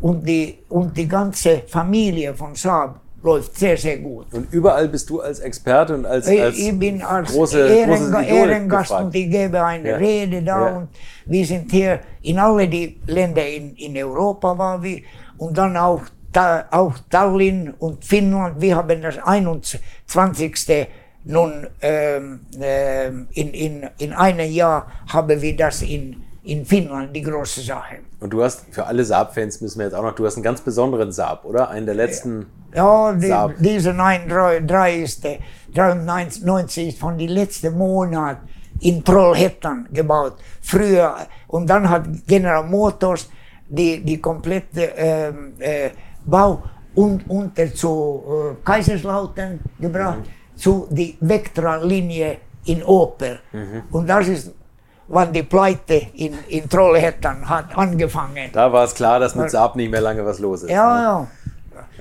und 0.00 0.26
die, 0.26 0.58
und 0.68 0.96
die 0.96 1.08
ganze 1.08 1.62
Familie 1.66 2.34
von 2.34 2.54
Saab 2.54 3.00
läuft 3.22 3.56
sehr, 3.56 3.76
sehr 3.76 3.98
gut. 3.98 4.26
Und 4.32 4.52
überall 4.52 4.88
bist 4.88 5.08
du 5.08 5.20
als 5.20 5.38
Experte 5.40 5.94
und 5.94 6.06
als, 6.06 6.26
als 6.26 6.58
Ich 6.58 6.76
bin 6.76 7.02
als 7.02 7.30
große, 7.30 7.68
Ehren, 7.68 8.24
Ehrengast 8.24 8.88
gefragt. 8.88 9.04
und 9.06 9.14
ich 9.14 9.30
gebe 9.30 9.64
eine 9.64 9.90
ja. 9.90 9.96
Rede 9.96 10.42
da 10.42 10.68
ja. 10.68 10.76
und 10.76 10.88
wir 11.26 11.46
sind 11.46 11.70
hier 11.70 12.00
in 12.22 12.38
alle 12.38 12.68
die 12.68 13.00
Länder 13.06 13.46
in, 13.46 13.76
in 13.76 13.96
Europa 13.96 14.58
waren 14.58 14.82
wir 14.82 15.02
und 15.38 15.58
dann 15.58 15.76
auch, 15.76 16.02
da, 16.32 16.66
auch 16.70 16.94
Tallinn 17.10 17.74
und 17.78 18.04
Finnland. 18.04 18.60
Wir 18.60 18.76
haben 18.76 19.02
das 19.02 19.18
21. 19.18 20.88
Nun 21.24 21.68
ähm, 21.80 22.40
ähm, 22.60 23.28
in, 23.32 23.54
in, 23.54 23.88
in 23.98 24.12
einem 24.12 24.50
Jahr 24.50 24.90
haben 25.12 25.40
wir 25.40 25.56
das 25.56 25.82
in, 25.82 26.22
in 26.42 26.66
Finnland, 26.66 27.14
die 27.14 27.22
große 27.22 27.60
Sache. 27.60 27.98
Und 28.18 28.30
du 28.30 28.42
hast, 28.42 28.66
für 28.70 28.86
alle 28.86 29.04
Saab-Fans 29.04 29.60
müssen 29.60 29.78
wir 29.78 29.86
jetzt 29.86 29.94
auch 29.94 30.02
noch, 30.02 30.14
du 30.14 30.26
hast 30.26 30.34
einen 30.34 30.42
ganz 30.42 30.60
besonderen 30.60 31.12
Saab, 31.12 31.44
oder? 31.44 31.68
Einen 31.70 31.86
der 31.86 31.94
letzten. 31.94 32.46
Ja, 32.74 33.12
die, 33.12 33.28
Saab. 33.28 33.52
diese 33.58 33.94
3 33.94 34.94
ist, 34.96 35.26
93 35.74 36.88
ist 36.88 36.98
von 36.98 37.18
den 37.18 37.28
letzten 37.28 37.76
Monaten 37.76 38.48
in 38.80 39.04
Trollhättan 39.04 39.88
gebaut. 39.92 40.34
Früher, 40.60 41.16
und 41.46 41.68
dann 41.68 41.88
hat 41.88 42.04
General 42.26 42.64
Motors 42.64 43.28
die, 43.72 44.04
die 44.04 44.20
komplette 44.20 44.92
ähm, 44.96 45.54
äh, 45.58 45.90
Bau 46.24 46.62
und 46.94 47.28
unter 47.28 47.72
zu 47.74 48.22
äh, 48.26 48.64
Kaiserslautern 48.64 49.60
gebracht, 49.80 50.18
mhm. 50.18 50.56
zu 50.56 50.86
die 50.90 51.16
Vectra-Linie 51.20 52.36
in 52.66 52.82
Opel. 52.84 53.40
Mhm. 53.52 53.82
Und 53.90 54.08
das 54.08 54.28
ist, 54.28 54.52
wann 55.08 55.32
die 55.32 55.42
Pleite 55.42 56.02
in, 56.14 56.34
in 56.48 56.68
Trollhättan 56.68 57.48
hat 57.48 57.76
angefangen. 57.76 58.50
Da 58.52 58.70
war 58.70 58.84
es 58.84 58.94
klar, 58.94 59.18
dass 59.18 59.34
mit 59.34 59.50
Saab 59.50 59.74
nicht 59.76 59.90
mehr 59.90 60.02
lange 60.02 60.24
was 60.24 60.38
los 60.38 60.64
ist. 60.64 60.70
Ja, 60.70 60.94
ne? 60.94 61.02
ja. 61.02 61.28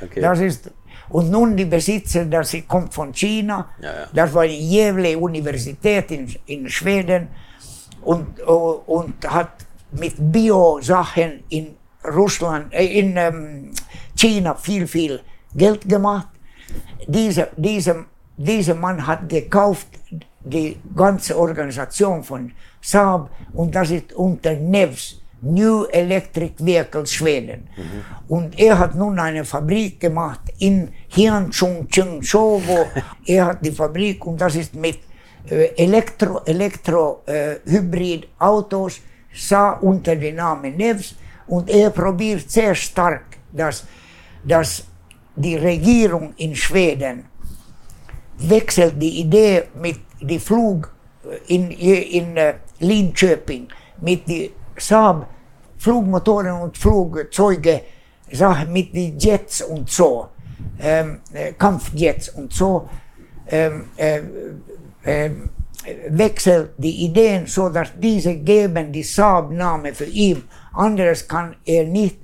Okay. 0.04 0.22
Das 0.22 0.40
ist, 0.40 0.70
und 1.10 1.32
nun 1.32 1.56
die 1.56 1.66
Besitzer, 1.66 2.26
das 2.26 2.56
kommt 2.68 2.94
von 2.94 3.14
China. 3.14 3.70
Ja, 3.82 3.88
ja. 3.88 4.08
Das 4.14 4.34
war 4.34 4.46
die 4.46 4.70
Gävle 4.70 5.18
Universität 5.18 6.12
in, 6.12 6.36
in 6.46 6.70
Schweden 6.70 7.30
und, 8.02 8.42
und 8.42 9.14
hat 9.30 9.52
mit 9.92 10.16
Bio-Sachen 10.18 11.44
in 11.50 11.76
Russland, 12.04 12.74
äh, 12.74 12.86
in 12.86 13.16
ähm, 13.18 13.72
China 14.16 14.56
viel, 14.56 14.88
viel 14.88 15.22
Geld 15.56 15.88
gemacht. 15.88 16.28
Dieser, 17.08 17.50
dieser, 17.58 18.06
dieser 18.38 18.76
Mann 18.76 19.06
hat 19.06 19.28
gekauft 19.28 19.88
die 20.44 20.78
ganze 20.96 21.38
Organisation 21.38 22.24
von 22.24 22.52
Saab 22.82 23.30
und 23.54 23.76
das 23.76 23.92
ist 23.92 24.14
unter 24.14 24.54
Nevs 24.54 25.22
New 25.42 25.86
Electric 25.86 26.54
Vehicle 26.60 27.06
Schweden. 27.08 27.68
Und 28.28 28.60
er 28.60 28.78
hat 28.78 28.96
nun 28.96 29.18
eine 29.20 29.44
Fabrik 29.44 30.00
gemacht 30.00 30.42
in 30.60 30.89
Hyunchung 31.10 31.88
wo 31.89 32.86
er 33.26 33.46
hat 33.46 33.66
die 33.66 33.72
Fabrik 33.72 34.26
und 34.26 34.39
das 34.39 34.56
ist 34.56 34.76
mit 34.76 35.00
äh, 35.50 35.72
Elektro, 35.76 36.42
Elektro 36.46 37.22
äh, 37.26 37.56
Hybridautos, 37.66 39.02
sah 39.34 39.72
unter 39.74 40.16
dem 40.16 40.36
Namen 40.36 40.76
Nevs 40.76 41.16
und 41.48 41.70
er 41.70 41.90
probiert 41.90 42.50
sehr 42.50 42.76
stark, 42.76 43.38
dass, 43.52 43.86
dass 44.44 44.86
die 45.36 45.56
Regierung 45.56 46.34
in 46.38 46.56
Schweden 46.56 47.26
wechselt 48.38 49.02
die 49.02 49.22
Idee 49.22 49.64
mit 49.76 50.00
die 50.20 50.40
Flug 50.40 50.92
in, 51.48 51.72
in 51.72 52.38
uh, 52.38 52.54
Linköping 52.80 53.68
mit 54.02 54.28
die 54.28 54.52
Saab 54.78 55.28
Flugmotoren 55.78 56.62
und 56.62 56.78
Flugzeuge 56.78 57.82
mit 58.70 58.94
die 58.96 59.14
Jets 59.18 59.62
und 59.62 59.90
so, 59.90 60.30
ähm, 60.80 61.20
Kampfjets 61.58 62.30
und 62.30 62.54
so, 62.54 62.88
ähm, 63.48 63.90
äh, 63.98 64.22
äh, 65.04 65.32
wechselt 66.10 66.72
die 66.78 67.06
Ideen 67.06 67.46
so, 67.48 67.70
dass 67.70 67.90
diese 67.98 68.36
geben 68.36 68.92
die 68.92 69.04
Saab-Name 69.04 69.94
für 69.94 70.06
ihn. 70.06 70.44
Anderes 70.74 71.28
kann 71.28 71.56
er 71.66 71.86
nicht 71.86 72.18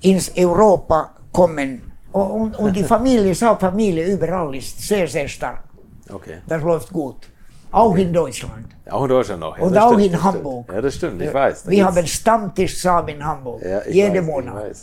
ins 0.00 0.32
Europa 0.36 1.14
kommen. 1.32 1.92
Und, 2.12 2.56
und 2.56 2.76
die 2.76 2.84
Familie, 2.94 3.34
Saab-Familie 3.34 4.06
überall 4.14 4.54
ist 4.54 4.80
sehr, 4.80 5.06
sehr 5.08 5.28
stark. 5.28 5.64
Okay. 6.10 6.38
Das 6.46 6.62
läuft 6.62 6.92
gut. 6.92 7.28
Auch 7.72 7.96
in 7.96 8.12
Deutschland. 8.12 8.68
Auch 8.88 9.02
in 9.02 9.08
Deutschland 9.08 9.40
noch. 9.40 9.58
Ja, 9.58 9.64
Und 9.64 9.76
auch 9.76 9.94
stimmt, 9.94 10.04
in 10.04 10.22
Hamburg. 10.22 10.64
Stimmt. 10.64 10.76
Ja, 10.76 10.82
das 10.82 10.94
stimmt, 10.94 11.22
ich 11.22 11.34
weiß. 11.34 11.68
Wir 11.68 11.84
haben 11.84 12.06
Stammtisch 12.06 12.80
Saab 12.80 13.08
in 13.08 13.24
Hamburg. 13.24 13.62
ja, 13.64 13.80
ich 13.84 13.94
Jeden 13.96 14.14
weiß, 14.14 14.24
Monat. 14.26 14.76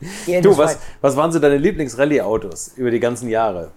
Du, 0.42 0.56
was, 0.58 0.78
was 1.00 1.16
waren 1.16 1.30
so 1.30 1.38
deine 1.38 1.56
Lieblings-Rallye-Autos 1.56 2.72
über 2.76 2.90
die 2.90 2.98
ganzen 2.98 3.28
Jahre? 3.28 3.70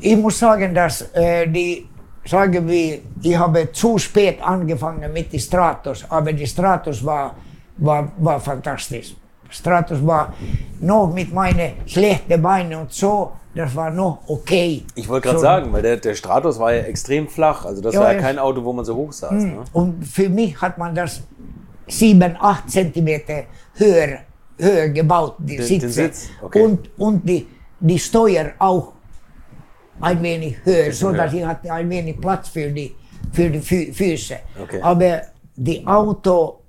Ich 0.00 0.16
muss 0.16 0.36
sagen, 0.38 0.74
dass 0.74 1.02
äh, 1.14 1.46
die, 1.46 1.88
sagen 2.28 2.66
wir, 2.68 3.00
ich 3.22 3.36
habe 3.38 3.70
zu 3.72 3.98
spät 3.98 4.38
angefangen 4.42 5.12
mit 5.12 5.32
die 5.32 5.38
Stratos, 5.40 6.04
aber 6.08 6.32
die 6.32 6.46
Stratos 6.46 7.04
war, 7.04 7.34
war, 7.78 8.10
war 8.18 8.38
fantastisch. 8.40 9.14
Stratos 9.50 10.06
war 10.06 10.34
noch 10.80 11.10
mit 11.12 11.32
meinen 11.32 11.72
schlechten 11.86 12.40
Beinen 12.42 12.80
und 12.80 12.92
so, 12.92 13.32
das 13.54 13.74
war 13.74 13.90
noch 13.90 14.18
okay. 14.28 14.84
Ich 14.94 15.08
wollte 15.08 15.28
gerade 15.28 15.38
So, 15.38 15.42
sagen, 15.42 15.72
weil 15.72 15.80
der, 15.82 15.96
der 15.96 16.14
Stratos 16.14 16.58
war 16.58 16.72
ja 16.74 16.82
extrem 16.82 17.26
flach. 17.28 17.64
Also 17.64 17.80
das 17.80 17.94
Ja, 17.94 18.00
war 18.02 18.12
ja 18.12 18.20
kein 18.20 18.38
Auto, 18.38 18.62
wo 18.62 18.72
man 18.74 18.84
so 18.84 18.94
hoch 18.94 19.10
saß. 19.12 19.32
Ne? 19.32 19.64
Und 19.72 20.04
für 20.06 20.28
mich 20.28 20.60
hat 20.60 20.76
man 20.76 20.94
das 20.94 21.22
7, 21.86 22.36
8 22.38 22.70
Zentimeter 22.70 23.44
höher, 23.74 24.18
höher 24.58 24.88
gebaut, 24.90 25.36
die 25.38 25.56
Den- 25.56 25.64
Sitze. 25.66 25.86
den 25.86 25.90
Sitz, 25.92 26.28
okay. 26.42 26.62
Und, 26.62 26.90
und 26.98 27.26
die, 27.28 27.46
die 27.80 27.98
Steuer 27.98 28.52
auch 28.58 28.92
ein 30.00 30.22
wenig 30.22 30.56
höher, 30.64 30.92
so 30.92 31.12
dass 31.12 31.32
ich 31.32 31.44
hatte 31.44 31.72
ein 31.72 31.88
wenig 31.90 32.20
Platz 32.20 32.48
für 32.48 32.70
die, 32.70 32.94
für 33.32 33.50
die 33.50 33.60
Fü 33.60 33.92
Füße. 33.92 34.36
Okay. 34.62 34.80
Aber 34.82 35.22
die 35.56 35.86
Auto, 35.86 36.60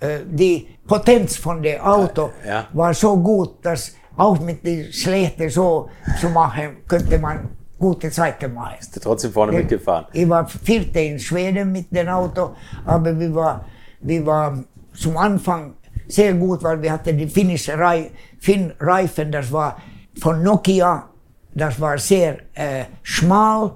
äh, 0.00 0.20
die 0.26 0.66
Potenz 0.86 1.36
von 1.36 1.62
der 1.62 1.84
Auto 1.86 2.30
Ja. 2.46 2.68
war 2.72 2.92
so 2.94 3.16
gut, 3.16 3.64
dass 3.64 3.94
auch 4.16 4.38
mit 4.40 4.64
den 4.64 4.92
Schlechten 4.92 5.48
so 5.50 5.88
zu 6.20 6.28
machen, 6.28 6.78
könnte 6.86 7.18
man 7.18 7.48
gute 7.78 8.10
Zeiten 8.10 8.54
machen. 8.54 8.76
Ist 8.80 9.00
trotzdem 9.02 9.32
vorne 9.32 9.52
mitgefahren. 9.52 10.06
Ich 10.12 10.28
war 10.28 10.46
Vierte 10.46 11.00
in 11.00 11.18
Schweden 11.18 11.72
mit 11.72 11.94
dem 11.94 12.08
Auto, 12.08 12.54
aber 12.84 13.18
wir 13.18 13.34
war, 13.34 13.64
wir 14.00 14.24
war 14.24 14.64
zum 14.94 15.16
Anfang 15.16 15.74
sehr 16.06 16.34
gut, 16.34 16.62
weil 16.62 16.80
wir 16.80 16.92
hatten 16.92 17.16
die 17.16 17.26
finnische 17.26 17.76
Rei 17.78 18.10
Finn 18.38 18.72
Reifen, 18.78 19.32
das 19.32 19.50
war 19.50 19.76
von 20.20 20.42
Nokia, 20.42 21.08
das 21.54 21.80
war 21.80 21.98
sehr 21.98 22.38
äh, 22.54 22.84
schmal 23.02 23.72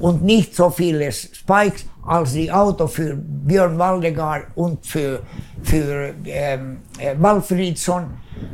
und 0.00 0.22
nicht 0.22 0.54
so 0.54 0.70
viele 0.70 1.10
Spikes 1.12 1.86
als 2.04 2.32
die 2.32 2.50
Auto 2.50 2.86
für 2.86 3.16
Björn 3.16 3.78
Waldegard 3.78 4.46
und 4.54 4.84
für, 4.86 5.22
für 5.62 6.14
ähm, 6.24 6.78
äh, 6.98 7.14
Walfridsson, 7.18 8.04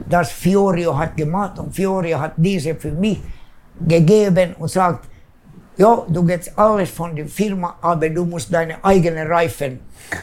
das 0.09 0.31
Fiorio 0.31 0.97
hat 0.97 1.17
gemacht 1.17 1.59
und 1.59 1.75
Fiorio 1.75 2.19
hat 2.19 2.35
diese 2.37 2.75
für 2.75 2.93
mich 2.93 3.21
gegeben 3.87 4.55
und 4.59 4.71
sagt, 4.71 5.09
ja, 5.77 6.05
du 6.09 6.23
gehst 6.25 6.57
alles 6.57 6.91
von 6.91 7.17
der 7.17 7.27
Firma, 7.27 7.77
aber 7.81 8.09
du 8.11 8.25
musst 8.25 8.53
deine 8.53 8.83
eigenen 8.85 9.27
Reifen 9.27 9.81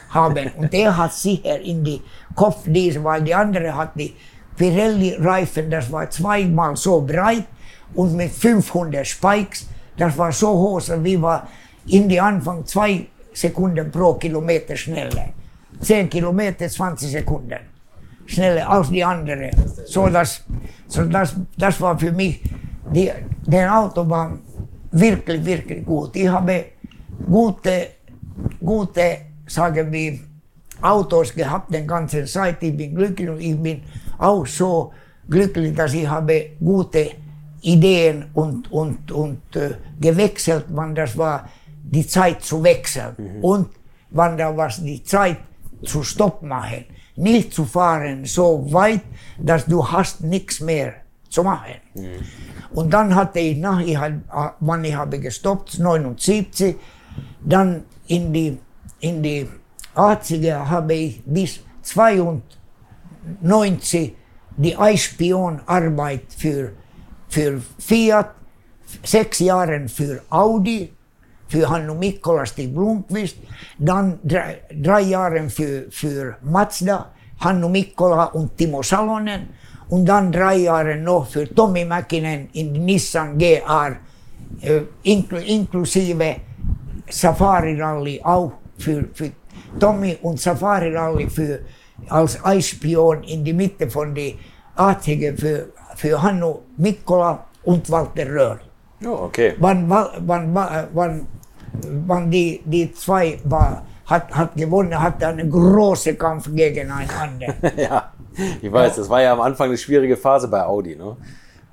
haben. 0.10 0.52
Und 0.58 0.74
er 0.74 0.96
hat 0.96 1.12
sicher 1.14 1.60
in 1.60 1.84
die 1.84 2.02
Kopf 2.36 2.60
diese, 2.66 3.04
weil 3.04 3.24
die 3.24 3.34
andere 3.34 3.76
hat 3.76 3.92
die 3.96 4.14
Pirelli-Reifen, 4.56 5.70
das 5.72 5.92
war 5.92 6.08
zweimal 6.10 6.76
so 6.76 7.02
breit 7.02 7.46
und 7.94 8.16
mit 8.16 8.32
500 8.32 9.06
Spikes, 9.06 9.68
das 9.98 10.18
war 10.18 10.32
so 10.32 10.50
hoch, 10.50 10.82
dass 10.82 11.04
wir 11.04 11.22
war 11.22 11.48
in 11.88 12.08
die 12.08 12.20
Anfang 12.20 12.66
zwei 12.66 13.08
Sekunden 13.34 13.92
pro 13.92 14.14
Kilometer 14.14 14.76
schneller. 14.76 15.30
10 15.82 16.10
Kilometer, 16.10 16.68
20 16.68 17.12
Sekunden 17.12 17.60
schneller 18.26 18.70
als 18.70 18.90
die 18.90 19.04
andere. 19.04 19.52
So 19.86 20.08
das, 20.08 20.44
so 20.88 21.04
das, 21.06 21.36
das 21.58 21.80
war 21.82 21.98
für 21.98 22.12
mich, 22.12 22.42
die, 22.94 23.12
der 23.46 23.76
Auto 23.76 24.08
war 24.10 24.38
wirklich, 24.92 25.44
wirklich 25.44 25.86
gut. 25.86 26.16
Ich 26.16 26.28
habe 26.28 26.66
gute, 27.26 27.88
gute, 28.60 29.18
sagen 29.48 29.92
wir, 29.92 30.20
Autos 30.82 31.34
gehabt 31.34 31.74
den 31.74 31.88
ganzen 31.88 32.26
Zeit. 32.26 32.62
Ich 32.64 32.76
bin 32.76 32.96
glücklich 32.96 33.30
und 33.30 33.42
ich 33.42 33.58
bin 33.58 33.82
auch 34.18 34.46
so 34.46 34.94
glücklich, 35.30 35.76
dass 35.76 35.94
ich 35.94 36.08
habe 36.08 36.52
gute 36.60 37.12
Ideen 37.62 38.26
und, 38.34 38.72
und, 38.72 39.12
und 39.12 39.55
äh, 39.55 39.76
gewechselt, 39.99 40.66
wann 40.70 40.95
das 40.95 41.18
war 41.18 41.49
die 41.84 42.05
Zeit 42.05 42.43
zu 42.43 42.64
wechseln 42.64 43.39
und 43.41 43.70
wann 44.12 44.38
da 44.38 44.55
war 44.55 44.70
die 44.70 45.03
Zeit 45.03 45.38
zu 45.84 46.03
Stopp 46.03 46.41
machen. 46.41 46.86
Nicht 47.16 47.53
zu 47.53 47.66
fahren 47.66 48.26
so 48.26 48.72
weit, 48.72 49.01
dass 49.38 49.66
du 49.66 49.86
hast 49.86 50.22
nichts 50.22 50.62
mehr 50.62 50.93
zu 51.30 51.43
machen. 51.43 51.76
Und 52.72 52.93
dann 52.93 53.14
hatte 53.14 53.39
ich 53.39 53.57
nach, 53.57 53.80
ich 53.80 53.97
hab, 53.97 54.55
wann 54.60 54.84
ich 54.84 54.95
habe 54.95 55.20
gestoppt, 55.20 55.80
79, 55.80 56.76
dann 57.43 57.84
in 58.07 58.34
die, 58.34 58.57
in 58.99 59.24
die 59.24 59.47
80er 59.95 60.70
habe 60.70 60.93
ich 60.93 61.24
bis 61.26 61.62
92 61.82 64.14
die 64.57 64.78
Eichspionarbeit 64.78 66.26
für, 66.38 66.74
för 67.30 67.62
Fiat, 67.78 68.36
sex 69.04 69.42
jaren 69.42 69.90
för 69.90 70.22
Audi, 70.30 70.90
för 71.48 71.66
Hannu 71.66 71.94
Mikkola, 71.94 72.46
Stig 72.46 72.74
Blomqvist, 72.74 73.36
dann 73.78 74.20
drei, 74.22 74.56
drei 74.72 75.50
för, 75.50 76.46
Mazda, 76.46 77.06
Hannu 77.40 77.70
Mikkola 77.70 78.28
och 78.28 78.58
Timo 78.58 78.84
Salonen 78.84 79.42
Och 79.90 80.00
dann 80.00 80.32
drei 80.32 80.56
Jahre 80.56 80.96
noch 80.96 81.28
Tommy 81.56 81.86
Mäkinen 81.86 82.48
i 82.52 82.64
Nissan 82.64 83.38
GR, 83.40 83.98
eh, 84.62 84.82
inkl 85.04 85.36
inklusive 85.46 86.36
Safari 87.10 87.76
Rally 87.76 88.20
auch 88.24 88.52
för, 88.78 89.08
för 89.14 89.30
Tommy 89.80 90.18
och 90.22 90.40
Safari 90.40 90.92
Rally 90.92 91.30
för 91.30 91.60
als 92.08 92.38
Eisspion 92.44 93.24
in 93.24 93.44
die 93.44 93.54
Mitte 93.54 93.90
von 93.90 94.14
die 94.14 94.36
Artige 94.76 95.38
für, 95.38 95.66
für 96.00 96.22
Hannu 96.22 96.60
Mikkola 96.78 97.43
und 97.64 97.89
Walter 97.91 98.26
Röhrl. 98.26 98.60
Oh, 99.06 99.26
okay. 99.28 99.56
Wann, 99.60 99.89
wann, 99.89 100.54
wann, 100.93 101.28
wann, 102.08 102.32
die, 102.32 102.62
die 102.66 102.91
zwei 102.93 103.38
war, 103.43 103.84
hat, 104.06 104.32
hat 104.32 104.56
gewonnen, 104.56 104.97
hat 105.00 105.22
einen 105.24 105.52
großen 105.52 106.18
Kampf 106.18 106.50
gegeneinander. 106.56 107.54
ja, 107.78 108.14
ich 108.62 108.72
weiß, 108.72 108.95
das 108.95 109.10
war 109.10 109.22
ja 109.22 109.34
am 109.34 109.41
Anfang 109.41 109.68
eine 109.68 109.78
schwierige 109.78 110.16
Phase 110.16 110.47
bei 110.47 110.64
Audi, 110.64 110.95
ne? 110.95 111.18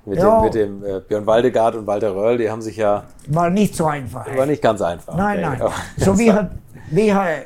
Mit 0.05 0.19
Ja. 0.19 0.39
dem, 0.39 0.43
mit 0.43 0.53
dem 0.55 0.85
äh, 0.85 0.99
Björn 1.01 1.25
Waldegard 1.25 1.75
und 1.75 1.85
Walter 1.87 2.13
Röhrl, 2.15 2.37
die 2.37 2.49
haben 2.49 2.61
sich 2.61 2.77
ja, 2.77 3.03
War 3.27 3.49
nicht 3.49 3.75
so 3.75 3.85
einfach. 3.87 4.25
war 4.37 4.45
nicht 4.45 4.61
ganz 4.61 4.81
einfach. 4.81 5.15
Nein, 5.15 5.41
nein. 5.41 5.61
So, 5.97 6.17
wie 6.19 6.31
hat, 6.31 6.51
wie 6.91 7.13
hat, 7.13 7.45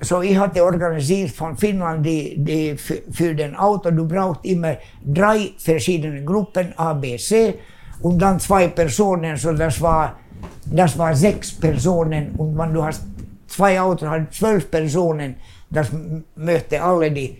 so 0.00 0.22
ich 0.22 0.36
hatte 0.36 0.64
organisiert 0.64 1.30
von 1.30 1.56
Finnland 1.56 2.04
die, 2.04 2.36
die 2.38 2.76
für, 2.76 3.02
für 3.10 3.34
den 3.34 3.54
Auto, 3.56 3.90
du 3.90 4.06
brauchst 4.06 4.44
immer 4.44 4.76
drei 5.04 5.52
verschiedene 5.58 6.24
Gruppen, 6.24 6.72
A, 6.76 6.92
B, 6.92 7.16
C 7.16 7.54
und 8.02 8.18
dann 8.20 8.38
zwei 8.40 8.68
Personen, 8.68 9.36
so 9.36 9.52
das 9.52 9.80
war, 9.80 10.18
das 10.66 10.96
war 10.96 11.14
sechs 11.14 11.52
Personen. 11.52 12.34
Und 12.36 12.56
wenn 12.56 12.72
du 12.72 12.82
hast 12.82 13.04
zwei 13.46 13.80
Autos, 13.80 14.08
hast 14.08 14.32
zwölf 14.32 14.70
Personen, 14.70 15.36
das 15.68 15.90
möchte 16.34 16.82
alle 16.82 17.10
die 17.10 17.36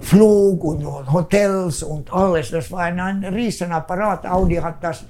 Flug 0.00 0.64
und 0.64 1.12
Hotels 1.12 1.82
und 1.82 2.12
alles, 2.12 2.50
das 2.50 2.70
war 2.72 2.80
ein, 2.80 2.98
ein 2.98 3.24
Riesenapparat. 3.24 4.26
Audi 4.26 4.56
hat 4.56 4.82
das 4.82 5.04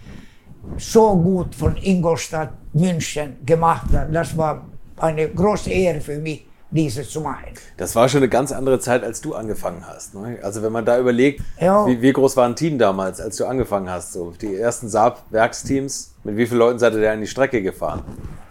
so 0.77 1.17
gut 1.17 1.55
von 1.55 1.77
Ingolstadt, 1.77 2.53
München 2.73 3.39
gemacht. 3.45 3.87
Das 4.13 4.37
war 4.37 4.67
eine 5.03 5.29
große 5.29 5.71
Ehre 5.71 6.01
für 6.01 6.19
mich 6.19 6.47
dieses 6.73 7.11
zu 7.11 7.21
machen. 7.21 7.47
Das 7.79 7.97
war 7.97 8.09
schon 8.09 8.19
eine 8.19 8.29
ganz 8.29 8.53
andere 8.53 8.79
Zeit, 8.79 9.03
als 9.03 9.21
du 9.21 9.35
angefangen 9.35 9.85
hast. 9.87 10.15
Ne? 10.15 10.39
Also 10.43 10.63
wenn 10.63 10.71
man 10.71 10.85
da 10.85 10.99
überlegt, 11.01 11.43
Ja. 11.61 11.85
wie, 11.87 12.01
wie 12.01 12.13
groß 12.13 12.37
war 12.37 12.47
ein 12.47 12.55
Team 12.55 12.79
damals, 12.79 13.21
als 13.21 13.37
du 13.37 13.45
angefangen 13.47 13.91
hast? 13.91 14.13
So 14.13 14.31
die 14.41 14.55
ersten 14.57 14.89
Saab-Werksteams, 14.89 16.15
mit 16.23 16.37
wie 16.37 16.47
vielen 16.47 16.59
Leuten 16.61 16.79
seid 16.79 16.95
ihr 16.95 17.03
da 17.03 17.13
an 17.13 17.21
die 17.21 17.27
Strecke 17.27 17.61
gefahren? 17.61 18.03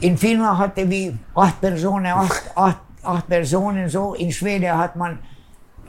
In 0.02 0.18
Finnland 0.18 0.58
hatte 0.58 0.89
wir 0.89 1.18
acht 1.36 1.62
Personen, 1.62 2.08
acht, 2.08 2.43
acht, 2.56 2.78
acht 3.04 3.28
Personen 3.28 3.88
so. 3.88 4.14
In 4.16 4.32
Schweden 4.34 4.78
hat 4.78 4.97
man 4.97 5.20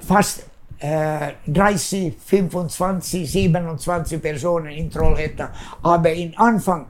fast 0.06 0.44
äh, 0.78 1.32
30, 1.48 2.14
25, 2.24 3.28
27 3.30 4.22
Personen 4.22 4.68
in 4.68 4.88
Trollhättan. 4.88 5.48
Aber 5.82 6.12
in 6.12 6.36
Anfang 6.38 6.86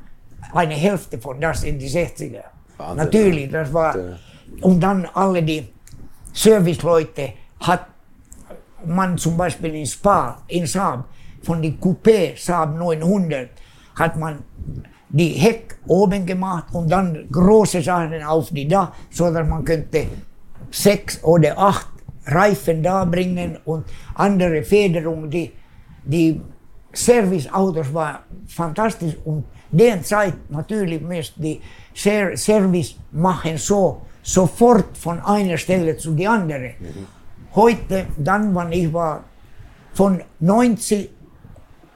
eine 0.52 0.74
Hälfte 0.74 1.18
von 1.18 1.40
das 1.40 1.64
in 1.64 1.78
die 1.78 1.88
60er. 1.88 2.42
Wahnsinn, 2.80 3.04
Natürlich, 3.04 3.50
das 3.50 3.72
war. 3.72 3.94
Und 4.60 4.80
dann 4.80 5.06
alle 5.14 5.42
die 5.42 5.68
Serviceleute 6.32 7.32
hat 7.60 7.86
man 8.86 9.18
zum 9.18 9.36
Beispiel 9.36 9.74
in 9.74 9.86
Spa, 9.86 10.42
in 10.48 10.66
Saab, 10.66 11.04
von 11.42 11.60
die 11.60 11.72
Coupé 11.72 12.36
Saab 12.36 12.76
900 12.76 13.50
hat 13.94 14.16
man 14.16 14.38
die 15.08 15.30
Heck 15.30 15.78
oben 15.86 16.24
gemacht 16.24 16.66
und 16.72 16.90
dann 16.90 17.26
große 17.30 17.82
Sachen 17.82 18.22
auf 18.22 18.50
die 18.50 18.66
Dach, 18.68 18.92
so 19.10 19.30
dass 19.32 19.46
man 19.46 19.64
könnte 19.64 20.06
sechs 20.70 21.22
oder 21.24 21.58
acht 21.58 21.88
Reifen 22.26 22.82
da 22.82 23.04
bringen 23.04 23.58
und 23.64 23.84
andere 24.14 24.62
Federung. 24.62 25.28
Die, 25.28 25.52
die 26.04 26.40
Serviceautos 26.92 27.92
war 27.92 28.24
fantastisch 28.46 29.16
und 29.24 29.44
den 29.70 30.02
Zeit 30.02 30.34
natürlich 30.48 31.00
müsste 31.00 31.40
die 31.40 31.60
Service 32.36 32.96
machen 33.12 33.56
so 33.58 34.02
sofort 34.22 34.96
von 34.96 35.20
einer 35.20 35.56
Stelle 35.56 35.96
zu 35.96 36.14
die 36.14 36.26
andere. 36.26 36.74
Heute, 37.54 38.06
dann, 38.16 38.54
wann 38.54 38.72
ich 38.72 38.92
war 38.92 39.24
von 39.94 40.22
90 40.40 41.10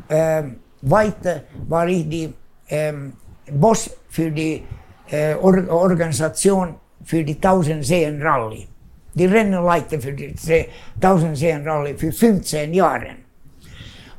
ähm, 0.08 0.56
weiter 0.82 1.44
war 1.68 1.86
ich 1.88 2.08
die 2.08 2.32
ähm, 2.68 3.12
Boss 3.52 3.90
für 4.08 4.30
die 4.30 4.62
äh, 5.10 5.34
Or 5.36 5.68
Organisation 5.68 6.74
für 7.04 7.22
die 7.24 7.34
1000 7.36 7.84
Seen 7.84 8.20
Rallye. 8.22 8.66
Die 9.14 9.26
Rennenleiter 9.26 10.00
für 10.00 10.12
die 10.12 10.34
Se- 10.36 10.66
1000 11.00 11.36
Seen 11.36 11.66
Rallye 11.68 11.94
für 11.94 12.10
15 12.12 12.74
Jahre. 12.74 13.10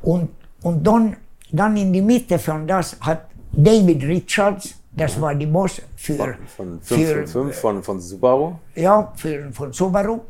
Und, 0.02 0.30
und 0.62 0.84
dann, 0.86 1.16
dann 1.52 1.76
in 1.76 1.92
die 1.92 2.00
Mitte 2.02 2.38
von 2.38 2.66
das 2.66 2.96
hat 3.00 3.26
David 3.52 4.02
Richards, 4.04 4.75
das 4.96 5.20
war 5.20 5.34
die 5.34 5.46
Boss 5.46 5.80
für, 5.96 6.36
Von 6.56 6.80
für 6.82 6.94
555 7.26 7.60
von, 7.60 7.82
von 7.82 8.00
Subaru? 8.00 8.52
ja, 8.74 9.12
für, 9.16 9.52
von 9.52 9.72
Subaru. 9.72 10.20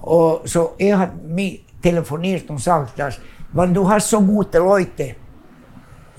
Och, 0.00 0.42
så 0.44 0.74
er 0.78 0.98
hat 0.98 1.10
mig 1.24 1.64
telefoniert 1.82 2.48
und 2.50 2.60
sagt, 2.60 2.98
dass 2.98 3.18
wenn 3.52 3.74
du 3.74 3.88
hast 3.88 4.10
so 4.10 4.20
gute 4.20 4.58
Leute 4.58 5.14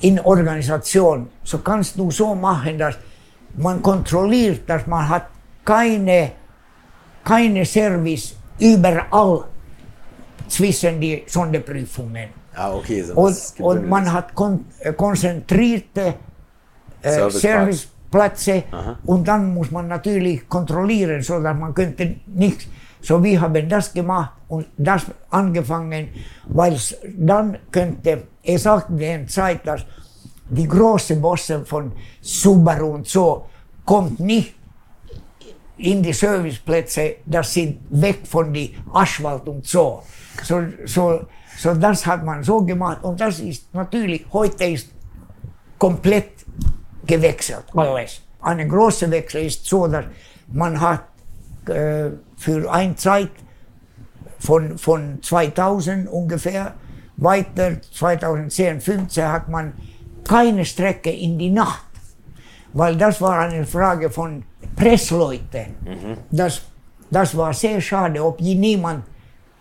in 0.02 0.20
Organisation, 0.20 1.30
so 1.44 1.60
kannst 1.60 1.98
du 1.98 2.12
so 2.12 2.36
machen, 2.36 2.78
dass 2.78 2.96
man 3.58 3.82
kontrolliert, 3.82 4.68
dass 4.70 4.86
man 4.88 5.08
hat 5.08 5.28
keine, 5.64 6.32
keine 7.24 7.66
Service 7.66 8.36
überall 8.60 9.46
zwischen 10.48 11.00
die 11.00 11.24
Sonderprüfungen. 11.28 12.30
Ah, 12.56 12.74
okay. 12.74 13.04
So 13.04 13.14
Und, 13.14 13.38
und 13.60 13.88
man 13.88 14.12
hat 14.12 14.34
kon 14.36 14.66
äh, 14.80 14.92
konzentrierte 14.94 16.16
äh, 17.02 17.12
Serviceparks. 17.12 17.88
Serviceplätze 18.10 18.64
Aha. 18.72 19.00
und 19.06 19.28
dann 19.28 19.54
muss 19.54 19.72
man 19.72 19.88
natürlich 19.88 20.48
kontrollieren, 20.48 21.22
so 21.22 21.42
dass 21.42 21.58
man 21.58 21.74
könnte 21.74 22.16
nicht, 22.28 22.68
so 23.02 23.24
wir 23.24 23.40
haben 23.40 23.70
das 23.70 23.94
gemacht 23.94 24.32
und 24.48 24.68
das 24.78 25.06
angefangen, 25.30 26.10
weil 26.48 26.78
dann 27.18 27.58
könnte, 27.72 28.24
es 28.44 28.64
sagt 28.64 28.90
in 28.90 28.98
der 28.98 29.28
Zeit, 29.28 29.66
dass 29.66 29.86
die 30.50 30.68
großen 30.68 31.22
Bosse 31.22 31.64
von 31.66 31.92
Subaru 32.22 32.96
und 32.96 33.08
so 33.08 33.46
kommt 33.86 34.20
nicht 34.20 34.56
in 35.78 36.04
die 36.04 36.14
Serviceplätze, 36.14 37.18
das 37.26 37.54
sind 37.54 37.80
weg 37.90 38.20
von 38.26 38.52
die 38.54 38.76
Asphalt 38.92 39.48
und 39.48 39.66
so. 39.66 40.04
So, 40.44 40.62
so, 40.86 41.22
so 41.58 41.74
das 41.74 42.06
hat 42.06 42.26
man 42.26 42.44
so 42.44 42.62
gemacht 42.62 43.04
und 43.04 43.20
das 43.20 43.40
ist 43.40 43.74
natürlich, 43.74 44.26
heute 44.34 44.66
ist 44.66 44.90
komplett 45.78 46.32
gewechselt, 47.10 47.66
alles. 47.76 48.22
Eine 48.42 48.68
große 48.68 49.10
Wechsel 49.12 49.46
ist 49.46 49.66
so, 49.66 49.88
dass 49.88 50.06
man 50.52 50.80
hat 50.80 51.04
äh, 51.68 52.12
für 52.38 52.72
eine 52.72 52.96
Zeit 52.96 53.32
von, 54.40 54.78
von 54.78 55.22
2000 55.22 56.08
ungefähr 56.08 56.76
weiter, 57.18 57.82
2010, 57.82 58.80
15 58.80 59.28
hat 59.28 59.50
man 59.50 59.74
keine 60.24 60.64
Strecke 60.64 61.12
in 61.12 61.38
die 61.38 61.50
Nacht 61.50 61.90
weil 62.74 62.96
das 62.96 63.22
war 63.22 63.40
eine 63.40 63.66
Frage 63.66 64.10
von 64.10 64.44
Pressleuten. 64.76 65.76
Das, 66.32 66.62
das 67.10 67.36
war 67.36 67.54
sehr 67.54 67.82
schade, 67.82 68.24
ob 68.24 68.40
niemand 68.42 69.06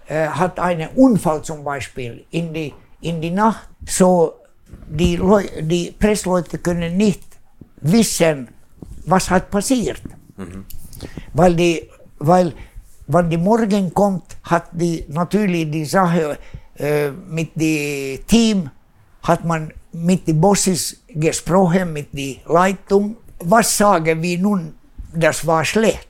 äh, 0.06 0.26
hat 0.26 0.58
einen 0.58 0.88
Unfall 0.94 1.42
zum 1.42 1.64
Beispiel 1.64 2.24
in 2.30 2.52
die, 2.52 2.74
in 3.00 3.20
die 3.20 3.30
Nacht, 3.30 3.68
so 3.86 4.34
die, 4.86 5.16
Leu 5.16 5.44
die 5.60 5.90
Pressleute 5.98 6.58
können 6.58 6.96
nicht 6.96 7.22
wissen, 7.80 8.48
was 9.06 9.30
hat 9.30 9.50
passiert. 9.50 10.02
Weil 11.32 11.54
die, 11.54 11.88
weil, 12.18 12.52
wenn 13.06 13.30
die 13.30 13.36
morgen 13.36 13.92
kommt, 13.94 14.36
hat 14.42 14.68
die 14.72 15.04
natürlich 15.08 15.70
die 15.70 15.84
Sache 15.84 16.38
äh, 16.76 17.10
mit 17.10 17.50
dem 17.54 18.18
Team, 18.26 18.70
hat 19.22 19.44
man 19.44 19.72
mit 19.92 20.26
den 20.28 20.40
Bosses 20.40 21.02
gesprochen, 21.08 21.92
mit 21.92 22.08
der 22.12 22.36
Leitung. 22.46 23.16
Was 23.40 23.76
sagen 23.76 24.20
wir 24.22 24.38
nun, 24.38 24.74
das 25.12 25.46
war 25.46 25.64
schlecht. 25.64 26.08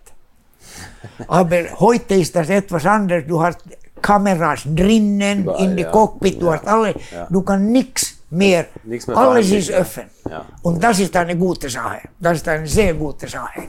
Aber 1.29 1.62
heute 1.81 2.14
ist 2.14 2.35
das 2.35 2.49
etwas 2.49 2.85
anderes. 2.87 3.25
Du 3.27 3.43
hast 3.43 3.59
Kameras 4.03 4.62
drinnen, 4.64 5.43
Überall, 5.43 5.64
in 5.64 5.77
die 5.77 5.83
ja. 5.83 5.91
Cockpit, 5.91 6.41
du 6.41 6.47
Ja. 6.47 6.53
hast 6.53 6.66
alles. 6.66 6.95
Ja. 7.12 7.27
Du 7.31 7.43
kannst 7.43 7.66
nichts 7.66 8.14
mehr. 8.31 8.66
Nichts 8.85 9.07
mehr 9.07 9.16
alles 9.16 9.51
ist 9.51 9.69
ja. 9.69 9.85
Ja. 10.31 10.45
Und 10.62 10.83
das 10.83 10.99
ist 11.01 11.14
eine 11.16 11.37
gute 11.37 11.68
Sache. 11.68 12.01
Das 12.18 12.39
ist 12.39 12.49
eine 12.49 12.66
sehr 12.66 12.95
gute 12.95 13.26
Sache. 13.29 13.68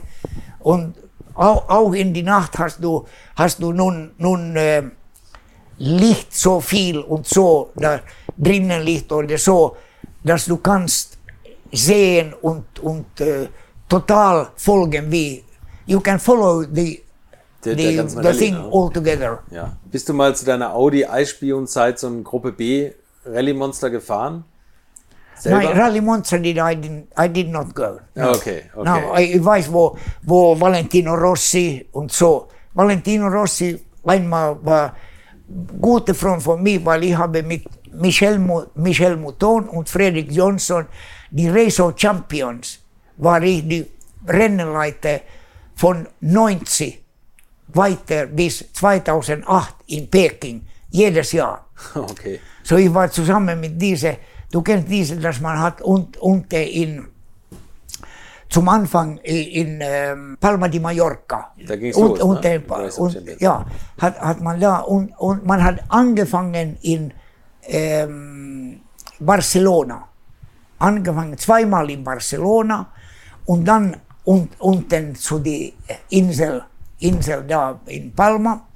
Und 0.60 0.94
auch, 1.34 1.68
auch 1.68 1.92
in 1.92 2.12
die 2.12 2.22
Nacht 2.22 2.58
hast 2.58 2.82
du, 2.82 3.04
hast 3.36 3.62
du 3.62 3.72
nun, 3.72 4.12
nun 4.18 4.56
äh, 4.56 4.82
Licht 5.78 6.34
so 6.34 6.60
viel 6.60 6.98
und 6.98 7.26
so, 7.26 7.70
da 7.76 8.00
drinnen 8.36 8.82
Licht 8.82 9.10
oder 9.12 9.38
so, 9.38 9.76
dass 10.22 10.44
du 10.44 10.58
kannst 10.58 11.16
sehen 11.72 12.34
und, 12.42 12.78
und 12.80 13.20
äh, 13.20 13.48
total 13.88 14.48
folgen 14.56 15.10
wie, 15.10 15.42
you 15.86 16.00
can 16.00 16.18
follow 16.18 16.62
the, 16.62 17.02
Der- 17.64 17.74
der 17.74 18.08
the, 18.08 18.38
thing 18.38 18.54
ne? 18.54 18.70
all 18.72 18.90
together. 18.90 19.38
Ja. 19.50 19.76
Bist 19.90 20.08
du 20.08 20.12
mal 20.14 20.34
zu 20.36 20.44
deiner 20.44 20.74
Audi 20.74 21.04
Eisspion-Zeit 21.06 21.98
so 21.98 22.08
ein 22.08 22.24
Gruppe 22.24 22.52
B 22.52 22.90
Rallye 23.24 23.54
Monster 23.54 23.88
gefahren? 23.90 24.44
Nein, 25.44 25.62
Selber? 25.62 25.78
Rally 25.78 26.00
Monza 26.00 26.38
did 26.38 26.58
I, 26.58 26.74
didn't, 26.74 27.08
I 27.16 27.28
did 27.28 27.48
not 27.48 27.74
go. 27.74 28.00
Ah, 28.16 28.30
okay, 28.30 28.70
okay. 28.74 28.84
No, 28.84 29.16
ich 29.16 29.44
weiß, 29.44 29.72
wo, 29.72 29.96
wo 30.22 30.54
Valentino 30.54 31.14
Rossi 31.14 31.86
und 31.92 32.12
so. 32.12 32.48
Valentino 32.74 33.28
Rossi 33.28 33.78
einmal 34.04 34.56
war 34.62 34.94
guter 35.80 36.14
Freund 36.14 36.42
von 36.42 36.62
mir, 36.62 36.84
weil 36.84 37.04
ich 37.04 37.16
habe 37.16 37.42
mit 37.42 37.64
Michel, 37.92 38.38
Michel 38.74 39.16
Mouton 39.16 39.68
und 39.68 39.88
Fredrik 39.88 40.30
Johnson, 40.30 40.86
die 41.30 41.48
Race 41.48 41.80
of 41.80 41.94
Champions, 41.96 42.78
war 43.16 43.42
ich 43.42 43.66
die 43.66 43.86
Rennenleiter 44.26 45.20
von 45.74 46.06
90 46.20 47.02
weiter 47.68 48.26
bis 48.26 48.64
2008 48.72 49.74
in 49.86 50.08
Peking, 50.08 50.66
jedes 50.90 51.32
Jahr. 51.32 51.66
Okay. 51.94 52.40
So 52.62 52.76
ich 52.76 52.92
war 52.92 53.10
zusammen 53.10 53.58
mit 53.58 53.80
diese, 53.80 54.18
du 54.52 54.62
kennst 54.62 54.88
diese, 54.88 55.16
dass 55.16 55.40
man 55.40 55.58
hat 55.58 55.80
und, 55.82 56.16
unten 56.18 56.54
in, 56.54 57.06
zum 58.48 58.68
Anfang 58.68 59.18
i- 59.24 59.60
in 59.60 59.78
ähm, 59.80 60.36
Palma 60.40 60.68
di 60.68 60.80
Mallorca. 60.80 61.52
Da 61.66 61.76
ging's 61.76 61.96
und, 61.96 62.18
los, 62.18 62.20
und, 62.20 62.42
ne? 62.44 62.54
äh, 62.54 62.60
und, 63.00 63.12
Champions. 63.12 63.40
ja, 63.40 63.64
hat, 64.00 64.20
hat 64.20 64.40
man 64.40 64.58
da 64.60 64.78
und, 64.80 65.12
und 65.18 65.46
man 65.46 65.62
hat 65.62 65.80
angefangen 65.88 66.76
in 66.82 67.12
ähm, 67.62 68.80
Barcelona. 69.20 70.06
Angefangen 70.78 71.36
zweimal 71.36 71.90
in 71.90 72.02
Barcelona 72.02 72.90
und 73.44 73.64
dann 73.66 73.96
und, 74.24 74.58
unten 74.60 75.14
zu 75.14 75.38
die 75.38 75.74
Insel, 76.08 76.62
Insel 76.98 77.44
da 77.46 77.78
in 77.86 78.12
Palma 78.14 78.66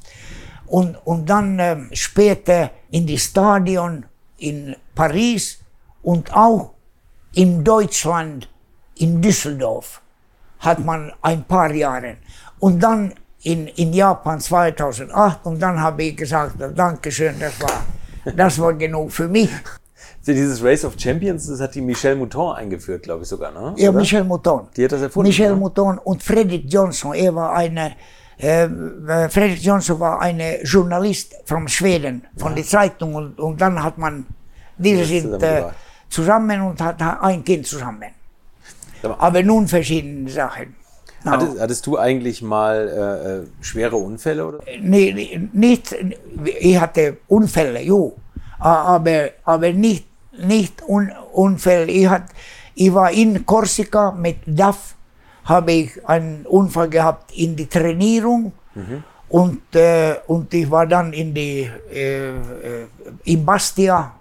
und, 0.66 0.96
und 1.06 1.28
dann 1.28 1.58
ähm, 1.58 1.88
später 1.92 2.70
in 2.90 3.06
die 3.06 3.18
Stadion 3.18 4.04
in 4.38 4.76
Paris 4.94 5.58
und 6.04 6.32
auch 6.34 6.74
in 7.34 7.64
Deutschland, 7.64 8.48
in 8.96 9.20
Düsseldorf, 9.20 10.00
hat 10.60 10.84
man 10.84 11.12
ein 11.20 11.44
paar 11.44 11.72
Jahre. 11.72 12.16
Und 12.60 12.80
dann 12.82 13.12
in, 13.42 13.66
in 13.68 13.92
Japan 13.92 14.40
2008 14.40 15.44
und 15.44 15.60
dann 15.60 15.80
habe 15.80 16.04
ich 16.04 16.16
gesagt, 16.16 16.56
Dankeschön, 16.74 17.34
das 17.38 17.60
war, 17.60 17.84
das 18.36 18.58
war 18.58 18.72
genug 18.74 19.12
für 19.12 19.28
mich. 19.28 19.50
Dieses 20.26 20.62
Race 20.64 20.84
of 20.86 20.94
Champions, 20.96 21.46
das 21.48 21.60
hat 21.60 21.74
die 21.74 21.82
Michelle 21.82 22.16
Mouton 22.16 22.54
eingeführt, 22.54 23.02
glaube 23.02 23.24
ich 23.24 23.28
sogar, 23.28 23.52
ne? 23.52 23.74
Ja, 23.76 23.92
Michelle 23.92 24.24
Mouton. 24.24 24.68
Die 24.74 24.84
hat 24.84 24.92
das 24.92 25.02
erfunden. 25.02 25.28
Michelle 25.28 25.50
ne? 25.50 25.56
Mouton 25.56 25.98
und 25.98 26.22
Fredrik 26.22 26.64
Johnson, 26.66 27.12
er 27.12 27.34
war 27.34 27.54
eine, 27.54 27.92
äh, 28.38 28.66
Fredrik 29.28 29.62
Johnson 29.62 30.00
war 30.00 30.22
eine 30.22 30.62
Journalist 30.62 31.34
von 31.44 31.68
Schweden, 31.68 32.26
von 32.38 32.52
ja. 32.52 32.56
der 32.56 32.64
Zeitung 32.64 33.14
und, 33.14 33.38
und 33.38 33.60
dann 33.60 33.82
hat 33.82 33.98
man, 33.98 34.24
diese 34.78 35.04
sind 35.04 35.42
äh, 35.42 35.64
zusammen 36.08 36.60
und 36.62 36.80
hat 36.80 37.00
ein 37.00 37.44
Kind 37.44 37.66
zusammen. 37.66 38.10
Aber 39.02 39.42
nun 39.42 39.68
verschiedene 39.68 40.30
Sachen. 40.30 40.76
Hattest, 41.24 41.60
hattest, 41.60 41.86
du 41.86 41.98
eigentlich 41.98 42.42
mal 42.42 42.88
äh, 42.88 43.28
äh 43.28 43.46
schwere 43.62 43.96
Unfälle? 43.96 44.46
Oder? 44.46 44.58
Nee, 44.80 45.40
nicht. 45.52 45.96
Ich 46.60 46.78
hatte 46.78 47.16
Unfälle, 47.28 47.80
jo. 47.80 48.16
Aber, 48.58 49.30
aber 49.44 49.72
nicht, 49.72 50.06
nicht 50.32 50.82
Un 50.86 51.10
Unfälle. 51.32 51.90
Ich, 51.90 52.08
hat, 52.08 52.24
ich 52.74 52.92
war 52.92 53.10
in 53.10 53.46
Korsika 53.46 54.12
mit 54.12 54.38
DAF, 54.46 54.94
habe 55.44 55.72
ich 55.72 56.08
einen 56.08 56.44
Unfall 56.46 56.90
gehabt 56.90 57.32
in 57.32 57.56
die 57.56 57.66
Trainierung. 57.66 58.52
Mhm. 58.74 59.02
Und, 59.28 59.74
äh, 59.74 60.16
und 60.26 60.52
ich 60.52 60.70
war 60.70 60.86
dann 60.86 61.12
in 61.12 61.34
die, 61.34 61.68
äh, 61.90 62.28
äh 62.28 62.86
in 63.24 63.44
Bastia, 63.44 64.12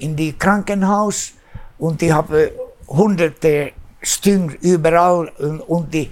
in 0.00 0.16
die 0.16 0.32
Krankenhaus. 0.32 1.32
Und 1.78 2.02
ich 2.02 2.12
habe 2.12 2.52
hunderte 2.88 3.72
Stück 4.02 4.58
überall 4.62 5.28
und, 5.66 5.92
die 5.94 6.10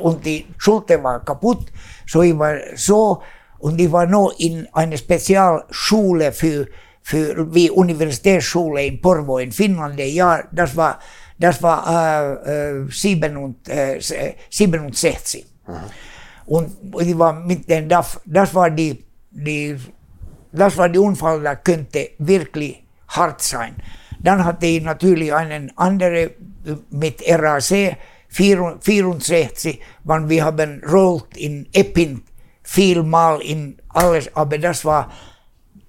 und 0.00 0.24
die 0.24 0.46
Schulter 0.58 1.02
war 1.02 1.24
kaputt. 1.24 1.70
So 2.06 2.22
ich 2.22 2.36
war 2.38 2.56
so 2.74 3.22
und 3.58 3.80
ich 3.80 3.90
war 3.90 4.06
noch 4.06 4.34
in 4.38 4.68
einer 4.72 4.96
Spezialschule 4.96 6.32
für, 6.32 6.68
für 7.02 7.54
wie 7.54 7.70
Universitätsschule 7.70 8.84
in 8.84 9.00
Porvo 9.00 9.38
in 9.38 9.52
Finnland. 9.52 9.98
Ja, 10.00 10.44
das 10.52 10.76
war, 10.76 10.98
das 11.38 11.62
war 11.62 12.44
äh, 12.46 12.82
äh, 12.82 14.34
67. 14.50 15.46
Aha. 15.66 15.84
Und 16.46 16.76
ich 17.00 17.18
war 17.18 17.32
mit 17.32 17.68
den 17.68 17.88
DAF, 17.88 18.20
das 18.26 18.54
war 18.54 18.70
die, 18.70 19.02
die, 19.30 19.76
das 20.52 20.76
war 20.76 20.88
die 20.88 20.98
Unfall, 20.98 21.40
der 21.40 21.56
könnte 21.56 22.10
wirklich 22.18 22.83
hart 23.08 23.42
sein. 23.42 23.76
Dann 24.20 24.44
hatte 24.44 24.66
ich 24.66 24.82
natürlich 24.82 25.34
einen 25.34 25.76
anderen 25.76 26.30
mit 26.90 27.22
RAC, 27.26 27.96
64, 28.28 29.80
wann 30.04 30.28
wir 30.28 30.44
haben 30.44 30.82
rollt 30.84 31.36
in 31.36 31.68
Eppin 31.72 32.22
vielmal 32.64 33.40
in 33.42 33.76
alles, 33.90 34.34
aber 34.34 34.58
das 34.58 34.84
war 34.84 35.12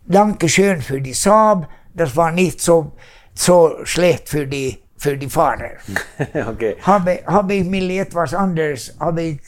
Dankeschön 0.05 0.81
für 0.81 1.01
die 1.01 1.13
Saab, 1.13 1.67
das 1.95 2.15
war 2.15 2.31
nicht 2.31 2.61
so, 2.61 2.91
so 3.33 3.77
schlecht 3.83 4.29
für 4.29 4.45
die, 4.45 4.77
für 4.97 5.17
die 5.17 5.29
Fahrer. 5.29 5.71
okay. 6.47 6.75
Habe, 6.81 7.23
habe 7.25 7.53
ich 7.55 7.65
mir 7.65 8.01
etwas 8.01 8.33
anderes, 8.33 8.95
habe 8.99 9.21
ich 9.23 9.39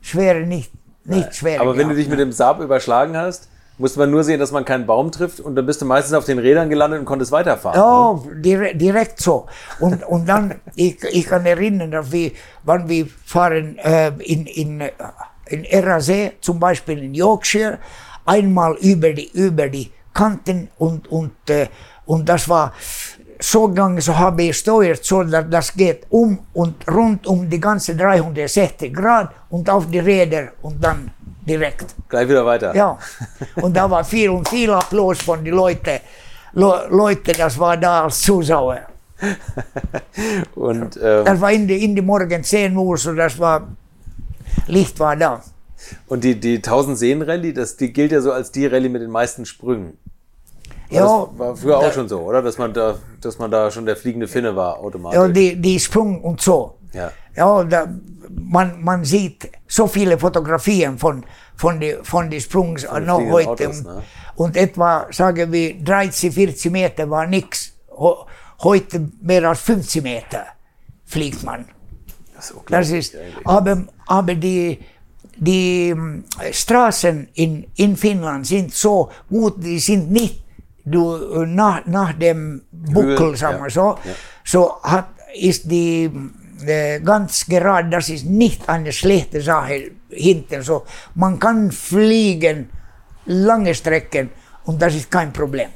schwere 0.00 0.40
nicht, 0.40 0.72
nicht 1.04 1.36
schwer. 1.36 1.60
Aber 1.60 1.76
wenn 1.76 1.88
du 1.88 1.94
dich 1.94 2.08
mit 2.08 2.18
dem 2.18 2.32
Saab 2.32 2.60
überschlagen 2.60 3.16
hast, 3.16 3.48
musste 3.78 3.98
man 3.98 4.10
nur 4.10 4.22
sehen, 4.24 4.38
dass 4.38 4.52
man 4.52 4.64
keinen 4.64 4.86
Baum 4.86 5.10
trifft 5.10 5.40
und 5.40 5.54
dann 5.56 5.66
bist 5.66 5.80
du 5.80 5.84
meistens 5.84 6.14
auf 6.14 6.24
den 6.24 6.38
Rädern 6.38 6.68
gelandet 6.68 7.00
und 7.00 7.06
konntest 7.06 7.32
weiterfahren. 7.32 7.78
Ja, 7.78 8.12
ne? 8.34 8.74
direkt, 8.74 9.20
so. 9.20 9.46
Und, 9.80 10.04
und 10.04 10.28
dann, 10.28 10.60
ich, 10.74 11.02
ich 11.04 11.26
kann 11.26 11.46
erinnern, 11.46 11.92
wir, 12.10 12.32
wann 12.64 12.88
wir 12.88 13.06
fahren 13.24 13.78
äh, 13.78 14.08
in, 14.18 14.46
in, 14.46 14.82
in 15.46 15.84
RAC, 15.84 16.34
zum 16.40 16.60
Beispiel 16.60 17.02
in 17.02 17.14
Yorkshire, 17.14 17.78
einmal 18.24 18.76
über 18.76 19.12
die, 19.12 19.30
über 19.32 19.68
die 19.68 19.90
Kanten 20.12 20.68
und, 20.78 21.08
und, 21.08 21.32
äh, 21.48 21.68
und 22.06 22.28
das 22.28 22.48
war 22.48 22.72
so 23.40 23.68
gegangen, 23.68 24.00
so 24.00 24.16
habe 24.16 24.44
ich 24.44 24.58
steuert 24.58 25.04
so, 25.04 25.22
dass 25.24 25.44
das 25.50 25.74
geht 25.74 26.06
um 26.10 26.38
und 26.52 26.86
rund 26.88 27.26
um 27.26 27.48
die 27.48 27.58
ganze 27.58 27.96
360 27.96 28.94
Grad 28.94 29.32
und 29.50 29.68
auf 29.68 29.90
die 29.90 29.98
Räder 29.98 30.52
und 30.62 30.82
dann 30.82 31.10
direkt. 31.46 31.94
Gleich 32.08 32.28
wieder 32.28 32.44
weiter. 32.44 32.74
Ja. 32.74 32.98
Und 33.56 33.76
da 33.76 33.90
war 33.90 34.04
viel 34.04 34.30
und 34.30 34.48
viel 34.48 34.70
Applaus 34.70 35.18
von 35.22 35.44
den 35.44 35.54
Leuten. 35.54 36.00
Le 36.54 36.86
Leute, 36.90 37.32
das 37.32 37.58
war 37.58 37.76
da 37.76 38.04
als 38.04 38.20
Zuschauer. 38.20 38.80
und, 40.54 40.98
ähm, 41.02 41.24
das 41.24 41.40
war 41.40 41.52
in 41.52 41.66
die, 41.66 41.84
in 41.84 41.94
die 41.94 42.02
Morgen 42.02 42.42
10 42.42 42.76
Uhr, 42.76 42.96
so 42.96 43.14
das 43.14 43.38
war, 43.38 43.68
Licht 44.66 44.98
war 44.98 45.16
da. 45.16 45.42
Und 46.08 46.24
die, 46.24 46.38
die 46.38 46.56
1000 46.56 46.98
Seen 46.98 47.22
Rallye, 47.22 47.52
das, 47.52 47.76
die 47.76 47.92
gilt 47.92 48.12
ja 48.12 48.20
so 48.20 48.32
als 48.32 48.50
die 48.50 48.66
Rallye 48.66 48.88
mit 48.88 49.02
den 49.02 49.10
meisten 49.10 49.46
Sprüngen. 49.46 49.96
Ja, 50.90 51.00
das 51.00 51.38
war 51.38 51.56
früher 51.56 51.80
da, 51.80 51.86
auch 51.86 51.92
schon 51.92 52.08
so, 52.08 52.20
oder? 52.20 52.42
Dass 52.42 52.58
man 52.58 52.72
da, 52.74 52.98
dass 53.20 53.38
man 53.38 53.50
da 53.50 53.70
schon 53.70 53.86
der 53.86 53.96
fliegende 53.96 54.28
Finne 54.28 54.54
war 54.54 54.78
automatisch. 54.78 55.18
Ja, 55.18 55.28
die, 55.28 55.60
die 55.60 55.80
Sprung 55.80 56.22
und 56.22 56.40
so. 56.40 56.74
Ja. 56.92 57.12
Ja, 57.34 57.64
da, 57.64 57.88
man, 58.30 58.82
man 58.82 59.04
sieht 59.04 59.50
so 59.66 59.86
viele 59.86 60.18
Fotografien 60.18 60.98
von, 60.98 61.24
von 61.56 61.80
die, 61.80 61.96
von 62.02 62.28
die 62.28 62.40
Sprungs 62.40 62.84
von 62.84 63.04
noch 63.04 63.20
heute. 63.20 63.68
Autos, 63.68 63.82
ne? 63.82 64.02
Und 64.34 64.56
etwa, 64.56 65.06
sagen 65.10 65.52
wir, 65.52 65.82
30, 65.82 66.32
40 66.32 66.72
Meter 66.72 67.08
war 67.08 67.26
nichts. 67.26 67.72
Heute 68.62 69.08
mehr 69.20 69.48
als 69.48 69.60
50 69.60 70.02
Meter 70.02 70.46
fliegt 71.04 71.42
man. 71.42 71.66
Das 72.34 72.50
ist, 72.50 72.62
das 72.68 72.90
ist 72.90 73.16
aber, 73.44 73.84
aber 74.06 74.34
die, 74.34 74.78
die 75.36 75.90
ähm, 75.90 76.24
Straßen 76.50 77.28
in, 77.34 77.66
in 77.76 77.96
Finnland 77.96 78.46
sind 78.46 78.74
so 78.74 79.10
gut, 79.28 79.62
die 79.62 79.78
sind 79.78 80.10
nicht 80.10 80.42
du, 80.84 81.44
nach, 81.44 81.86
nach 81.86 82.12
dem 82.14 82.62
Buckel, 82.70 83.36
sagen 83.36 83.62
wir 83.62 83.70
so, 83.70 83.96
ja. 84.04 84.12
so 84.44 84.82
hat, 84.82 85.08
ist 85.34 85.70
die 85.70 86.04
äh, 86.04 86.10
ganz 87.04 87.46
gerade, 87.46 87.88
das 87.90 88.08
ist 88.08 88.26
nicht 88.26 88.68
eine 88.68 88.92
schlechte 88.92 89.40
Sache 89.40 89.92
hinten. 90.10 90.62
So, 90.62 90.84
man 91.14 91.38
kann 91.38 91.70
fliegen 91.70 92.70
lange 93.26 93.74
Strecken 93.74 94.30
und 94.64 94.80
das 94.80 94.94
ist 94.94 95.10
kein 95.10 95.32
Problem. 95.32 95.68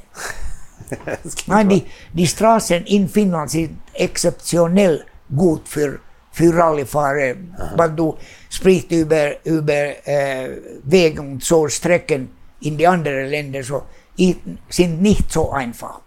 Nein, 1.47 1.69
die, 1.69 1.85
die 2.13 2.27
Straßen 2.27 2.85
in 2.85 3.07
Finnland 3.09 3.49
sind 3.49 3.79
exceptionell 3.93 5.03
gut 5.35 5.67
für, 5.67 5.99
für 6.31 6.55
Rallyfahrer. 6.55 7.35
Weil 7.75 7.91
du 7.91 8.17
sprichst 8.49 8.91
über, 8.91 9.43
über 9.45 10.07
äh, 10.07 10.61
Wegen 10.83 11.33
und 11.33 11.43
so 11.43 11.67
Strecken 11.67 12.31
in 12.61 12.77
die 12.77 12.87
anderen 12.87 13.27
Länder, 13.27 13.63
so, 13.63 13.83
sind 14.69 15.01
nicht 15.01 15.31
so 15.31 15.51
einfach. 15.51 16.01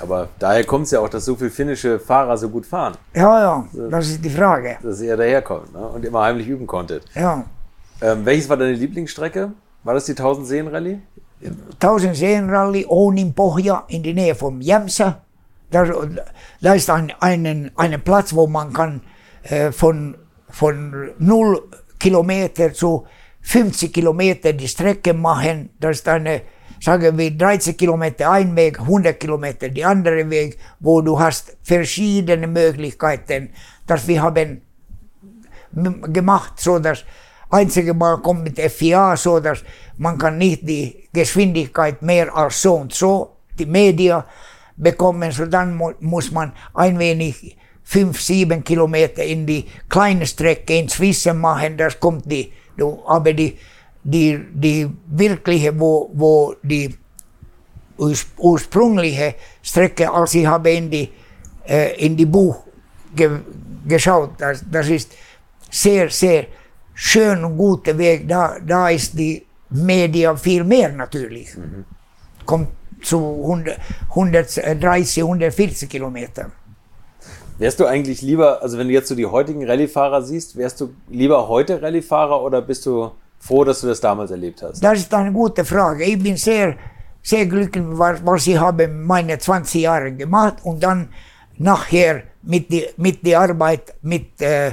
Aber 0.00 0.28
daher 0.38 0.64
kommt 0.64 0.86
es 0.86 0.92
ja 0.92 1.00
auch, 1.00 1.08
dass 1.08 1.24
so 1.24 1.34
viele 1.34 1.50
finnische 1.50 1.98
Fahrer 1.98 2.36
so 2.36 2.48
gut 2.48 2.64
fahren. 2.64 2.94
Ja, 3.14 3.40
ja, 3.40 3.68
das 3.90 4.08
ist 4.08 4.24
die 4.24 4.30
Frage. 4.30 4.78
Dass 4.82 5.00
ihr 5.00 5.16
daherkommt 5.16 5.72
ne? 5.72 5.80
und 5.80 6.04
immer 6.04 6.22
heimlich 6.22 6.46
üben 6.48 6.66
konntet. 6.66 7.04
Ja. 7.14 7.44
Ähm, 8.00 8.24
welches 8.24 8.48
war 8.48 8.56
deine 8.56 8.72
Lieblingsstrecke? 8.72 9.52
War 9.84 9.94
das 9.94 10.06
die 10.06 10.12
1000 10.12 10.46
Seen 10.46 10.68
Rallye? 10.68 11.00
1000 11.80 12.16
Seen 12.16 12.50
Rallye, 12.50 12.86
Onin 12.86 13.34
Pohja 13.34 13.84
in 13.88 14.02
der 14.02 14.14
Nähe 14.14 14.34
von 14.34 14.60
Jämsä. 14.60 15.16
Da, 15.70 15.86
da 16.60 16.74
ist 16.74 16.90
ein, 16.90 17.12
einen, 17.20 17.70
ein 17.76 18.00
Platz, 18.02 18.34
wo 18.34 18.46
man 18.46 18.72
kann 18.72 19.02
äh, 19.42 19.70
von, 19.70 20.16
von 20.48 21.10
0 21.18 21.62
Kilometer 21.98 22.72
zu 22.72 23.06
50 23.42 23.92
Kilometer 23.92 24.52
die 24.52 24.68
Strecke 24.68 25.14
machen. 25.14 25.70
Das 25.78 25.98
ist 25.98 26.08
eine 26.08 26.42
sagen 26.80 27.18
wir 27.18 27.30
30 27.30 27.76
Kilometer 27.76 28.30
ein 28.30 28.56
Weg, 28.56 28.80
100 28.80 29.20
Kilometer 29.20 29.68
die 29.68 29.84
andere 29.84 30.28
Weg, 30.30 30.58
wo 30.80 31.00
du 31.02 31.18
hast 31.18 31.56
verschiedene 31.62 32.46
Möglichkeiten, 32.46 33.50
dass 33.86 34.08
wir 34.08 34.22
haben 34.22 34.62
gemacht, 36.12 36.54
so 36.56 36.78
dass 36.78 37.04
einzige 37.50 37.94
Mal 37.94 38.18
kommt 38.18 38.44
mit 38.44 38.58
FIA, 38.58 39.16
so 39.16 39.40
dass 39.40 39.62
man 39.98 40.16
kann 40.16 40.38
nicht 40.38 40.66
die 40.66 41.08
Geschwindigkeit 41.12 42.00
mehr 42.02 42.34
als 42.34 42.62
so 42.62 42.76
und 42.76 42.94
so, 42.94 43.36
die 43.58 43.66
Media 43.66 44.24
bekommen, 44.76 45.30
so 45.30 45.46
dann 45.46 45.76
mu 45.76 45.92
muss 46.00 46.30
man 46.30 46.52
ein 46.74 46.98
wenig 46.98 47.56
5, 47.82 48.20
7 48.20 48.64
Kilometer 48.64 49.22
in 49.22 49.46
die 49.46 49.66
kleine 49.88 50.26
Strecke 50.26 50.78
ins 50.78 50.98
Wissen 50.98 51.38
machen, 51.38 51.76
das 51.76 51.98
kommt 52.00 52.30
die, 52.30 52.52
aber 53.06 53.32
die 53.32 53.58
die, 54.02 54.38
die 54.52 54.88
wirkliche, 55.06 55.78
wo, 55.78 56.10
wo 56.12 56.54
die 56.62 56.94
ursprüngliche 58.38 59.34
Strecke, 59.62 60.10
als 60.10 60.34
ich 60.34 60.46
habe 60.46 60.70
in 60.70 60.90
die, 60.90 61.08
äh, 61.66 62.04
in 62.04 62.16
die 62.16 62.26
Buch 62.26 62.64
ge, 63.14 63.30
geschaut, 63.86 64.30
das, 64.38 64.64
das 64.70 64.88
ist 64.88 65.12
sehr, 65.70 66.08
sehr 66.08 66.46
schön 66.94 67.44
und 67.44 67.56
guter 67.56 67.96
Weg. 67.96 68.26
Da, 68.26 68.58
da 68.58 68.88
ist 68.88 69.18
die 69.18 69.44
Media 69.70 70.34
viel 70.34 70.64
mehr 70.64 70.90
natürlich. 70.90 71.56
Mhm. 71.56 71.84
Kommt 72.44 72.68
zu 73.02 73.18
100, 73.18 73.78
130, 74.10 75.22
140 75.22 75.88
Kilometer. 75.88 76.50
Wärst 77.58 77.78
du 77.78 77.84
eigentlich 77.84 78.22
lieber, 78.22 78.62
also 78.62 78.78
wenn 78.78 78.88
du 78.88 78.94
jetzt 78.94 79.08
so 79.08 79.14
die 79.14 79.26
heutigen 79.26 79.66
Rallyefahrer 79.66 80.22
siehst, 80.22 80.56
wärst 80.56 80.80
du 80.80 80.94
lieber 81.08 81.46
heute 81.46 81.82
Rallyefahrer 81.82 82.42
oder 82.42 82.62
bist 82.62 82.86
du 82.86 83.10
froh, 83.40 83.64
dass 83.64 83.80
du 83.80 83.88
das 83.88 84.00
damals 84.00 84.30
erlebt 84.30 84.62
hast? 84.62 84.84
Das 84.84 84.98
ist 84.98 85.12
eine 85.12 85.32
gute 85.32 85.64
Frage. 85.64 86.04
Ich 86.04 86.22
bin 86.22 86.36
sehr, 86.36 86.76
sehr 87.22 87.46
glücklich, 87.46 87.84
was, 87.88 88.24
was 88.24 88.46
ich 88.46 88.58
habe 88.58 88.86
meine 88.86 89.38
20 89.38 89.82
Jahre 89.82 90.12
gemacht 90.12 90.58
und 90.62 90.82
dann 90.82 91.08
nachher 91.58 92.22
mit 92.42 92.70
der 92.72 92.90
mit 92.96 93.24
die 93.24 93.36
Arbeit, 93.36 93.94
mit, 94.02 94.40
äh, 94.40 94.72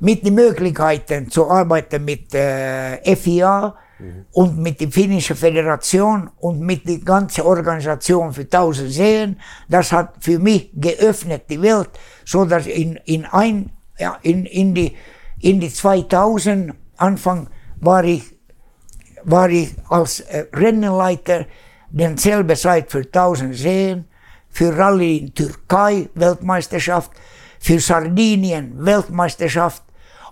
mit 0.00 0.24
den 0.24 0.34
Möglichkeiten 0.34 1.30
zu 1.30 1.48
arbeiten 1.48 2.04
mit 2.04 2.34
äh, 2.34 3.16
FIA 3.16 3.74
mhm. 3.98 4.26
und 4.32 4.58
mit 4.58 4.80
der 4.80 4.90
finnischen 4.90 5.36
Föderation 5.36 6.30
und 6.38 6.60
mit 6.60 6.88
der 6.88 6.98
ganzen 6.98 7.42
Organisation 7.42 8.32
für 8.32 8.42
1000 8.42 8.92
Seen. 8.92 9.40
Das 9.68 9.90
hat 9.92 10.14
für 10.20 10.38
mich 10.38 10.70
geöffnet 10.74 11.44
die 11.48 11.60
Welt, 11.60 11.90
so 12.24 12.44
dass 12.44 12.66
in, 12.66 12.98
in 13.04 13.24
ein, 13.26 13.70
ja, 13.98 14.18
in, 14.22 14.46
in 14.46 14.74
die, 14.74 14.96
in 15.40 15.60
die 15.60 15.72
2000 15.72 16.74
Anfang 16.96 17.48
war 17.82 18.04
ich, 18.04 18.22
war 19.24 19.50
ich 19.50 19.74
als 19.88 20.20
äh, 20.20 20.46
Rennenleiter 20.52 21.46
denselbe 21.90 22.54
Zeit 22.54 22.90
für 22.90 23.00
1000 23.00 23.54
Seen, 23.54 24.04
für 24.48 24.76
Rallye 24.76 25.18
in 25.18 25.34
Türkei 25.34 26.08
Weltmeisterschaft, 26.14 27.10
für 27.58 27.78
Sardinien 27.80 28.72
Weltmeisterschaft 28.84 29.82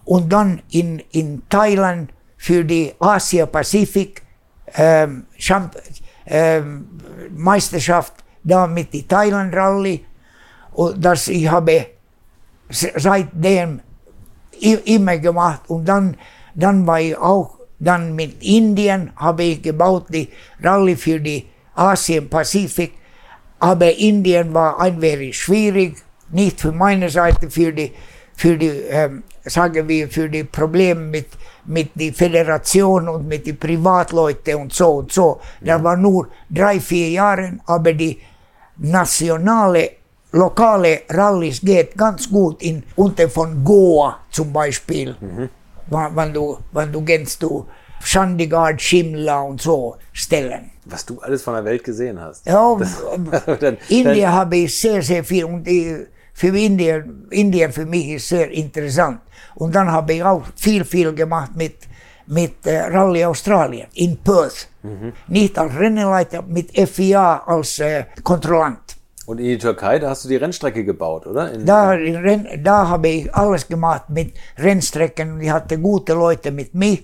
und 0.05 0.33
dann 0.33 0.63
in, 0.71 1.01
in 1.11 1.43
Thailand 1.49 2.13
für 2.37 2.65
die 2.65 2.95
Asia-Pazifik 2.99 4.23
ähm, 4.75 5.27
ähm, 6.27 6.89
Meisterschaft 7.35 8.15
da 8.43 8.67
mit 8.67 8.93
die 8.93 9.07
Thailand 9.07 9.55
Rallye 9.55 10.05
und 10.73 11.05
das 11.05 11.29
ich 11.29 11.49
habe 11.49 11.87
seitdem 12.71 13.81
immer 14.85 15.19
gemacht. 15.19 15.63
Und 15.69 15.85
dann 15.87 16.17
dann 16.63 16.87
war 16.87 17.01
ich 17.01 17.17
auch, 17.17 17.59
dann 17.79 18.15
mit 18.15 18.43
Indien 18.43 19.11
habe 19.17 19.43
ich 19.45 19.63
gebaut 19.63 20.07
die 20.11 20.29
Rallye 20.63 20.97
für 20.97 21.19
die 21.19 21.47
Asien-Pazifik. 21.75 22.93
Aber 23.59 23.93
Indien 23.93 24.53
war 24.55 24.79
ein 24.81 25.01
wenig 25.01 25.39
schwierig, 25.39 25.97
nicht 26.31 26.61
für 26.61 26.73
meine 26.73 27.09
Seite, 27.09 27.51
für 27.51 27.73
die, 27.73 27.93
für 28.37 28.57
die 28.57 28.69
ähm, 28.69 29.23
sagen 29.45 29.89
wir, 29.89 30.09
für 30.09 30.29
die 30.29 30.45
Probleme 30.45 31.01
mit, 31.01 31.27
mit 31.67 31.91
der 31.95 32.13
Föderation 32.13 33.09
und 33.09 33.27
mit 33.27 33.47
den 33.47 33.59
Privatleuten 33.59 34.55
und 34.57 34.73
so 34.73 34.89
und 34.99 35.13
so. 35.13 35.41
Das 35.61 35.83
war 35.83 35.97
nur 35.97 36.29
drei, 36.49 36.81
vier 36.81 37.11
Jahre, 37.11 37.59
aber 37.67 37.93
die 37.93 38.19
nationale, 38.77 39.91
lokale 40.33 41.03
Rallys 41.09 41.61
geht 41.61 41.97
ganz 41.97 42.31
gut 42.31 42.63
in, 42.63 42.83
unter 42.97 43.29
von 43.29 43.65
Goa 43.65 44.21
zum 44.31 44.53
Beispiel. 44.53 45.17
Mhm 45.21 45.49
wenn 45.91 46.33
du, 46.33 46.59
wenn 46.73 46.93
du 46.93 47.03
gehst 47.03 47.43
du 47.43 47.67
Chandigarh, 48.03 48.79
Shimla 48.79 49.43
und 49.43 49.61
so 49.61 49.97
Stellen. 50.13 50.71
Was 50.87 51.05
du 51.05 51.21
alles 51.21 51.43
von 51.43 51.55
der 51.55 51.65
Welt 51.65 51.85
gesehen 51.85 52.21
hast. 52.21 52.47
Ja, 52.47 52.77
dann, 53.61 53.77
Indien 53.89 54.33
habe 54.33 54.57
ich 54.57 54.81
sehr, 54.81 55.03
sehr 55.03 55.23
viel 55.23 55.45
und 55.45 55.65
die, 55.65 56.07
für 56.33 56.57
Indien, 56.57 57.27
Indien 57.31 57.73
für 57.73 57.85
mich 57.85 58.09
ist 58.09 58.29
sehr 58.29 58.51
interessant. 58.51 59.21
Und 59.57 59.75
dann 59.75 59.91
habe 59.91 60.15
ich 60.15 60.25
auch 60.25 60.43
viel, 60.57 60.85
viel 60.85 61.13
gemacht 61.13 61.53
mit, 61.55 61.77
mit 62.27 62.67
äh, 62.67 62.81
Rallye 62.81 63.27
Australien 63.27 63.89
in 63.95 64.17
Perth. 64.17 64.69
Mhm. 64.83 65.13
Nicht 65.29 65.59
als 65.59 65.75
Rennleiter, 65.75 66.43
mit 66.43 66.71
FIA 66.89 67.43
als 67.47 67.79
äh, 67.81 68.07
Kontrollant. 68.23 68.90
Und 69.31 69.39
in 69.39 69.45
die 69.45 69.59
Türkei, 69.59 70.01
da 70.01 70.11
hast 70.11 70.25
du 70.25 70.29
die 70.29 70.35
Rennstrecke 70.35 70.85
gebaut, 70.85 71.25
oder? 71.25 71.53
In, 71.53 71.65
da, 71.65 71.97
da 71.97 72.89
habe 72.89 73.09
ich 73.09 73.33
alles 73.33 73.69
gemacht 73.69 74.07
mit 74.09 74.35
Rennstrecken. 74.59 75.41
Ich 75.41 75.51
hatte 75.51 75.79
gute 75.79 76.15
Leute 76.15 76.51
mit 76.51 76.75
mir, 76.75 76.99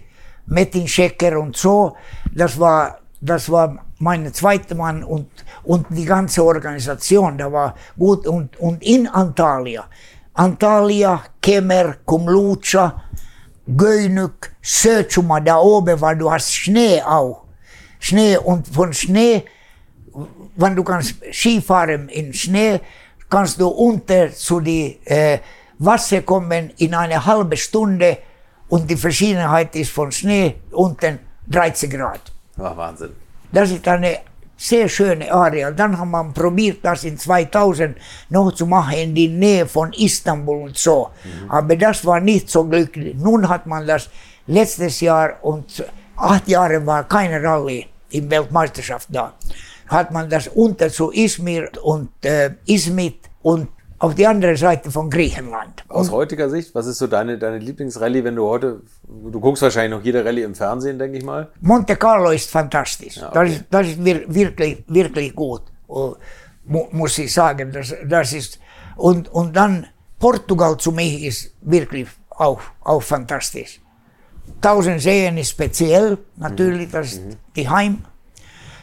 Metin 0.47 0.89
Schecker 0.89 1.39
und 1.39 1.57
so. 1.57 1.95
Das 2.35 2.59
war, 2.59 2.99
das 3.21 3.49
war 3.49 3.79
mein 4.01 4.35
zweiter 4.35 4.75
Mann 4.75 5.05
und, 5.05 5.29
und 5.63 5.87
die 5.91 6.05
ganze 6.05 6.45
Organisation, 6.45 7.39
da 7.39 7.53
war 7.53 7.77
gut. 7.97 8.27
Und, 8.27 8.59
und 8.59 8.83
in 8.83 9.07
Antalya, 9.07 9.85
Antalya, 10.35 11.23
Kemer, 11.41 11.95
Kumlucha, 12.05 13.05
Göynük, 13.69 14.51
Sötschuma 14.61 15.39
da 15.39 15.59
oben, 15.59 16.01
weil 16.01 16.19
du 16.19 16.29
hast 16.29 16.53
Schnee 16.53 17.01
auch. 17.03 17.45
Schnee 18.01 18.37
und 18.37 18.67
von 18.67 18.93
Schnee 18.93 19.45
wenn 20.57 20.75
du 20.75 20.83
kannst 20.83 21.17
Skifahren 21.33 22.09
in 22.09 22.33
Schnee, 22.33 22.81
kannst 23.29 23.61
du 23.61 23.69
unter 23.69 24.33
zu 24.33 24.61
die 24.61 24.99
äh, 25.05 25.39
Wasser 25.79 26.23
kommen 26.23 26.73
in 26.79 26.95
eine 26.95 27.25
halbe 27.25 27.57
Stunde 27.57 28.19
und 28.69 28.91
die 28.91 28.97
Verschiedenheit 28.97 29.75
ist 29.77 29.91
von 29.93 30.11
Schnee 30.11 30.57
unten 30.73 31.19
13 31.49 31.91
Grad. 31.91 32.21
Ach, 32.59 32.77
Wahnsinn. 32.77 33.11
Das 33.53 33.71
ist 33.71 33.87
eine 33.87 34.19
sehr 34.57 34.89
schöne 34.89 35.31
Area. 35.31 35.71
Dann 35.71 35.99
hat 35.99 36.09
man 36.09 36.33
probiert, 36.33 36.79
das 36.83 37.05
in 37.05 37.19
2000 37.19 37.97
noch 38.31 38.53
zu 38.53 38.67
machen 38.67 38.95
in 38.95 39.15
die 39.15 39.29
Nähe 39.29 39.67
von 39.67 39.93
Istanbul 39.93 40.63
und 40.63 40.79
so. 40.79 41.11
Mhm. 41.23 41.51
Aber 41.51 41.77
das 41.77 42.05
war 42.05 42.21
nicht 42.21 42.49
so 42.49 42.65
glücklich. 42.65 43.15
Nun 43.17 43.47
hat 43.49 43.67
man 43.67 43.87
das 43.87 44.09
letztes 44.47 45.01
Jahr 45.01 45.35
und 45.43 45.85
acht 46.17 46.49
Jahre 46.49 46.85
war 46.87 47.05
keine 47.05 47.43
Rallye 47.43 47.87
in 48.11 48.31
Weltmeisterschaft 48.31 49.09
da 49.11 49.35
hat 49.89 50.13
man 50.13 50.29
das 50.29 50.49
unter 50.49 50.91
zu 50.91 51.13
Izmir 51.13 51.71
und 51.83 52.11
äh, 52.25 52.51
Izmit 52.67 53.21
und 53.43 53.69
auf 53.99 54.15
die 54.15 54.27
andere 54.27 54.57
Seite 54.57 54.91
von 54.91 55.09
Griechenland. 55.09 55.85
Aus 55.89 56.09
und 56.09 56.15
heutiger 56.15 56.51
Sicht, 56.51 56.75
was 56.75 56.87
ist 56.87 56.99
so 56.99 57.07
deine, 57.07 57.39
deine 57.39 57.59
Lieblingsrallye, 57.59 58.25
wenn 58.25 58.37
du 58.37 58.47
heute, 58.47 58.83
du 59.09 59.41
guckst 59.41 59.63
wahrscheinlich 59.63 59.99
noch 59.99 60.05
jede 60.05 60.25
Rallye 60.25 60.43
im 60.43 60.55
Fernsehen, 60.55 60.99
denke 60.99 61.19
ich 61.19 61.25
mal? 61.25 61.49
Monte 61.61 61.97
Carlo 61.97 62.31
ist 62.31 62.51
fantastisch. 62.51 63.17
Ja, 63.17 63.29
okay. 63.29 63.35
das, 63.35 63.51
ist, 63.51 63.65
das 63.71 63.87
ist 63.89 64.05
wirklich, 64.05 64.85
wirklich 64.87 65.35
gut, 65.35 65.63
uh, 65.89 66.15
muss 66.65 67.17
ich 67.19 67.33
sagen. 67.33 67.73
Das, 67.73 67.95
das 68.07 68.33
ist, 68.33 68.59
und, 68.97 69.29
und 69.29 69.57
dann 69.57 69.87
Portugal 70.19 70.77
zu 70.77 70.93
mich 70.93 71.25
ist 71.25 71.55
wirklich 71.63 72.09
auch, 72.31 72.61
auch 72.85 73.03
fantastisch. 73.03 73.81
Tausend 74.61 75.01
Seen 75.01 75.39
ist 75.39 75.51
speziell, 75.51 76.19
natürlich, 76.37 76.91
das 76.91 77.13
ist 77.13 77.25
mhm. 77.25 77.37
die 77.55 77.69
Heim, 77.69 78.05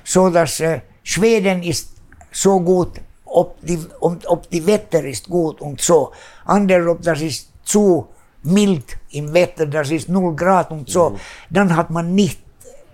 so 0.03 0.29
dass 0.29 0.59
äh, 0.59 0.81
Schweden 1.03 1.61
ist 1.63 1.91
so 2.31 2.59
gut, 2.59 3.01
ob 3.25 3.57
die, 3.61 3.79
ob, 3.99 4.17
ob 4.27 4.49
die 4.49 4.65
Wetter 4.65 5.03
ist 5.03 5.29
gut 5.29 5.61
und 5.61 5.81
so. 5.81 6.11
Andere, 6.45 6.89
ob 6.89 7.01
das 7.01 7.21
ist 7.21 7.49
zu 7.63 8.07
mild 8.43 8.97
im 9.11 9.33
Wetter, 9.33 9.65
das 9.65 9.91
ist 9.91 10.09
0 10.09 10.35
Grad 10.35 10.71
und 10.71 10.89
so, 10.89 11.11
mhm. 11.11 11.19
dann 11.49 11.75
hat 11.75 11.89
man 11.89 12.13
nicht 12.13 12.39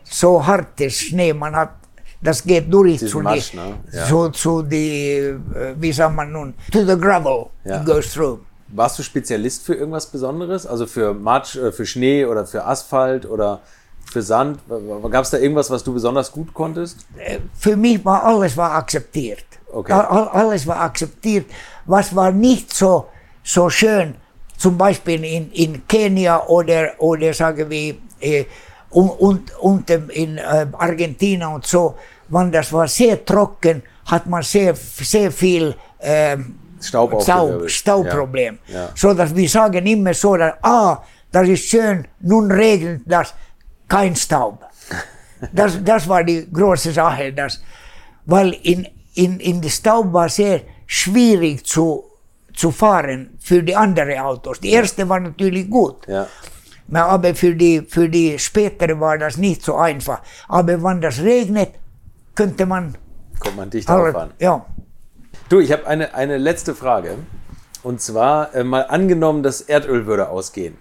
so 0.03 0.45
hartes 0.45 0.99
Schnee, 0.99 1.33
man 1.33 1.55
hat 1.55 1.79
das 2.21 2.43
geht 2.43 2.71
durch 2.73 2.99
zu, 3.07 3.21
Masch, 3.21 3.51
die, 3.51 3.57
ne? 3.57 3.75
ja. 3.93 4.05
zu, 4.05 4.29
zu 4.29 4.61
die, 4.61 5.33
äh, 5.55 5.73
wie 5.79 5.91
sagt 5.93 6.13
man 6.13 6.31
nun, 6.31 6.53
to 6.71 6.85
the 6.85 6.97
gravel, 6.97 7.47
ja. 7.63 7.79
it 7.79 7.85
goes 7.85 8.13
through. 8.13 8.39
Warst 8.71 8.99
du 8.99 9.03
Spezialist 9.03 9.65
für 9.65 9.73
irgendwas 9.73 10.05
Besonderes? 10.05 10.67
Also 10.67 10.85
für 10.85 11.13
Matsch, 11.13 11.55
äh, 11.55 11.71
für 11.71 11.85
Schnee 11.85 12.25
oder 12.25 12.45
für 12.45 12.65
Asphalt 12.65 13.25
oder 13.25 13.61
für 14.11 14.21
Sand? 14.21 14.59
Gab 15.11 15.23
es 15.23 15.29
da 15.29 15.37
irgendwas, 15.37 15.69
was 15.69 15.83
du 15.83 15.93
besonders 15.93 16.31
gut 16.31 16.53
konntest? 16.53 17.05
Äh, 17.17 17.39
für 17.57 17.75
mich 17.75 18.03
war 18.03 18.23
alles 18.23 18.55
war 18.57 18.71
akzeptiert. 18.71 19.45
Okay. 19.71 19.93
Alles 19.93 20.65
war 20.65 20.81
akzeptiert. 20.81 21.45
Was 21.85 22.15
war 22.15 22.31
nicht 22.31 22.73
so, 22.73 23.05
so 23.43 23.69
schön, 23.69 24.15
zum 24.57 24.77
Beispiel 24.77 25.23
in, 25.23 25.51
in 25.51 25.87
Kenia 25.87 26.45
oder, 26.47 26.93
oder 26.97 27.33
sagen 27.33 27.69
wir, 27.69 27.95
äh, 28.19 28.45
und, 28.89 29.09
und, 29.09 29.59
und 29.59 29.89
in 29.89 30.37
äh, 30.37 30.65
Argentina 30.73 31.47
und 31.49 31.65
so, 31.65 31.95
wenn 32.29 32.51
das 32.51 32.73
war 32.73 32.87
sehr 32.87 33.23
trocken, 33.23 33.83
hat 34.05 34.25
man 34.25 34.41
sehr, 34.41 34.75
sehr 34.75 35.31
viel 35.31 35.75
äh, 35.99 36.37
Staub 36.81 37.21
Staub, 37.21 37.69
Staubproblem. 37.69 38.59
Ja. 38.67 38.73
Ja. 38.73 38.89
So 38.95 39.13
dass 39.13 39.35
wir 39.35 39.47
sagen 39.49 39.85
immer 39.85 40.13
so, 40.13 40.35
dass, 40.35 40.53
ah, 40.63 41.03
das 41.31 41.47
ist 41.47 41.65
schön, 41.65 42.07
nun 42.21 42.51
regnet 42.51 43.01
das 43.05 43.33
kein 43.89 44.15
Staub. 44.15 44.65
Das, 45.51 45.83
das 45.83 46.07
war 46.07 46.23
die 46.23 46.47
große 46.51 46.91
Sache, 46.91 47.33
dass, 47.33 47.61
weil 48.25 48.55
in, 48.63 48.87
in, 49.15 49.39
in 49.39 49.61
der 49.61 49.69
Staub 49.69 50.13
war 50.13 50.29
sehr 50.29 50.61
schwierig 50.85 51.65
zu, 51.65 52.03
zu 52.53 52.71
fahren 52.71 53.37
für 53.39 53.63
die 53.63 53.75
anderen 53.75 54.19
Autos. 54.19 54.59
Die 54.59 54.71
erste 54.71 55.07
war 55.07 55.19
natürlich 55.19 55.69
gut. 55.69 56.07
Ja. 56.07 56.27
Aber 56.91 57.35
für 57.35 57.55
die, 57.55 57.81
für 57.81 58.09
die 58.09 58.39
spätere 58.39 58.99
war 58.99 59.17
das 59.17 59.37
nicht 59.37 59.63
so 59.63 59.75
einfach. 59.75 60.21
Aber 60.47 60.83
wenn 60.83 61.01
das 61.01 61.21
regnet, 61.21 61.71
könnte 62.35 62.65
man. 62.65 62.95
Kommt 63.39 63.57
man 63.57 63.69
dicht 63.69 63.89
auffahren. 63.89 64.31
Ja. 64.39 64.65
Du, 65.49 65.59
ich 65.59 65.71
habe 65.71 65.87
eine, 65.87 66.13
eine 66.13 66.37
letzte 66.37 66.75
Frage. 66.75 67.15
Und 67.83 68.01
zwar 68.01 68.53
äh, 68.55 68.63
mal 68.63 68.81
angenommen, 68.81 69.43
das 69.43 69.61
Erdöl 69.61 70.05
würde 70.05 70.29
ausgehen. 70.29 70.77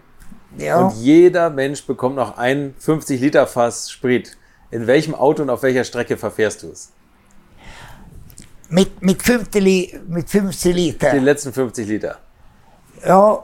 Ja. 0.57 0.81
Und 0.81 0.97
jeder 0.97 1.51
Mensch 1.51 1.85
bekommt 1.87 2.17
noch 2.17 2.39
ein 2.39 2.75
50 2.79 3.21
Liter 3.21 3.47
Fass 3.47 3.91
Sprit. 3.91 4.37
In 4.71 4.87
welchem 4.87 5.15
Auto 5.15 5.43
und 5.43 5.51
auf 5.51 5.63
welcher 5.63 5.85
Strecke 5.85 6.17
verfährst 6.17 6.63
du 6.63 6.71
es? 6.71 6.93
Mit, 8.71 9.03
mit, 9.03 9.23
50, 9.23 10.01
mit 10.09 10.29
50 10.29 10.75
Liter. 10.75 11.11
Die 11.13 11.19
letzten 11.19 11.53
50 11.53 11.89
Liter. 11.89 12.19
Ja, 13.07 13.43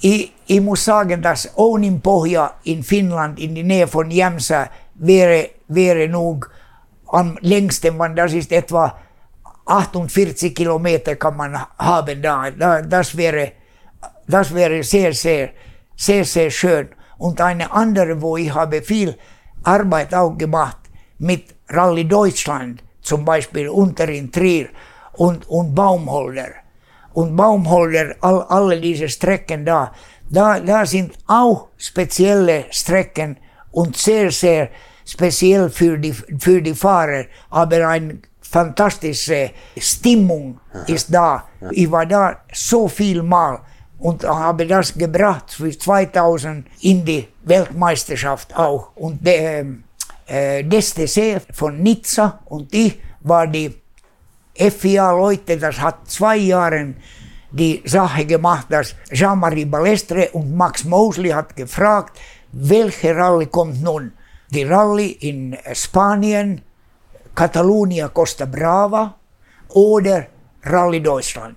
ich, 0.00 0.32
ich 0.46 0.60
muss 0.60 0.84
sagen, 0.84 1.20
dass 1.20 1.56
Ouninpohja 1.56 2.54
in 2.64 2.82
Finnland, 2.82 3.38
in 3.38 3.54
die 3.54 3.62
Nähe 3.62 3.86
von 3.86 4.10
Jämsä, 4.10 4.70
wäre, 4.94 5.50
wäre 5.68 6.08
nog 6.08 6.50
am 7.08 7.38
längsten, 7.40 7.96
man, 7.96 8.16
das 8.16 8.32
ist 8.32 8.52
etwa 8.52 8.96
48 9.66 10.54
Kilometer 10.54 11.16
kann 11.16 11.36
man 11.36 11.56
haben 11.78 12.22
da. 12.22 12.50
Das 12.82 13.16
wäre, 13.16 13.52
das 14.26 14.54
wäre 14.54 14.82
sehr, 14.82 15.12
sehr, 15.12 15.50
sehr, 15.96 16.24
sehr 16.24 16.50
schön. 16.50 16.88
Und 17.18 17.40
eine 17.40 17.70
andere, 17.72 18.20
wo 18.20 18.36
ich 18.36 18.52
habe 18.52 18.82
viel 18.82 19.16
Arbeit 19.62 20.14
auch 20.14 20.36
gemacht 20.36 20.78
mit 21.18 21.54
Rallye 21.68 22.04
Deutschland, 22.04 22.82
zum 23.02 23.24
Beispiel 23.24 23.68
unter 23.68 24.08
in 24.08 24.30
Trier 24.30 24.68
und, 25.12 25.48
und 25.48 25.74
Baumholder. 25.74 26.50
Und 27.12 27.36
Baumholder, 27.36 28.16
all, 28.20 28.42
alle 28.48 28.80
diese 28.80 29.08
Strecken 29.08 29.64
da, 29.64 29.92
da, 30.28 30.58
da 30.58 30.84
sind 30.84 31.12
auch 31.26 31.68
spezielle 31.76 32.64
Strecken 32.70 33.38
und 33.70 33.96
sehr, 33.96 34.30
sehr 34.30 34.70
speziell 35.04 35.70
für 35.70 35.98
die, 35.98 36.12
für 36.12 36.60
die 36.60 36.74
Fahrer, 36.74 37.26
aber 37.50 37.88
eine 37.88 38.18
fantastische 38.40 39.50
Stimmung 39.76 40.60
ist 40.86 41.12
da. 41.12 41.44
Ich 41.70 41.90
war 41.90 42.06
da 42.06 42.40
so 42.52 42.88
viel 42.88 43.22
Mal 43.22 43.60
und 43.98 44.24
habe 44.24 44.66
das 44.66 44.94
gebracht 44.94 45.52
für 45.52 45.76
2000 45.76 46.66
in 46.80 47.04
die 47.04 47.28
Weltmeisterschaft 47.44 48.54
auch. 48.56 48.90
Und 48.96 49.24
der 49.24 49.60
ähm, 49.60 49.84
äh, 50.26 50.64
DSTC 50.64 51.42
von 51.52 51.82
Nizza 51.82 52.40
und 52.46 52.72
ich 52.74 52.98
war 53.20 53.46
die 53.46 53.74
FIA-Leute, 54.54 55.56
das 55.56 55.80
hat 55.80 56.08
zwei 56.08 56.36
Jahre 56.36 56.94
die 57.50 57.82
Sache 57.84 58.24
gemacht, 58.24 58.66
dass 58.68 58.94
Jean-Marie 59.12 59.64
Balestre 59.64 60.28
und 60.32 60.54
Max 60.54 60.84
Mosley 60.84 61.30
hat 61.30 61.54
gefragt, 61.54 62.18
welche 62.52 63.14
Rallye 63.14 63.46
kommt 63.46 63.82
nun? 63.82 64.12
Die 64.50 64.64
Rallye 64.64 65.12
in 65.20 65.56
Spanien, 65.72 66.60
Catalonia 67.34 68.08
Costa 68.08 68.44
Brava 68.44 69.14
oder 69.68 70.26
Rallye 70.62 71.00
Deutschland. 71.00 71.56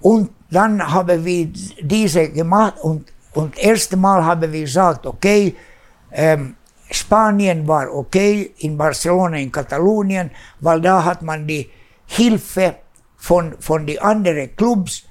Und 0.00 0.30
dann 0.52 0.92
haben 0.92 1.24
wir 1.24 1.48
diese 1.80 2.28
gemacht 2.28 2.74
und, 2.82 3.10
und 3.32 3.58
erste 3.58 3.96
Mal 3.96 4.24
haben 4.24 4.52
wir 4.52 4.60
gesagt, 4.60 5.06
okay, 5.06 5.56
ähm, 6.12 6.56
Spanien 6.90 7.66
war 7.66 7.90
okay, 7.92 8.52
in 8.58 8.76
Barcelona, 8.76 9.38
in 9.38 9.50
Katalonien, 9.50 10.30
weil 10.60 10.80
da 10.80 11.02
hat 11.02 11.22
man 11.22 11.46
die 11.46 11.70
Hilfe 12.06 12.76
von, 13.16 13.54
von 13.60 13.86
den 13.86 13.98
anderen 14.00 14.54
Clubs 14.54 15.04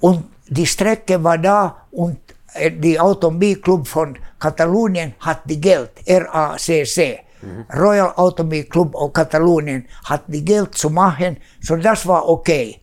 und 0.00 0.24
die 0.48 0.66
Strecke 0.66 1.22
war 1.24 1.38
da 1.38 1.86
und 1.90 2.18
äh, 2.52 2.70
die 2.70 3.00
Automobilclub 3.00 3.88
von 3.88 4.18
Katalonien 4.38 5.14
hat 5.20 5.40
die 5.46 5.60
Geld, 5.60 5.90
RACC. 6.06 7.20
Mhm. 7.40 7.66
Royal 7.74 8.12
Automobil 8.16 8.64
Club 8.64 8.94
of 8.94 9.12
Katalonien 9.12 9.86
hat 10.04 10.24
die 10.28 10.44
Geld 10.44 10.74
zu 10.74 10.90
machen, 10.90 11.38
so 11.60 11.76
das 11.76 12.06
war 12.06 12.28
okay. 12.28 12.81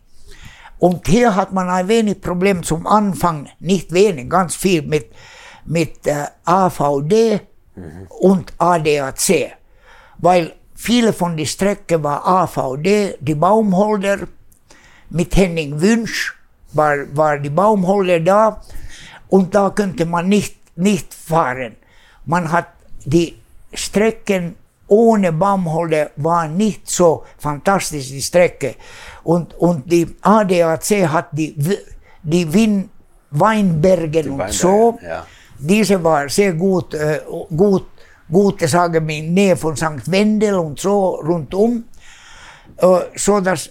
Und 0.80 1.06
hier 1.06 1.36
hat 1.36 1.52
man 1.52 1.68
ein 1.68 1.88
wenig 1.88 2.20
Problem 2.22 2.62
zum 2.62 2.86
Anfang, 2.86 3.48
nicht 3.60 3.92
wenig, 3.92 4.30
ganz 4.30 4.56
viel 4.56 4.80
mit, 4.80 5.12
mit 5.66 6.06
äh, 6.06 6.24
AVD 6.44 7.40
mhm. 7.76 8.06
und 8.08 8.54
ADAC. 8.56 9.52
Weil 10.18 10.54
viele 10.74 11.12
von 11.12 11.36
den 11.36 11.44
Strecken 11.44 12.02
war 12.02 12.26
AVD, 12.26 13.18
die 13.20 13.34
Baumholder, 13.34 14.26
mit 15.10 15.36
Henning 15.36 15.78
Wünsch 15.80 16.34
war, 16.72 16.96
war 17.14 17.38
die 17.38 17.50
Baumholder 17.50 18.20
da 18.20 18.62
und 19.28 19.54
da 19.54 19.68
könnte 19.70 20.06
man 20.06 20.28
nicht, 20.28 20.56
nicht 20.76 21.12
fahren. 21.12 21.76
Man 22.24 22.50
hat 22.50 22.68
die 23.04 23.36
Strecken 23.74 24.56
ohne 24.90 25.32
Baumholder 25.32 26.10
war 26.16 26.48
nicht 26.48 26.90
so 26.90 27.22
fantastisch, 27.38 28.08
die 28.08 28.20
Strecke. 28.20 28.74
Und, 29.22 29.54
und 29.54 29.90
die 29.90 30.16
ADAC 30.20 31.08
hat 31.08 31.28
die, 31.32 31.56
die 32.22 32.52
Win 32.52 32.90
Weinbergen 33.30 34.22
die 34.24 34.28
und 34.28 34.52
so. 34.52 34.98
Ja. 35.02 35.24
Diese 35.58 36.02
war 36.02 36.28
sehr 36.28 36.54
gut, 36.54 36.94
äh, 36.94 37.20
gut, 37.56 37.86
gute, 38.30 38.66
sagen 38.66 39.06
wir, 39.06 39.16
in 39.16 39.32
Nähe 39.32 39.56
von 39.56 39.76
St. 39.76 40.10
Wendel 40.10 40.54
und 40.56 40.80
so 40.80 41.14
rundum. 41.16 41.84
Äh, 42.76 42.86
so 43.14 43.40
dass, 43.40 43.70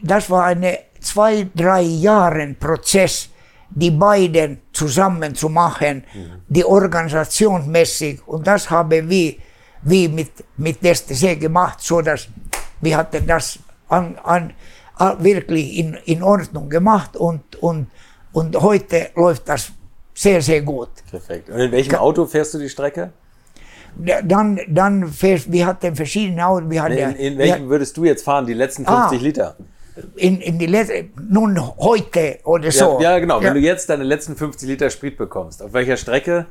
das 0.00 0.30
war 0.30 0.44
eine 0.44 0.78
zwei, 1.00 1.48
drei 1.52 1.82
Jahren 1.82 2.56
Prozess, 2.56 3.28
die 3.70 3.90
beiden 3.90 4.60
zusammen 4.72 5.34
zu 5.34 5.48
machen, 5.48 6.04
mhm. 6.14 6.42
die 6.48 6.64
organisationsmäßig. 6.64 8.26
Und 8.28 8.46
das 8.46 8.70
haben 8.70 9.08
wir, 9.08 9.34
wir 9.82 10.08
mit, 10.08 10.30
mit 10.56 10.78
STC 10.82 11.38
gemacht, 11.38 11.80
so 11.80 12.00
dass 12.00 12.28
wir 12.80 12.96
hatten 12.96 13.26
das 13.26 13.58
an, 13.88 14.18
an, 14.24 14.54
wirklich 15.18 15.78
in, 15.78 15.94
in 16.04 16.22
Ordnung 16.22 16.68
gemacht 16.68 17.16
und, 17.16 17.56
und, 17.56 17.88
und 18.32 18.56
heute 18.60 19.10
läuft 19.14 19.48
das 19.48 19.72
sehr, 20.14 20.42
sehr 20.42 20.62
gut. 20.62 20.90
Perfekt. 21.10 21.48
Und 21.48 21.60
in 21.60 21.72
welchem 21.72 21.94
Auto 21.96 22.26
fährst 22.26 22.54
du 22.54 22.58
die 22.58 22.68
Strecke? 22.68 23.12
Dann, 23.96 24.60
dann 24.68 25.08
fährst, 25.08 25.50
wir 25.50 25.66
hatten 25.66 25.96
verschiedene 25.96 26.46
Autos. 26.46 26.70
Wir 26.70 26.82
hatten, 26.82 26.96
in, 26.96 27.32
in 27.32 27.38
welchem 27.38 27.68
würdest 27.68 27.96
du 27.96 28.04
jetzt 28.04 28.24
fahren, 28.24 28.46
die 28.46 28.54
letzten 28.54 28.84
50 28.84 29.18
ah, 29.18 29.22
Liter? 29.22 29.56
in, 30.16 30.40
in 30.40 30.58
die 30.58 30.66
letzte, 30.66 31.08
nun 31.28 31.60
heute 31.78 32.38
oder 32.44 32.70
so. 32.70 32.98
Ja, 33.00 33.12
ja 33.12 33.18
genau. 33.18 33.40
Ja. 33.40 33.48
Wenn 33.48 33.54
du 33.54 33.60
jetzt 33.60 33.88
deine 33.90 34.04
letzten 34.04 34.36
50 34.36 34.68
Liter 34.68 34.90
Sprit 34.90 35.16
bekommst, 35.16 35.62
auf 35.62 35.72
welcher 35.72 35.96
Strecke? 35.96 36.46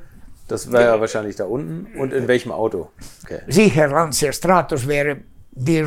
Das 0.50 0.72
wäre 0.72 0.84
ja 0.84 1.00
wahrscheinlich 1.00 1.36
da 1.36 1.46
unten. 1.46 1.98
Und 1.98 2.12
in 2.12 2.28
welchem 2.28 2.52
Auto? 2.52 2.90
Okay. 3.24 3.40
Sicher, 3.48 3.88
Lancia 3.88 4.32
Stratos 4.34 4.88
wäre 4.88 5.18
die 5.52 5.86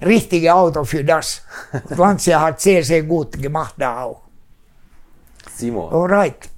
richtige 0.00 0.54
Auto 0.54 0.84
für 0.84 1.04
das. 1.04 1.42
Lancia 1.96 2.40
hat 2.40 2.60
sehr, 2.60 2.82
sehr 2.84 3.02
gut 3.02 3.40
gemacht 3.40 3.74
da 3.76 4.04
auch. 4.04 4.22
Simo. 5.54 5.88
Alright. 5.88 6.48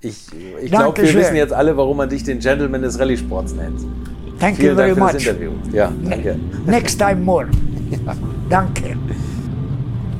Ich, 0.00 0.26
ich 0.60 0.70
glaube, 0.70 1.00
wir 1.02 1.14
wissen 1.14 1.36
jetzt 1.36 1.52
alle, 1.52 1.76
warum 1.76 1.96
man 1.96 2.08
dich 2.08 2.22
den 2.22 2.38
Gentleman 2.38 2.82
des 2.82 2.98
Rallye-Sports 2.98 3.54
nennt. 3.54 3.80
Thank 4.38 4.56
Vielen 4.56 4.70
you 4.70 4.76
very 4.76 4.94
Dank 4.94 5.10
für 5.10 5.16
das 5.16 5.26
Interview. 5.26 5.52
Ja, 5.72 5.92
danke. 6.04 6.38
Next 6.66 6.98
time 6.98 7.16
more. 7.16 7.48
Ja. 7.90 8.14
Danke. 8.50 8.98